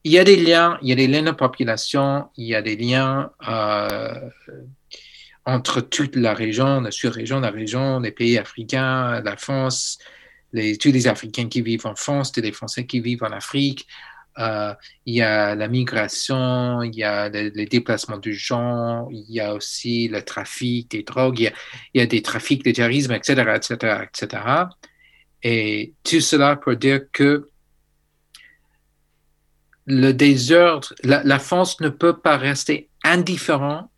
il 0.05 0.13
y 0.13 0.19
a 0.19 0.25
des 0.25 0.37
liens, 0.37 0.79
il 0.83 0.89
y 0.89 0.93
a 0.93 0.95
des 0.95 1.09
liens 1.09 1.25
de 1.25 1.33
population, 1.33 2.31
il 2.37 2.47
y 2.47 2.55
a 2.55 2.63
des 2.63 2.77
liens 2.77 3.33
euh, 3.49 4.31
entre 5.47 5.81
toute 5.81 6.16
la 6.16 6.35
région, 6.35 6.81
la 6.81 6.90
sur-région, 6.90 7.40
la 7.40 7.51
région, 7.51 8.01
les 8.01 8.10
pays 8.10 8.36
africains, 8.36 9.20
la 9.23 9.36
France, 9.36 9.98
tous 10.52 10.93
les 10.93 11.06
Africains 11.06 11.48
qui 11.48 11.62
vivent 11.62 11.86
en 11.86 11.94
France, 11.94 12.32
tous 12.32 12.40
les 12.40 12.52
Français 12.52 12.85
qui 12.85 13.01
vivent 13.01 13.23
en 13.23 13.31
Afrique. 13.31 13.86
Euh, 14.39 14.74
il 15.06 15.14
y 15.14 15.23
a 15.23 15.55
la 15.55 15.68
migration, 15.68 16.82
il 16.82 16.94
y 16.94 17.05
a 17.05 17.28
les, 17.31 17.66
déplacements 17.66 18.18
de 18.18 18.32
gens, 18.32 19.09
il 19.10 19.24
y 19.31 19.40
a 19.40 19.55
aussi 19.55 20.09
le 20.09 20.23
trafic 20.23 20.90
des 20.90 21.05
drogues, 21.05 21.40
il 21.40 21.52
y 21.94 22.01
a, 22.01 22.06
des 22.06 22.20
trafics 22.20 22.62
de 22.62 22.73
terrorisme, 22.73 23.12
etc., 23.12 23.44
etc., 23.55 24.05
etc. 24.05 24.43
Et 25.43 25.94
tout 26.05 26.20
cela 26.20 26.56
pour 26.56 26.77
dire 26.77 27.02
que 27.12 27.48
le 29.86 30.12
désordre, 30.12 30.93
la, 31.02 31.39
France 31.39 31.81
ne 31.81 31.89
peut 31.89 32.18
pas 32.18 32.36
rester 32.36 32.90
indifférent 33.05 33.90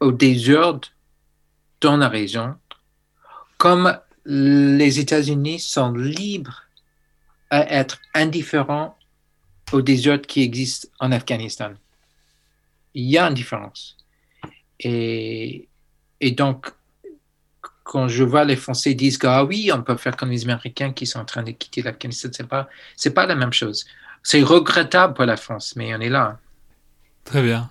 au 0.00 0.12
désordre 0.12 0.88
dans 1.80 1.96
la 1.96 2.08
région, 2.08 2.56
comme 3.56 3.98
les 4.24 4.98
États-Unis 4.98 5.60
sont 5.60 5.92
libres 5.92 6.64
à 7.50 7.72
être 7.72 7.98
indifférents 8.14 8.96
au 9.72 9.82
désordre 9.82 10.26
qui 10.26 10.42
existe 10.42 10.90
en 11.00 11.12
Afghanistan. 11.12 11.72
Il 12.94 13.04
y 13.04 13.18
a 13.18 13.26
une 13.26 13.34
différence. 13.34 13.96
Et, 14.80 15.68
donc, 16.22 16.72
quand 17.84 18.08
je 18.08 18.24
vois 18.24 18.44
les 18.44 18.56
Français 18.56 18.94
dire 18.94 19.18
que 19.18 19.26
ah 19.26 19.44
oui, 19.44 19.70
on 19.72 19.82
peut 19.82 19.96
faire 19.96 20.16
comme 20.16 20.30
les 20.30 20.44
Américains 20.44 20.92
qui 20.92 21.06
sont 21.06 21.20
en 21.20 21.24
train 21.24 21.42
de 21.42 21.52
quitter 21.52 21.82
l'Afghanistan, 21.82 22.28
c'est 22.32 22.46
pas 22.46 22.68
c'est 22.96 23.14
pas 23.14 23.26
la 23.26 23.34
même 23.34 23.52
chose. 23.52 23.86
C'est 24.22 24.42
regrettable 24.42 25.14
pour 25.14 25.24
la 25.24 25.36
France, 25.36 25.74
mais 25.74 25.94
on 25.94 26.00
est 26.00 26.10
là. 26.10 26.38
Très 27.24 27.42
bien. 27.42 27.70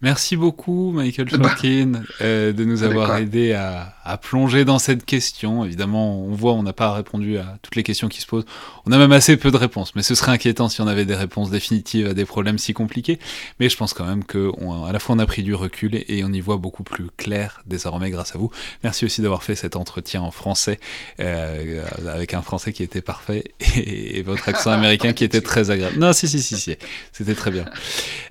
Merci 0.00 0.36
beaucoup, 0.36 0.92
Michael 0.92 1.28
Shorkin, 1.28 2.02
euh, 2.20 2.52
de 2.52 2.64
nous 2.64 2.84
avoir 2.84 3.16
aidé 3.16 3.52
à, 3.52 3.96
à, 4.04 4.16
plonger 4.16 4.64
dans 4.64 4.78
cette 4.78 5.04
question. 5.04 5.64
Évidemment, 5.64 6.22
on 6.22 6.34
voit, 6.34 6.52
on 6.52 6.62
n'a 6.62 6.72
pas 6.72 6.92
répondu 6.92 7.36
à 7.36 7.58
toutes 7.62 7.74
les 7.74 7.82
questions 7.82 8.06
qui 8.06 8.20
se 8.20 8.26
posent. 8.26 8.44
On 8.86 8.92
a 8.92 8.98
même 8.98 9.10
assez 9.10 9.36
peu 9.36 9.50
de 9.50 9.56
réponses, 9.56 9.96
mais 9.96 10.04
ce 10.04 10.14
serait 10.14 10.30
inquiétant 10.30 10.68
si 10.68 10.80
on 10.80 10.86
avait 10.86 11.04
des 11.04 11.16
réponses 11.16 11.50
définitives 11.50 12.06
à 12.06 12.14
des 12.14 12.24
problèmes 12.24 12.58
si 12.58 12.74
compliqués. 12.74 13.18
Mais 13.58 13.68
je 13.68 13.76
pense 13.76 13.92
quand 13.92 14.04
même 14.04 14.22
que, 14.22 14.52
à 14.86 14.92
la 14.92 15.00
fois, 15.00 15.16
on 15.16 15.18
a 15.18 15.26
pris 15.26 15.42
du 15.42 15.52
recul 15.52 15.96
et, 15.96 16.22
on 16.22 16.32
y 16.32 16.40
voit 16.40 16.58
beaucoup 16.58 16.84
plus 16.84 17.08
clair 17.16 17.62
désormais 17.66 18.10
grâce 18.10 18.36
à 18.36 18.38
vous. 18.38 18.52
Merci 18.84 19.04
aussi 19.04 19.20
d'avoir 19.20 19.42
fait 19.42 19.56
cet 19.56 19.74
entretien 19.74 20.22
en 20.22 20.30
français 20.30 20.78
euh, 21.18 21.84
avec 22.06 22.34
un 22.34 22.42
français 22.42 22.72
qui 22.72 22.84
était 22.84 23.02
parfait 23.02 23.52
et, 23.76 24.22
votre 24.22 24.48
accent 24.48 24.70
américain 24.70 25.12
qui 25.12 25.24
était 25.24 25.40
très 25.42 25.72
agréable. 25.72 25.98
Non, 25.98 26.12
si, 26.12 26.28
si, 26.28 26.40
si, 26.40 26.56
si, 26.56 26.76
c'était 27.12 27.34
très 27.34 27.50
bien. 27.50 27.64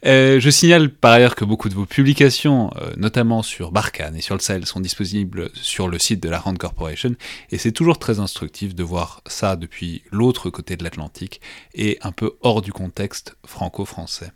Euh, 0.06 0.39
je 0.39 0.49
signale 0.49 0.89
par 0.89 1.11
ailleurs 1.11 1.35
que 1.35 1.44
beaucoup 1.44 1.56
beaucoup 1.57 1.69
de 1.69 1.73
vos 1.73 1.88
publications, 1.88 2.69
euh, 2.75 2.91
notamment 2.97 3.41
sur 3.41 3.71
Barkhane 3.71 4.15
et 4.15 4.21
sur 4.21 4.35
le 4.35 4.41
Sahel, 4.41 4.67
sont 4.67 4.79
disponibles 4.79 5.49
sur 5.55 5.88
le 5.88 5.97
site 5.97 6.21
de 6.21 6.29
la 6.29 6.38
Rand 6.38 6.53
Corporation, 6.53 7.15
et 7.49 7.57
c'est 7.57 7.71
toujours 7.71 7.97
très 7.97 8.19
instructif 8.19 8.75
de 8.75 8.84
voir 8.84 9.23
ça 9.25 9.55
depuis 9.55 10.03
l'autre 10.11 10.51
côté 10.51 10.77
de 10.77 10.84
l'Atlantique 10.84 11.41
et 11.73 11.97
un 12.03 12.11
peu 12.11 12.34
hors 12.41 12.61
du 12.61 12.71
contexte 12.71 13.38
franco-français. 13.43 14.34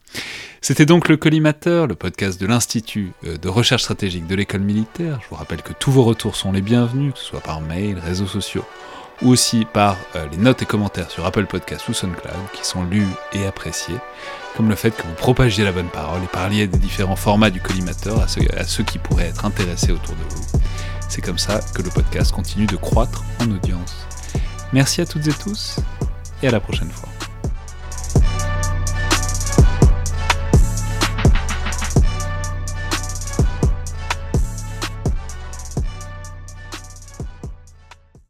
C'était 0.61 0.87
donc 0.87 1.09
le 1.09 1.15
Collimateur, 1.15 1.85
le 1.85 1.93
podcast 1.93 2.41
de 2.41 2.47
l'Institut 2.47 3.11
euh, 3.25 3.37
de 3.37 3.49
recherche 3.49 3.83
stratégique 3.83 4.25
de 4.25 4.33
l'école 4.33 4.61
militaire. 4.61 5.19
Je 5.21 5.29
vous 5.29 5.35
rappelle 5.35 5.61
que 5.61 5.73
tous 5.73 5.91
vos 5.91 6.03
retours 6.03 6.35
sont 6.35 6.51
les 6.51 6.63
bienvenus, 6.63 7.13
que 7.13 7.19
ce 7.19 7.25
soit 7.25 7.41
par 7.41 7.61
mail, 7.61 7.99
réseaux 7.99 8.25
sociaux 8.25 8.65
ou 9.21 9.29
aussi 9.29 9.65
par 9.65 9.97
euh, 10.15 10.27
les 10.31 10.37
notes 10.37 10.61
et 10.61 10.65
commentaires 10.65 11.09
sur 11.11 11.25
Apple 11.25 11.45
Podcast 11.45 11.87
ou 11.89 11.93
SoundCloud 11.93 12.51
qui 12.53 12.65
sont 12.65 12.83
lus 12.83 13.07
et 13.33 13.45
appréciés 13.45 13.97
comme 14.55 14.69
le 14.69 14.75
fait 14.75 14.91
que 14.91 15.03
vous 15.03 15.13
propagiez 15.13 15.63
la 15.63 15.71
bonne 15.71 15.89
parole 15.89 16.23
et 16.23 16.27
parliez 16.27 16.67
des 16.67 16.77
différents 16.77 17.15
formats 17.15 17.49
du 17.49 17.61
collimateur 17.61 18.21
à 18.21 18.27
ceux 18.65 18.83
qui 18.83 18.97
pourraient 18.97 19.27
être 19.29 19.45
intéressés 19.45 19.91
autour 19.91 20.15
de 20.15 20.23
vous. 20.29 20.59
C'est 21.09 21.21
comme 21.21 21.37
ça 21.37 21.59
que 21.73 21.81
le 21.81 21.89
podcast 21.89 22.31
continue 22.31 22.67
de 22.67 22.75
croître 22.75 23.23
en 23.39 23.49
audience. 23.51 24.07
Merci 24.73 25.01
à 25.01 25.05
toutes 25.05 25.27
et 25.27 25.33
tous 25.33 25.77
et 26.41 26.47
à 26.47 26.51
la 26.51 26.59
prochaine 26.59 26.91
fois. 26.91 27.09